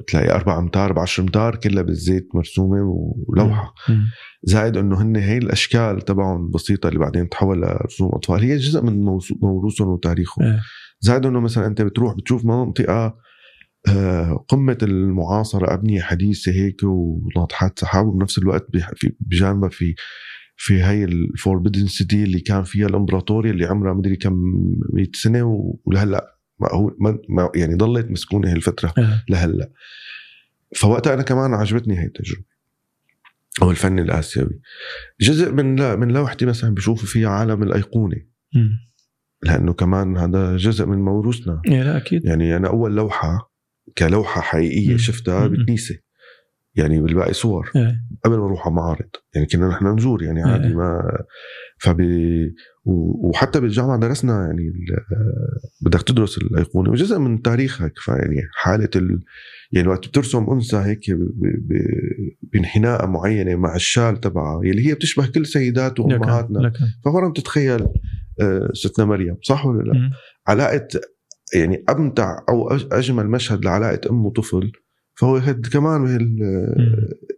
[0.00, 2.76] بتلاقي أربع أمتار بعشر أمتار كلها بالزيت مرسومة
[3.28, 4.04] ولوحة مم.
[4.42, 9.04] زائد أنه هن هي الأشكال تبعهم بسيطة اللي بعدين تحول لرسوم أطفال هي جزء من
[9.42, 10.60] موروثهم وتاريخهم إيه.
[11.00, 13.16] زائد أنه مثلا أنت بتروح بتشوف منطقة
[13.88, 18.66] آه، قمة المعاصرة أبنية حديثة هيك وناطحات سحاب وبنفس الوقت
[19.20, 19.94] بجانبها في
[20.56, 24.34] في هاي الفوربيدن سيتي اللي كان فيها الإمبراطورية اللي عمرها مدري كم
[24.92, 29.24] 100 سنة و- ولهلأ ما هو ما ما- يعني ضلت مسكونه هالفتره إيه.
[29.28, 29.70] لهلأ
[30.76, 32.44] فوقتها أنا كمان عجبتني هاي التجربة
[33.62, 34.60] أو الفن الآسيوي
[35.20, 38.16] جزء من لا من لوحتي مثلا بشوفوا فيها عالم الأيقونة.
[39.42, 43.52] لأنه كمان هذا جزء من موروثنا إيه، لا أكيد يعني أنا أول لوحة
[43.98, 44.96] كلوحة حقيقية.
[44.96, 45.54] شفتها مم.
[46.76, 47.96] يعني بالباقي صور إيه.
[48.24, 50.74] قبل ما نروح على معرض يعني كنا نحن نزور يعني عادي إيه.
[50.74, 51.18] ما
[51.78, 52.00] فب
[53.24, 55.04] وحتى بالجامعة درسنا يعني ال-
[55.86, 59.20] بدك تدرس الأيقونة وجزء من تاريخك فيعني حالة ال...
[59.72, 61.18] يعني وقت بترسم أنثى هيك ب...
[61.42, 61.78] ب...
[62.52, 66.72] بانحناء معينة مع الشال تبعها يلي هي بتشبه كل سيدات وأمهاتنا
[67.04, 67.86] فمرة بتتخيل
[68.40, 70.10] آه، ستنا مريم صح ولا لا؟
[70.46, 70.88] علاقة
[71.54, 74.72] يعني أمتع أو أجمل مشهد لعلاقة أم وطفل
[75.14, 76.18] فهو هد كمان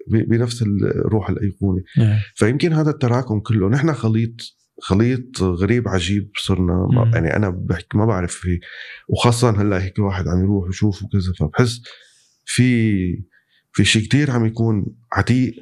[0.09, 2.23] بنفس الروح الايقوني إيه.
[2.35, 7.15] فيمكن هذا التراكم كله نحن خليط خليط غريب عجيب صرنا مم.
[7.15, 8.61] يعني أنا بحكي ما بعرف في
[9.09, 11.81] وخاصة هلأ هيك واحد عم يروح ويشوف وكذا فبحس
[12.45, 12.97] في
[13.73, 15.55] في شيء كتير عم يكون عتيق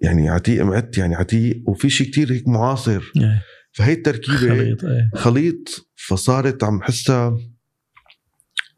[0.00, 3.42] يعني عتيق معت يعني عتيق وفي شيء كتير هيك معاصر إيه.
[3.72, 5.10] فهي التركيبة خليط إيه.
[5.14, 7.38] خليط فصارت عم حسها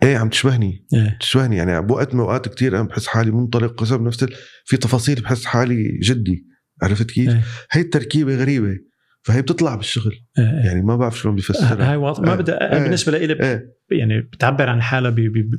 [0.03, 1.17] إيه عم تشبهني إيه.
[1.21, 4.35] تشبهني يعني بوقت من اوقات كتير أنا بحس حالي منطلق قسم بنفس ال-
[4.65, 6.47] في تفاصيل بحس حالي جدي
[6.83, 7.43] عرفت كيف؟ إيه.
[7.71, 8.79] هي التركيبة غريبة
[9.25, 10.45] فهي بتطلع بالشغل إيه.
[10.45, 12.39] يعني ما بعرف شلون بفسرها هاي واضح ما إيه.
[12.39, 12.83] بدي إيه.
[12.83, 15.11] بالنسبة لي إيه يعني بتعبر عن حالها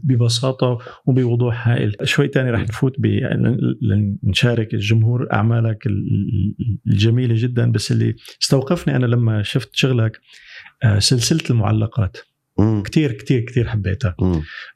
[0.03, 3.05] ببساطة وبوضوح هائل شوي تاني رح نفوت ب
[3.81, 10.19] لنشارك الجمهور أعمالك ال- ال- الجميلة جدا بس اللي استوقفني أنا لما شفت شغلك
[10.83, 12.17] آه، سلسلة المعلقات
[12.59, 12.83] مم.
[12.83, 14.15] كتير كتير كتير حبيتها.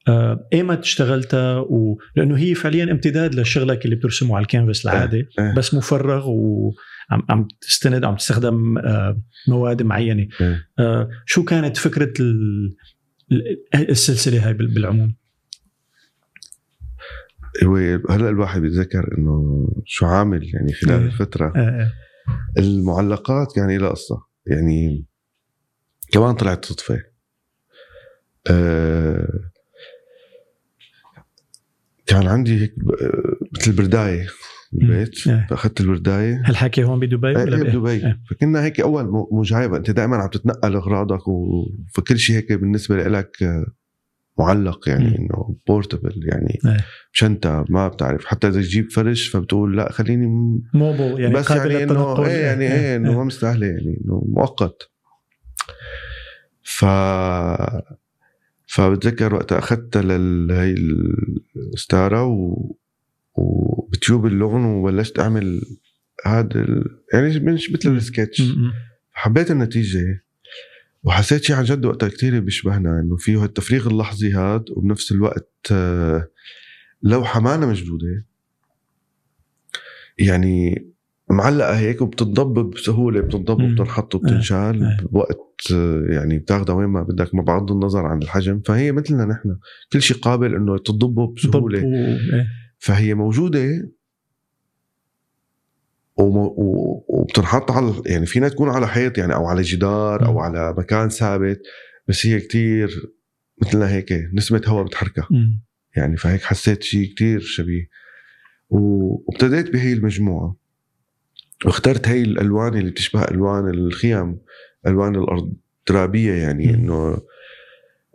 [0.07, 1.97] آه، ايمت اشتغلتها و...
[2.15, 5.53] لأنه هي فعليا امتداد لشغلك اللي بترسمه على الكانفاس العادي إيه.
[5.57, 10.67] بس مفرغ وعم عم تستند عم تستخدم آه، مواد معينة إيه.
[10.79, 12.75] آه، شو كانت فكرة ال-
[13.31, 15.15] ال- السلسلة هاي بال- بالعموم
[17.63, 17.75] هو
[18.09, 21.05] هلأ الواحد بيتذكر إنه شو عامل يعني خلال إيه.
[21.05, 21.91] الفترة آه، آه.
[22.59, 25.05] المعلقات كان لها قصة يعني
[26.11, 27.03] كمان طلعت صدفة
[28.51, 29.39] آه
[32.05, 34.27] كان عندي هيك آه، مثل بردايه
[34.71, 35.47] بالبيت إيه.
[35.49, 38.19] فأخذت البرداية هالحكي هون بدبي إيه ولا إيه بإيه؟ بدبي إيه.
[38.29, 42.95] فكنا هيك أول م- مجايبه أنت دائما عم تتنقل أغراضك و- فكل شيء هيك بالنسبة
[43.07, 43.65] لك آه،
[44.39, 45.17] معلق يعني.
[45.19, 46.77] إنه بورتبل يعني إيه.
[47.11, 51.71] شنطة ما بتعرف حتى إذا تجيب فرش فبتقول لا خليني م- موبل يعني بس قابل
[51.71, 52.25] يعني إنه.
[52.25, 54.89] إيه يعني إيه إنه ما مستاهلة يعني إنه مؤقت
[56.63, 56.85] ف
[58.67, 60.75] فبتذكر وقتها اخذتها لل هي
[61.73, 62.71] الستارة و...
[63.35, 65.61] وبتيوب اللون وبلشت أعمل
[66.25, 67.01] هذا ال...
[67.13, 68.41] يعني مش مثل السكتش.
[69.11, 70.23] حبيت النتيجة.
[71.03, 76.27] وحسيت شيء عن جد وقتها كثير بيشبهنا إنه فيه التفريغ اللحظي هذا وبنفس الوقت آه،
[77.03, 78.25] لوحة مانا مشدودة.
[80.19, 80.87] يعني
[81.29, 83.63] معلقة هيك وبتنضب بسهولة بتنضب.
[83.63, 84.97] وبتنحط وبتنشال آه.
[85.11, 89.57] بوقت آه، يعني بتاخذها وين ما بدك ما بغض النظر عن الحجم فهي مثلنا نحن
[89.93, 92.47] كل شيء قابل إنه تضبه بسهولة إيه.
[92.79, 93.89] فهي موجودة
[96.17, 100.39] وبتنحط على يعني فينا تكون على حيط يعني أو على جدار أو.
[100.39, 101.61] على مكان ثابت
[102.07, 103.13] بس هي كتير
[103.61, 105.27] مثلنا هيك نسمة هواء بتحركها.
[105.95, 107.87] يعني فهيك حسيت شيء كتير شبيه
[108.69, 110.55] وابتديت بهي المجموعة
[111.65, 114.39] واخترت هي الألوان اللي بتشبه ألوان الخيام
[114.87, 115.53] ألوان الأرض
[115.85, 116.73] ترابيه يعني.
[116.73, 117.17] إنه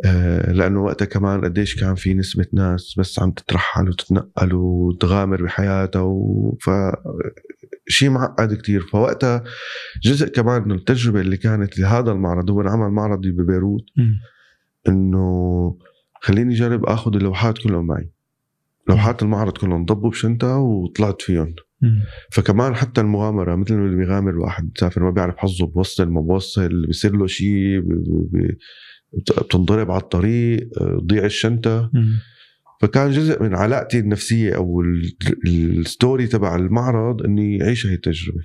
[0.04, 6.02] آه، لأنه وقتها كمان قديش كان في نسبة ناس بس عم تترحل وتتنقل وتغامر بحياتها
[6.02, 6.56] و...
[6.60, 6.70] ف
[7.88, 9.44] شيء معقد كتير فوقتها
[10.02, 13.84] جزء كمان من التجربة اللي كانت لهذا المعرض هو انعمل معرضي ببيروت.
[14.88, 15.76] إنه
[16.20, 18.10] خليني اجرب آخذ اللوحات كلهم معي
[18.88, 21.54] لوحات المعرض كلهم ضبوا بشنطة وطلعت فيهم.
[22.30, 27.16] فكمان حتى المغامرة مثل اللي بيغامر الواحد بتسافر ما بيعرف حظه بوصل ما بوصل بيصير
[27.16, 27.82] له شيء
[29.40, 30.68] بتنضرب على الطريق
[31.00, 31.90] تضيع الشنطة.
[32.80, 35.16] فكان جزء من علاقتي النفسية أو ال-
[35.78, 38.40] الستوري تبع المعرض إني أعيش هي التجربة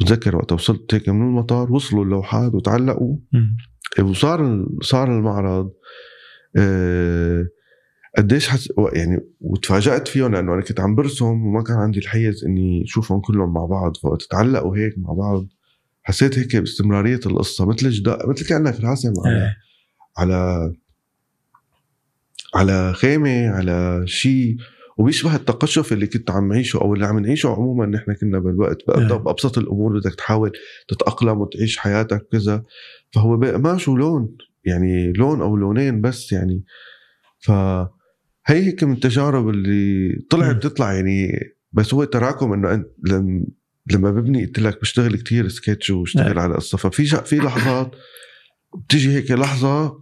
[0.00, 3.16] بتذكر وقت وصلت هيك من المطار وصلوا اللوحات وتعلقوا.
[4.02, 5.72] وصار صار المعرض
[6.56, 7.46] آه،
[8.18, 12.84] قديش حس يعني وتفاجأت فيهم لأنه أنا كنت عم برسم وما كان عندي الحيز إني
[12.84, 15.46] اشوفهم كلهم مع بعض فوقت تعلقوا هيك مع بعض
[16.02, 19.56] حسيت هيك باستمرارية القصة مثل جدا مثل كأنك راسم على إيه.
[20.18, 20.72] على
[22.54, 24.56] على خيمة على شيء
[24.98, 28.98] وبيشبه التقشف اللي كنت عم عيشه أو اللي عم نعيشه عموما نحن كنا بالوقت بأب-
[28.98, 29.16] إيه.
[29.16, 30.52] بابسط الأمور بدك تحاول
[30.88, 32.62] تتأقلم وتعيش حياتك كذا
[33.12, 36.64] فهو بقماش ولون يعني لون أو لونين بس يعني
[37.38, 37.50] ف
[38.50, 40.56] هي هيك من التجارب اللي طلعت.
[40.56, 41.38] بتطلع يعني
[41.72, 43.44] بس هو تراكم إنه أنت لما
[43.92, 46.38] لما ببني قلت لك بشتغل كتير سكتش وبشتغل نعم.
[46.38, 47.90] على قصه ففي في لحظات
[48.74, 50.00] بتيجي هيك لحظة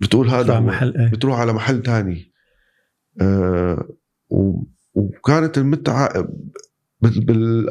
[0.00, 0.60] بتقول هذا.
[0.60, 1.08] محل إيه.
[1.10, 2.32] بتروح على محل تاني
[3.20, 3.88] آه
[4.30, 4.62] و-
[4.94, 6.28] وكانت المتعة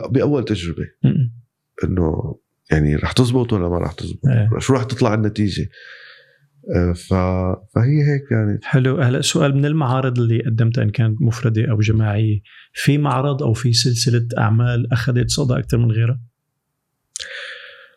[0.10, 0.86] بأول تجربة.
[1.84, 2.36] إنه
[2.72, 4.60] يعني رح تزبط ولا ما رح تزبط إيه.
[4.60, 5.68] شو رح تطلع النتيجة آه.
[7.10, 12.40] فهي هيك كانت حلو هلا سؤال من المعارض اللي قدمتها إن كانت مفردة أو جماعية
[12.74, 16.20] في معرض أو في سلسلة أعمال أخذت صدى أكثر من غيرها؟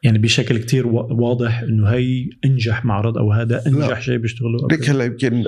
[0.02, 4.00] يعني بشكل كتير وا- واضح إنه هي أنجح معرض أو هذا أنجح.
[4.00, 4.90] شيء بيشتغلوا ليك.
[4.90, 5.44] هلا يمكن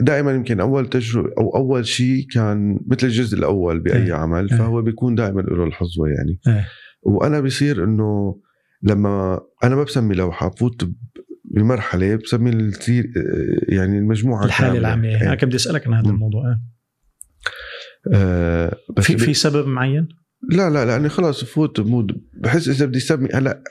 [0.00, 4.12] دائما يمكن أول تجربة أو أول شيء كان مثل الجزء الأول بأي إيه.
[4.14, 4.58] عمل إيه.
[4.58, 6.66] فهو بيكون دائما له الحظوة يعني إيه.
[7.02, 8.40] وأنا بصير إنه
[8.82, 10.88] لما أنا ما بسمي لوحة بفوت
[11.62, 13.12] بمرحله بسمي السير
[13.68, 14.78] يعني المجموعة الحالة.
[14.78, 15.32] العامة إيه.
[15.32, 16.10] هيك بدي أسألك عن هذا.
[16.10, 16.60] الموضوع إيه.
[18.14, 20.08] آه بس في في سبب معين؟
[20.50, 23.62] لا لا لاني خلاص بفوت بمود بحس إذا بدي أسمي هلأ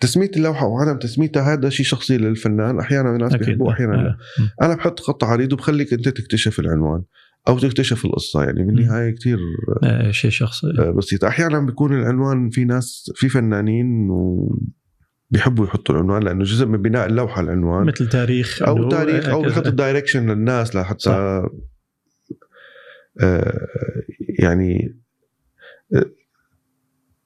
[0.00, 4.64] تسمية اللوحة وعدم تسميتها هذا شيء شخصي للفنان أحيانا الناس بيحبوه أحيانا لا آه.
[4.66, 7.02] أنا بحط خط عريض وبخليك أنت تكتشف العنوان
[7.48, 9.38] أو تكتشف القصة يعني بالنهايه كتير
[9.82, 14.54] آه، شيء شخصي آه، بسيط أحيانا بيكون العنوان في ناس في فنانين و
[15.30, 17.86] بيحبوا يحطوا العنوان لأنه جزء من بناء اللوحة العنوان.
[17.86, 19.48] مثل تاريخ أو تاريخ أو كذا.
[19.48, 21.12] بيحط ال direction للناس لحتى صح.
[23.20, 23.66] آه،
[24.38, 24.96] يعني
[25.94, 26.10] آه،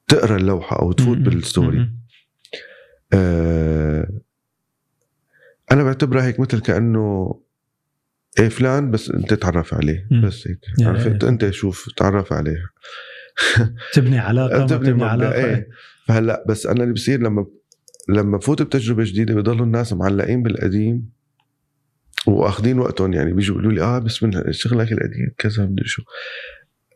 [0.08, 1.90] تقرأ اللوحة أو تفوت بال story.
[3.12, 4.08] آه،
[5.72, 7.34] أنا بعتبرها هيك مثل كأنه
[8.38, 10.08] إيه فلان بس أنت تعرف عليه.
[10.24, 10.58] بس هيك.
[10.78, 12.64] يعني عرفت؟ أنت شوف تعرف عليه.
[13.94, 15.34] تبني علاقة تبني تبني علاقة.
[15.34, 15.68] إيه.
[16.06, 17.46] فهلأ بس أنا اللي بصير لما
[18.08, 21.10] لما بفوت بتجربة جديدة بضلوا الناس معلقين بالقديم
[22.26, 26.02] وأخذين وقتهم يعني بيجوا يقولوا لي آه بس من شغلك القديم كذا بدي شو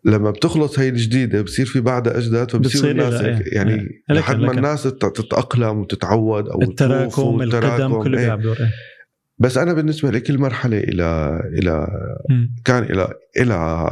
[0.04, 3.54] لما بتخلص هي الجديدة بصير في بعدها أجداد فبصير الناس هيك إيه.
[3.54, 3.80] يعني إيه.
[4.08, 4.52] لكن- لحد ما.
[4.52, 8.24] الناس تت- تتأقلم وتتعود أو التراكم القدم كله إيه.
[8.24, 8.70] بيلعب دور إيه.
[9.38, 11.86] بس أنا بالنسبة لي كل مرحلة إلى إلى.
[12.64, 13.08] كان إلى
[13.40, 13.88] إلى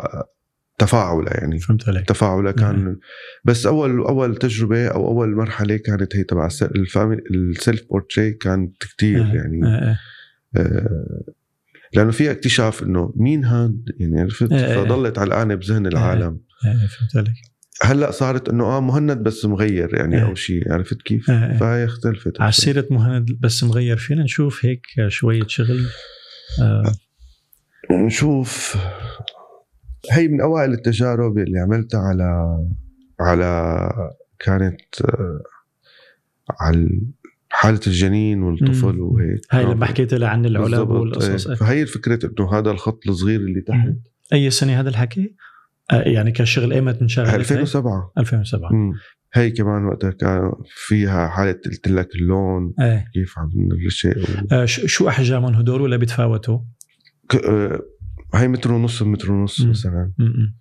[0.79, 1.59] تفاعلها يعني.
[1.59, 2.09] فهمت عليك.
[2.09, 2.97] تفاعلها كان
[3.45, 6.49] بس أول أول تجربة أو أول مرحلة كانت هي تبع
[7.31, 9.67] السيلف بورتري كانت كتير آه، يعني.
[9.67, 9.99] آه،
[10.57, 11.25] آه.
[11.93, 14.85] لأنه في اكتشاف إنه مين هاد؟ يعني عرفت؟ آه،.
[14.85, 16.41] فضلت علقانه بذهن العالم.
[16.65, 17.37] آه، آه، فهمت عليك.
[17.83, 20.27] هلأ صارت إنه آه مهند بس مغير يعني آه.
[20.27, 21.57] أو شيء عرفت كيف؟ آه،.
[21.57, 22.41] فهي اختلفت.
[22.41, 25.87] على سيرة مهند بس مغير فينا نشوف هيك شوية شغل.
[26.63, 26.93] آه،
[27.91, 28.77] نشوف
[30.13, 32.59] هي من أوائل التجارب اللي عملتها على
[33.21, 33.91] على
[34.39, 35.41] كانت آه،
[36.61, 36.89] على
[37.51, 39.01] حالة الجنين والطفل.
[39.01, 41.53] وهيك هاي لما حكيت لها عن العلب بالضبط، والقصص إيه.
[41.53, 41.59] إيه.
[41.61, 43.89] فهي الفكرة إنه هذا الخط الصغير اللي تحت
[44.33, 45.35] أي سنة هذا الحكي؟
[45.93, 48.93] آه، يعني كشغل ايمت انشغلت هي؟ 2007 2007 مم.
[49.35, 53.51] هي كمان وقتها كان فيها حالة قلت لك اللون إيه كيف عم
[53.87, 54.17] الشيء
[54.53, 56.59] آه، ش- شو أحجامهم هدول ولا بيتفاوتوا؟
[57.29, 57.81] ك- آه،
[58.37, 59.71] هي متر ونص متر ونص مم.
[59.71, 60.13] مثلا.
[60.19, 60.55] م- م.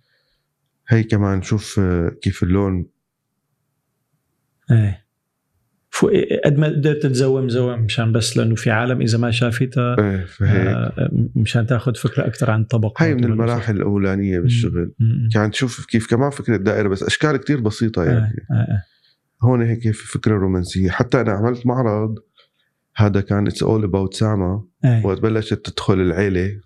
[0.88, 2.86] هي كمان شوف آه، كيف اللون.
[4.70, 5.06] إيه.
[5.90, 9.96] فو- إيه، قد ما قدرت تزوم زوم مشان بس لأنه في عالم إذا ما شافتها
[9.98, 14.92] إيه آه، مشان تاخذ فكرة أكثر عن طبق هاي من المراحل الأولانية بالشغل.
[15.34, 18.46] كانت تشوف كيف كمان فكرة دائرة بس أشكال كتير بسيطة يعني.
[19.42, 20.90] هون هيك في فكرة رومانسية.
[20.90, 22.14] حتى أنا عملت معرض
[22.96, 24.64] هذا كان it's all about ساما
[25.04, 26.60] وقت بلشت تدخل العيلة.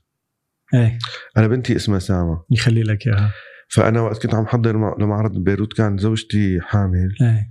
[0.74, 0.98] إيه.
[1.36, 3.32] أنا بنتي اسمها ساما يخلي لك إياها.
[3.68, 7.08] فأنا وقت كنت عم حضر مع- لمعرض ببيروت كان زوجتي حامل.
[7.22, 7.50] إيه.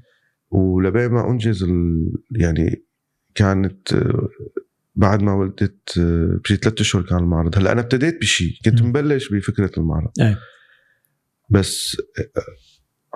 [0.52, 1.98] ولبين ما أنجز ال...
[2.40, 2.86] يعني
[3.36, 3.96] كانت
[4.96, 6.00] بعد ما ولدت
[6.44, 7.58] بشي ثلاثة أشهر كان المعرض.
[7.58, 8.90] هلأ أنا ابتديت بشيء كنت مم.
[8.90, 10.12] مبلش بفكرة المعرض.
[10.22, 10.38] إيه.
[11.50, 11.98] بس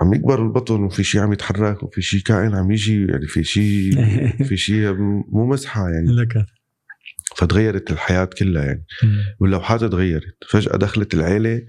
[0.02, 3.92] عم يكبر البطن وفي شيء عم يتحرك وفي شيء كائن عم يجي يعني في شيء
[4.48, 4.94] في شيء
[5.30, 6.12] مو مسحة يعني.
[6.12, 6.46] لك
[7.36, 8.86] فتغيرت الحياة كلها يعني.
[9.40, 10.38] واللوحات تغيرت.
[10.50, 11.62] فجأة دخلت العيلة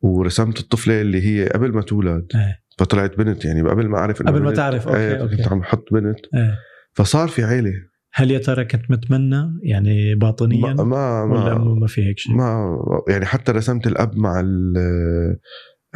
[0.00, 2.26] ورسمت الطفلة اللي هي قبل ما تولد.
[2.34, 2.66] إيه.
[2.78, 4.50] فطلعت بنت يعني قبل ما أعرف إنها قبل ما.
[4.54, 5.36] تعرف، okay، إيه، أوكي.
[5.36, 6.18] كنت عم حط بنت.
[6.34, 6.58] إيه.
[6.94, 7.72] فصار في عيلة.
[8.14, 12.18] هل يا ترى كنت متمنى؟ يعني باطنيا؟ ما ما ولا ما, انه ما في هيك
[12.18, 12.78] شيء؟ ما
[13.08, 15.36] يعني حتى رسمت الأب مع ال-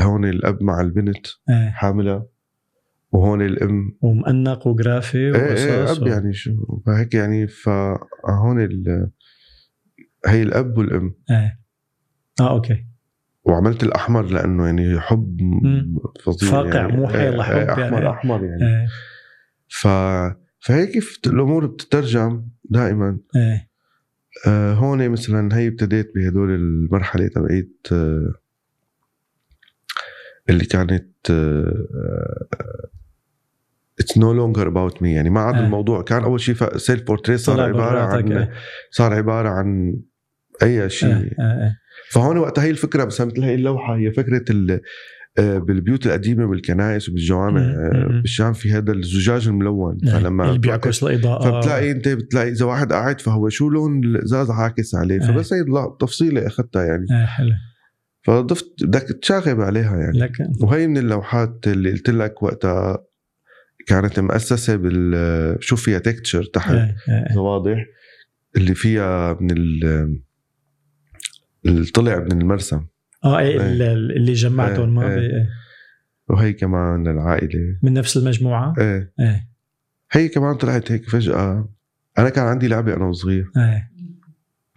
[0.01, 1.71] هون الأب مع البنت إيه.
[1.71, 2.27] حاملة.
[3.13, 9.11] وهون الام ومؤنق وجرافي إيه إيه وقصص أب يعني شو فهيك يعني فهون ال...
[10.27, 11.61] هي الاب والام إيه.
[12.41, 12.87] آه okay.
[13.45, 15.41] وعملت الأحمر لأنه يعني حب.
[16.25, 17.85] فظيع فاقع، يعني مو حيلا حب إيه، يعني.
[17.85, 18.63] أحمر أحمر يعني.
[18.67, 18.87] إيه.
[19.69, 19.87] ف
[20.61, 23.19] فهيك كيف الأمور بتترجم دائما.
[23.37, 23.71] إيه.
[24.47, 28.35] آه هون مثلا هي ابتديت بهدول المرحلة تبعيت آه
[30.51, 31.31] اللي كانت
[34.01, 35.65] it's no longer about me يعني ما عاد آه.
[35.65, 38.51] الموضوع كان أول شيء self portrait صار عبارة عن إيه.
[38.91, 39.97] صار عبارة عن
[40.63, 41.77] أي شيء إيه إيه
[42.11, 44.81] فهون وقتها هي الفكرة بس مثل هي اللوحة هي فكرة ال
[45.39, 48.21] آه، بالبيوت القديمة بالكنائس وبالجوامع مم، آه، مم.
[48.21, 50.13] بالشام في هذا الزجاج الملون إيه.
[50.13, 54.95] فلما اللي بيعكس الإضاءة فبتلاقي أنت بتلاقي إذا واحد قاعد فهو شو لون الإزاز عاكس
[54.95, 55.27] عليه إيه.
[55.27, 55.65] فبس هي
[56.01, 57.53] تفصيلة أخذتها يعني حلو
[58.27, 62.99] فضفت بدك تشاغب عليها يعني لكن وهي من اللوحات اللي قلت لك وقتها
[63.87, 67.87] كانت مؤسسة بال شوف فيها تكتشر تحت إيه إيه إذا واضح
[68.57, 70.21] اللي فيها من ال
[71.67, 72.87] اللي طلع من المرسم
[73.25, 73.93] آه إيه إيه.
[73.93, 75.49] اللي- جمعتهم ما إيه، إيه.
[76.29, 79.13] وهي كمان للعائله من نفس المجموعة؟ إيه.
[79.21, 79.49] إيه.
[80.13, 81.69] هي كمان طلعت هيك فجأة.
[82.19, 83.51] أنا كان عندي لعبة أنا وصغير.
[83.57, 83.91] إيه.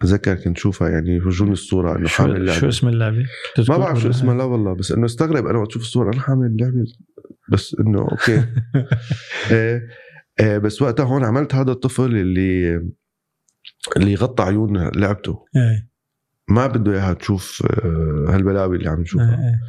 [0.00, 3.26] بتذكر كنت شوفها يعني يفرجوني الصورة إنه حامل شو, شو اسم اللعبة؟
[3.68, 6.56] ما بعرف شو؟ اسمها لا والله بس إنه استغرب أنا وقت أشوف الصورة أنا حامل
[6.60, 6.84] لعبة
[7.48, 8.44] بس إنه أوكي.
[9.50, 9.88] إيه
[10.40, 12.76] إيه بس وقتها هون عملت هذا الطفل اللي
[13.96, 15.44] اللي غطى عيون لعبته.
[15.56, 15.94] إيه.
[16.48, 19.60] ما بده إياها تشوف آه، هالبلاوي اللي عم نشوفها إيه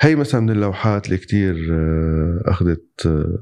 [0.00, 3.38] هي مثلا من اللوحات اللي كتير آه، أخذت آه،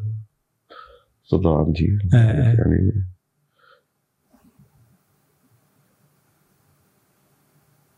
[1.25, 2.57] صدى عندي إيه، إيه.
[2.59, 3.07] يعني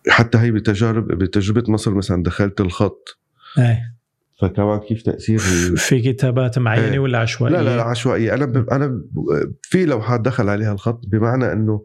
[0.08, 3.18] حتى هي بتجارب بتجربة مصر مثلا دخلت الخط.
[4.40, 5.38] فكمان كيف تأثير
[5.88, 6.98] في كتابات معينة إيه.
[6.98, 8.70] ولا عشوائية؟ لا لا لا عشوائية أنا ب...
[8.70, 9.02] أنا.
[9.62, 11.82] في لوحات دخل عليها الخط بمعنى إنه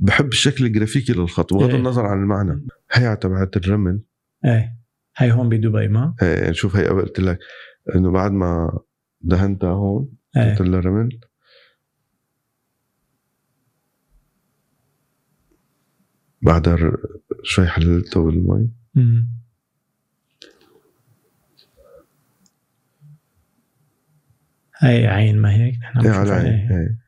[0.00, 1.76] بحب الشكل الجرافيكي للخط بغض إيه.
[1.76, 4.00] النظر عن المعنى هي تبعت الرمل
[4.44, 4.78] إيه
[5.16, 7.38] هي هون بدبي ما؟ إيه، شوف هي قلت لك
[7.96, 8.78] إنه بعد ما
[9.20, 11.20] دهنتها هون إيه قلت لها رمل
[16.42, 16.92] بعدها
[17.42, 18.70] شوي حللته بالمي
[24.78, 26.46] هي عين ما هيك نحن إيه على عين.
[26.46, 26.98] إيه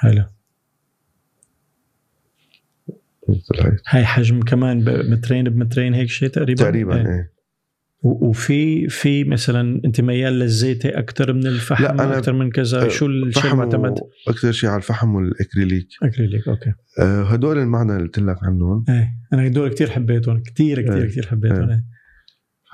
[0.00, 0.24] حلو
[3.88, 6.96] هاي حجم كمان بمترين بمترين هيك شيء تقريبا تقريبا.
[6.96, 7.30] إيه
[8.02, 12.88] و- وفي في مثلا أنت ميال للزيتي أكثر من الفحم لا، أنا- أكثر من كذا
[12.88, 13.98] شو الشيء المعتمد؟
[14.28, 18.84] أكثر شيء على الفحم وال acrylic acrylic okay آه، هدول المعنى اللي قلت لك عنهم
[18.88, 21.08] إيه أنا هدول كثير حبيتهم كثير كثير إيه.
[21.08, 21.84] كثير حبيتهم إيه.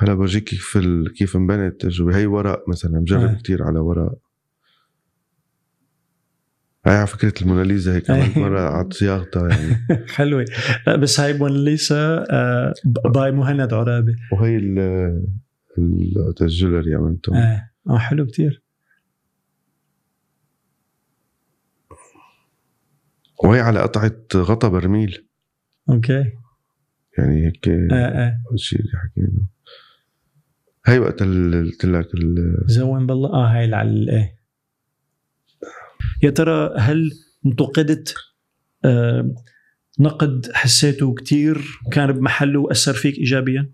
[0.02, 0.06] إيه.
[0.08, 1.12] هلا برجيك كيف ال...
[1.12, 3.34] كيف انبنت التجربه هي ورق مثلا مجرب آه.
[3.34, 4.18] كتير على ورق.
[6.86, 8.40] هاي على فكرة الموناليزا هيك عملت آه.
[8.40, 9.86] مرة على صياغتها يعني.
[10.16, 10.44] حلوة.
[10.86, 12.72] لا بس هاي موناليسا آه
[13.14, 14.16] باي مهند عرابي.
[14.32, 14.78] وهي ال
[15.78, 17.34] ال- ال jewelry عملته.
[17.36, 17.72] إيه.
[17.90, 18.62] آه حلو كثير
[23.44, 25.28] وهي على قطعة غطا برميل.
[25.90, 26.24] أوكي.
[27.18, 28.40] يعني هيك إيه إيه.
[28.52, 29.46] الشيء اللي حكينا.
[30.86, 34.36] هي وقت قلت لك ال- زون بالله آه هاي على الايه
[36.22, 37.10] يا ترى هل
[37.46, 38.14] انتقدت
[38.84, 39.34] آه
[40.00, 43.70] نقد حسيته كتير كان بمحله وأثر فيك ايجابيا؟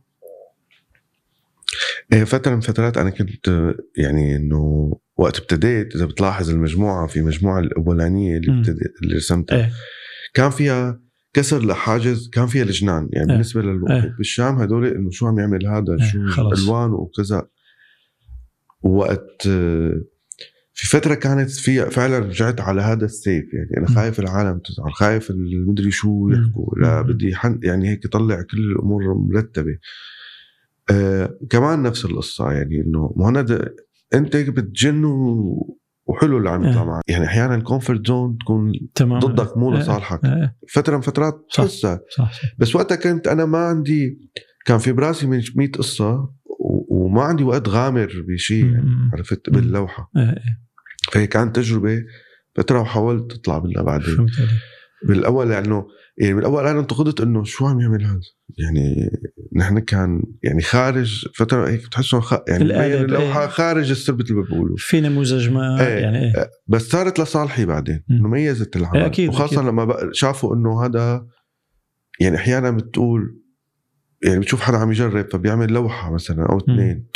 [2.12, 7.20] إيه، فترة من فترات أنا كنت آه، يعني إنه وقت ابتديت إذا بتلاحظ المجموعة في
[7.22, 8.58] مجموعة الأولانية اللي.
[8.58, 9.72] ابتديت اللي رسمتها إيه
[10.34, 11.00] كان فيها
[11.32, 13.32] كسر لحاجز كان فيها لجنان يعني إيه.
[13.32, 14.14] بالنسبة للواحد إيه.
[14.18, 16.62] بالشام هدول إنه شو عم يعمل هذا إيه، شو خلص.
[16.64, 17.48] ألوان وكذا
[18.82, 20.02] وقت آه،
[20.74, 23.94] في فترة كانت في فعلا رجعت على هذا السيف يعني أنا مم.
[23.94, 26.28] خايف العالم تزعل خايف المدري شو.
[26.30, 27.12] يحكوا لا مم.
[27.12, 29.78] بدي نحن يعني هيك يطلع كل الأمور مرتبة
[30.90, 33.74] آه كمان نفس القصة يعني إنه مهند
[34.14, 36.86] أنت بتجن و- وحلو اللي عم يطلع إيه.
[36.88, 39.80] معك يعني أحيانا ال comfort zone تكون تمام ضدك مو إيه.
[39.80, 41.64] لصالحك إيه فترة من فترات صح.
[41.64, 44.30] تحسها صح صح بس وقتها كنت أنا ما عندي
[44.66, 46.34] كان في براسي من 100 قصة
[46.88, 49.10] وما عندي وقت غامر بشيء يعني.
[49.12, 49.50] عرفت.
[49.50, 50.34] باللوحة إيه
[51.12, 51.98] فهي كانت تجربة
[52.56, 54.50] فترة وحاولت اطلع منها بعدين فهمت عليك
[55.08, 55.86] بالأول لأنه
[56.18, 58.20] يعني بالأول أنا انتقدت إنه شو عم يعمل هذا
[58.58, 59.10] يعني
[59.56, 62.34] نحن كان يعني خارج فترة هيك بتحسه خ...
[62.48, 63.46] يعني اللوحة إيه.
[63.48, 65.98] خارج السربت اللي بقوله في نموذج ما إيه.
[65.98, 68.02] يعني إيه بس صارت لصالحي بعدين.
[68.10, 69.68] إنه ميزت العمل إيه، أكيد، وخاصة أكيد.
[69.68, 71.26] لما بق- شافوا إنه هذا
[72.20, 73.38] يعني أحيانا بتقول
[74.24, 77.06] يعني بتشوف حدا عم يجرب فبيعمل لوحة مثلا أو اثنين.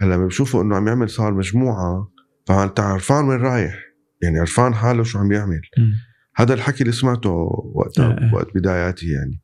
[0.00, 2.12] هلأ لما بشوفوا إنه عم يعمل صار مجموعة
[2.46, 3.78] فانت عرفان وين رايح
[4.22, 5.92] يعني عرفان حاله شو عم يعمل مم.
[6.36, 7.30] هذا الحكي اللي سمعته
[7.74, 8.34] وقتها إيه.
[8.34, 9.40] وقت بداياتي يعني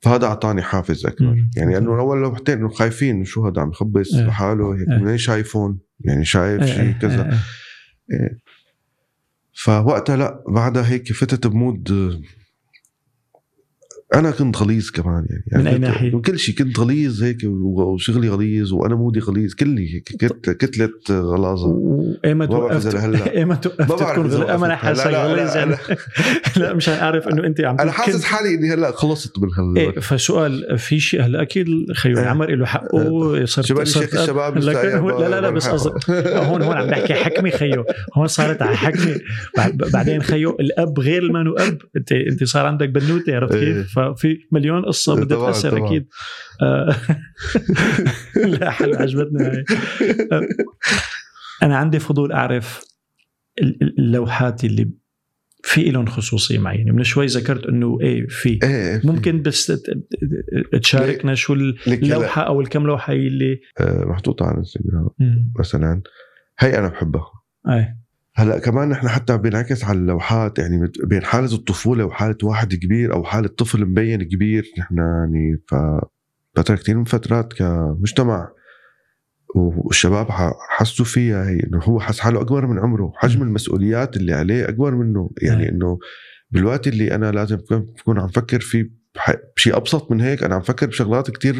[0.00, 1.50] فهذا أعطاني حافز أكبر مم.
[1.56, 4.26] يعني انه أول لوحتين إنه خايفين شو هذا عم يخبص إيه.
[4.26, 4.98] لحاله هيك إيه.
[4.98, 8.38] منين شايفون يعني شايف إيه، شيء إيه، كذا إيه، إيه.
[9.52, 12.20] فوقتها لا بعدها هيك فتت ب mood آه،
[14.14, 18.28] أنا كنت غليظ كمان يعني, يعني من ناحية؟ من كل شيء كنت غليظ هيك وشغلي
[18.28, 23.26] غليظ وأنا mood ي غليظ كلي هيك كت- كتلة غلاظة وايمت ما بعرف وقفت.
[23.28, 24.76] ايمت وقفت ما بعرف تكون أما أنا.
[24.76, 25.76] حاسس غليظ يعني
[26.56, 30.00] لا مش عارف إنه أنت عم أنا حاسس حالي إني هلأ خلصت من هال إيه
[30.00, 32.22] فسؤال في شيء هلأ أكيد خيو إيه.
[32.22, 35.68] العمر له حقه صرت شباب الشيخ الشباب لا لا لا بس.
[35.68, 35.90] قصدي
[36.34, 37.84] هون هون عم بحكي حكمي خيو
[38.16, 39.14] هون صارت على حكمي
[39.56, 43.72] بعد- بعدين خيو الأب غير المانو أب انت أنت صار عندك بنوتة عرفت إيه.
[43.82, 45.86] كيف؟ ففي مليون قصة بدها طبعاً، تأثر.
[45.86, 46.08] أكيد.
[46.62, 46.96] آه،
[48.60, 49.64] لا حلو عجبتني هاي.
[50.32, 50.40] آه،
[51.62, 52.84] أنا عندي فضول أعرف
[53.62, 54.90] ال- ال- اللوحات اللي
[55.62, 56.92] في لهم خصوصية معينة.
[56.92, 58.58] من شوي ذكرت إنه إيه في.
[58.62, 59.72] إيه في- ممكن بس
[60.82, 61.52] تشاركنا شو
[61.86, 65.52] اللوحة أو الكم لوحة اللي آه، محطوطة على انستغرام مم.
[65.58, 66.02] مثلا.
[66.58, 67.26] هي أنا بحبها.
[67.68, 68.03] إيه
[68.36, 73.24] هلأ كمان نحن حتى بينعكس على اللوحات يعني بين حالة الطفولة وحالة واحد كبير أو
[73.24, 75.74] حالة طفل مبين كبير نحن يعني ف
[76.56, 78.48] فترة كثير من فترات كمجتمع.
[79.56, 80.26] والشباب
[80.76, 84.94] حسوا فيها هي إنه هو حس حاله أكبر من عمره حجم المسؤوليات اللي عليه أكبر
[84.94, 85.30] منه.
[85.42, 85.68] يعني.
[85.68, 85.98] إنه
[86.50, 90.60] بالوقت اللي أنا لازم بكون- عم فكر في بح- بشيء أبسط من هيك أنا عم
[90.60, 91.54] فكر بشغلات كتير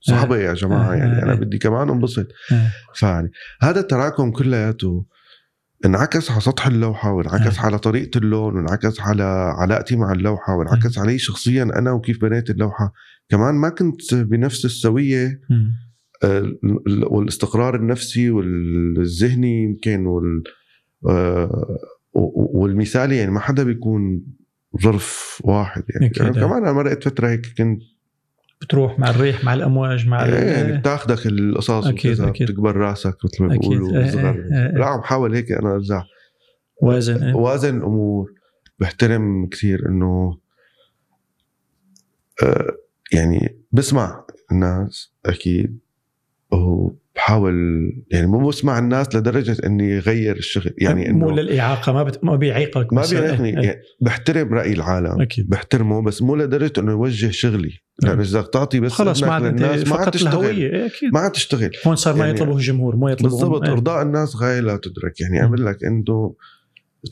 [0.00, 2.26] صعبة يا جماعة يعني أنا بدي كمان أنبسط.
[2.94, 3.30] فيعني
[3.62, 5.04] هذا التراكم كلياته
[5.86, 7.64] انعكس على سطح اللوحة وانعكس أي.
[7.64, 9.22] على طريقة اللون وانعكس على
[9.58, 12.92] علاقتي مع اللوحة وانعكس علي شخصيا أنا وكيف بنيت اللوحة
[13.28, 15.72] كمان ما كنت بنفس السوية مم.
[16.24, 20.42] آه، ال- والاستقرار النفسي والذهني يمكن وال
[21.08, 21.78] آه،
[22.54, 24.22] والمثالي يعني ما حدا بيكون
[24.82, 26.12] ظرف واحد يعني.
[26.16, 27.82] يعني كمان أنا مرقت فترة هيك كنت
[28.60, 32.46] بتروح مع الريح مع الأمواج مع ال- يعني بتاخدك القصص أكيد، وكذا أكيد.
[32.50, 33.48] بتكبر راسك مثل ما.
[33.48, 34.72] بيقولوا إيه، وصغر إيه، إيه.
[34.78, 36.02] لا عم حاول هيك أنا أرجع
[36.82, 37.34] وازن إيه.
[37.34, 38.32] وازن الأمور
[38.78, 40.38] بحترم كثير إنه
[42.42, 42.76] آه،
[43.12, 45.78] يعني بسمع الناس أكيد
[46.52, 47.54] وبحاول
[48.10, 52.24] يعني مو بسمع الناس لدرجة إني يغير الشغل يعني مو إنه للإعاقة ما بت...
[52.24, 53.66] ما بيعيقك ما بس- بيعرفني إيه.
[53.66, 57.72] يعني بحترم رأي العالم أكيد بحترمه بس مو لدرجة إنه يوجه شغلي
[58.02, 61.70] لأنه اذا تعطي بس خلص ما للناس ما عاد تشتغل إيه، أكيد ما عاد تشتغل
[61.86, 63.72] هون صار ما يعني يطلبه الجمهور ما يطلبه بالضبط إيه.
[63.72, 65.40] أرضاء الناس غايه لا تدرك يعني.
[65.40, 66.34] أعمل لك إنه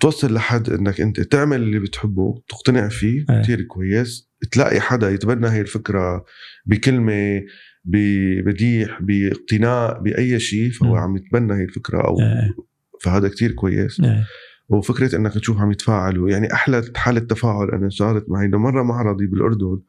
[0.01, 3.25] توصل لحد إنك أنت تعمل اللي بتحبه تقتنع فيه.
[3.43, 6.25] كثير كويس تلاقي حدا يتبنى هي الفكرة
[6.67, 7.43] بكلمة
[7.87, 10.97] بمديح باقتناء بأي شيء فهو مم.
[10.97, 12.55] عم يتبنى هي الفكرة أو إيه.
[13.03, 14.25] فهذا كتير كويس إيه.
[14.69, 19.27] وفكرة إنك تشوف عم يتفاعلوا يعني أحلى حالة تفاعل أنا صارت معي إنه مرة معرضي
[19.27, 19.81] بالأردن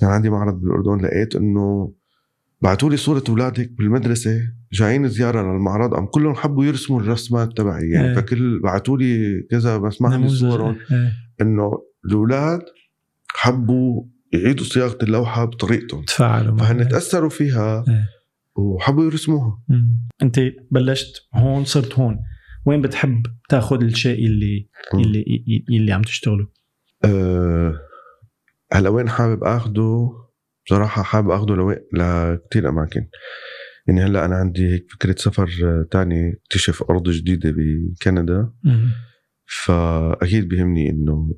[0.00, 1.92] كان عندي معرض بالأردن لقيت إنه
[2.62, 4.40] بعثوا لي صورة أولاد هيك بالمدرسة
[4.72, 8.14] جايين زيارة للمعرض عم كلهم حبوا يرسموا الرسمات تبعي يعني إيه.
[8.14, 10.28] فكل بعثوا لي كذا بس ما عندي.
[10.28, 11.12] صورهم إيه.
[11.40, 12.62] إنه الأولاد
[13.28, 14.04] حبوا
[14.42, 16.56] يعيدوا صياغة اللوحة بطريقتهم تفاعلوا.
[16.56, 18.08] فهن تاثروا فيها إيه.
[18.56, 20.08] وحبوا يرسموها مم.
[20.22, 20.40] أنت
[20.70, 22.18] بلشت هون صرت هون
[22.66, 25.00] وين بتحب تاخذ الشيء اللي مم.
[25.00, 26.48] اللي اللي عم تشتغله
[27.04, 27.80] أه
[28.72, 30.08] هلا وين حابب آخده
[30.66, 33.06] بصراحة حابب آخده لوين لكثير أماكن
[33.88, 35.48] يعني هلا أنا عندي هيك فكرة سفر
[35.90, 38.90] تاني اكتشف أرض جديدة بكندا مم.
[39.46, 41.34] فأكيد بيهمني إنه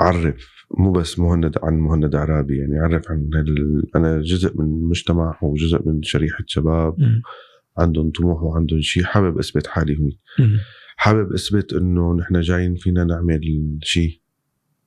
[0.00, 3.82] أعرف مو بس مهند عن مهند عرابي يعني أعرف عن ال...
[3.96, 7.22] أنا جزء من مجتمع وجزء من شريحة شباب مم.
[7.78, 10.58] عندهم طموح وعندهم شيء حابب أثبت حالي هني مم.
[10.96, 14.20] حابب أثبت إنه نحن جايين فينا نعمل شيء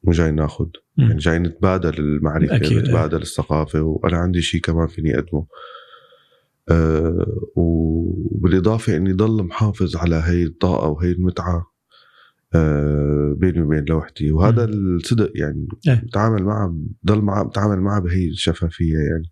[0.03, 0.67] مو جاي ناخذ.
[0.97, 5.45] يعني جاي نتبادل المعرفة أكيد، نتبادل الثقافة وأنا عندي شيء كمان فيني أقدمه
[6.69, 11.72] أه وبالإضافة إني ضل محافظ على هي الطاقة وهي المتعة
[13.37, 14.31] بيني وبين لوحتي.
[14.31, 14.65] وهذا.
[14.65, 16.01] الصدق يعني إيه.
[16.05, 16.75] بتعامل معها
[17.05, 19.31] ضل معها بتعامل معها بهي الشفافية يعني.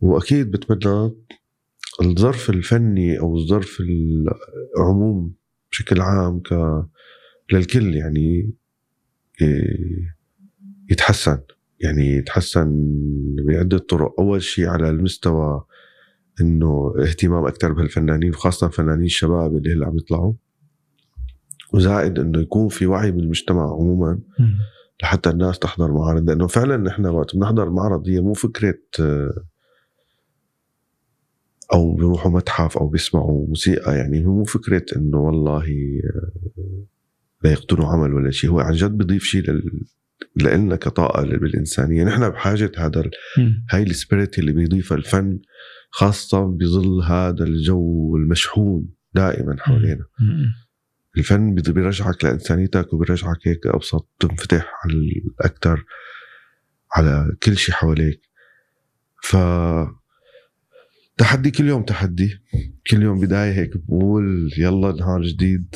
[0.00, 1.12] وأكيد بتمنى
[2.02, 3.82] الظرف الفني أو الظرف
[4.76, 5.32] العموم
[5.72, 6.52] بشكل عام ك
[7.52, 8.54] للكل يعني
[10.90, 11.38] يتحسن.
[11.80, 12.96] يعني يتحسن
[13.48, 14.20] بعدة طرق.
[14.20, 15.64] أول شيء على المستوى
[16.40, 20.32] إنه اهتمام أكثر بهالفنانين وخاصة فنانين الشباب اللي هلأ عم يطلعوا.
[21.74, 24.18] وزائد إنه يكون في وعي من المجتمع عموما.
[25.02, 29.44] لحتى الناس تحضر معارض لأنه فعلا نحن وقت بنحضر معرض هي مو فكرة آه،
[31.72, 36.84] أو بيروحوا متحف أو بيسمعوا موسيقى يعني هو مو فكرة إنه والله آه،
[37.44, 39.86] لا يقتلوا عمل ولا شيء هو عن جد بيضيف شيء لل
[40.36, 43.10] لنا كطاقة بالإنسانية نحن بحاجة هذا ال-.
[43.70, 45.38] هاي السبيريت اللي بيضيفها الفن
[45.90, 50.04] خاصة بظل هذا الجو المشحون دائما حوالينا.
[51.18, 54.94] الفن بيرجعك لإنسانيتك وبيرجعك هيك أبسط تنفتح على
[55.40, 55.84] أكثر
[56.92, 58.20] على كل شيء حواليك
[59.22, 59.36] ف
[61.16, 62.40] تحدي كل يوم تحدي
[62.90, 65.74] كل يوم بداية هيك بقول يلا نهار جديد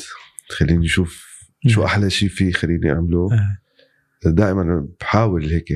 [0.49, 1.25] خليني نشوف
[1.67, 1.85] شو مم.
[1.85, 4.31] أحلى شيء فيه خليني أعمله إيه.
[4.31, 5.67] دائما بحاول هيك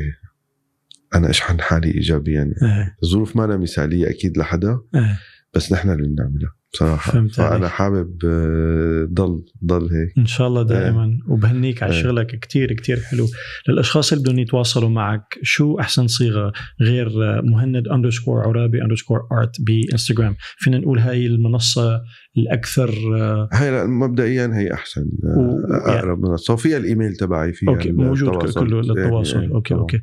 [1.15, 2.98] أنا أشحن حالي ايجابيا إيه.
[3.03, 5.19] الظروف ما أنا مثالية أكيد لحدا إيه.
[5.53, 7.12] بس نحن اللي بنعملها بصراحة.
[7.12, 7.52] فهمت عليك.
[7.54, 10.18] فأنا حابب آه، ضل ضل هيك.
[10.18, 11.20] إن شاء الله دائما.
[11.28, 12.04] وبهنيك على إيه.
[12.04, 13.26] شغلك كتير كتير حلو.
[13.70, 19.61] للأشخاص اللي بدهم يتواصلوا معك شو أحسن صيغة غير آه، مهند underscore عرابي underscore art
[19.62, 22.02] بإنستغرام؟ فينا نقول هاي المنصة
[22.38, 22.90] الأكثر
[23.22, 26.54] آه، هي لا، مبدئيا هي أحسن آه، و- أقرب منصة.
[26.54, 28.54] وفيها الإيميل تبعي فيها okay موجود.
[28.54, 29.41] كله للتواصل.
[29.41, 29.74] يعني، okay.
[29.74, 29.99] okay.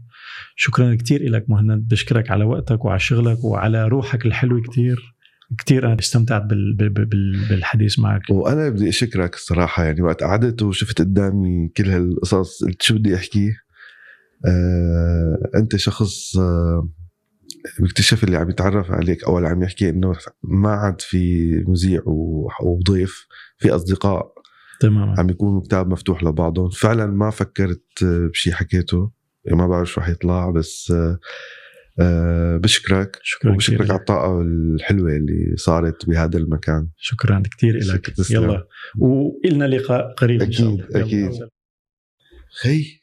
[0.56, 1.88] شكرا كثير لك مهند.
[1.88, 5.15] بشكرك على وقتك وعلى شغلك وعلى روحك الحلوة كثير
[5.58, 8.22] كثير أنا استمتعت بال- بال- بال- بالحديث معك.
[8.30, 13.52] وأنا بدي أشكرك الصراحه يعني وقت قعدت وشفت قدامي كل هالقصص قلت شو بدي أحكي؟
[14.46, 16.88] آه، أنت شخص آه،
[17.80, 20.12] بيكتشف اللي عم يتعرف عليك اول عم يحكي إنه
[20.42, 22.02] ما عاد في مذيع
[22.62, 23.26] وضيف
[23.58, 24.32] في أصدقاء
[24.80, 25.14] تماما.
[25.18, 26.70] عم يكونوا كتاب مفتوح لبعضهم.
[26.70, 29.10] فعلا ما فكرت آه، بشي حكيته
[29.52, 31.18] ما بعرف شو رح يطلع بس آه،
[32.00, 34.00] آه، بشكرك شكرا وبشكرك على لك.
[34.00, 38.30] الطاقة الحلوة اللي صارت بهذا المكان شكرا كثير لك.
[38.30, 38.66] يلا
[38.98, 41.06] وإلنا لقاء قريب إن شاء أكيد، الله.
[41.06, 41.48] أكيد.
[42.60, 43.00] خي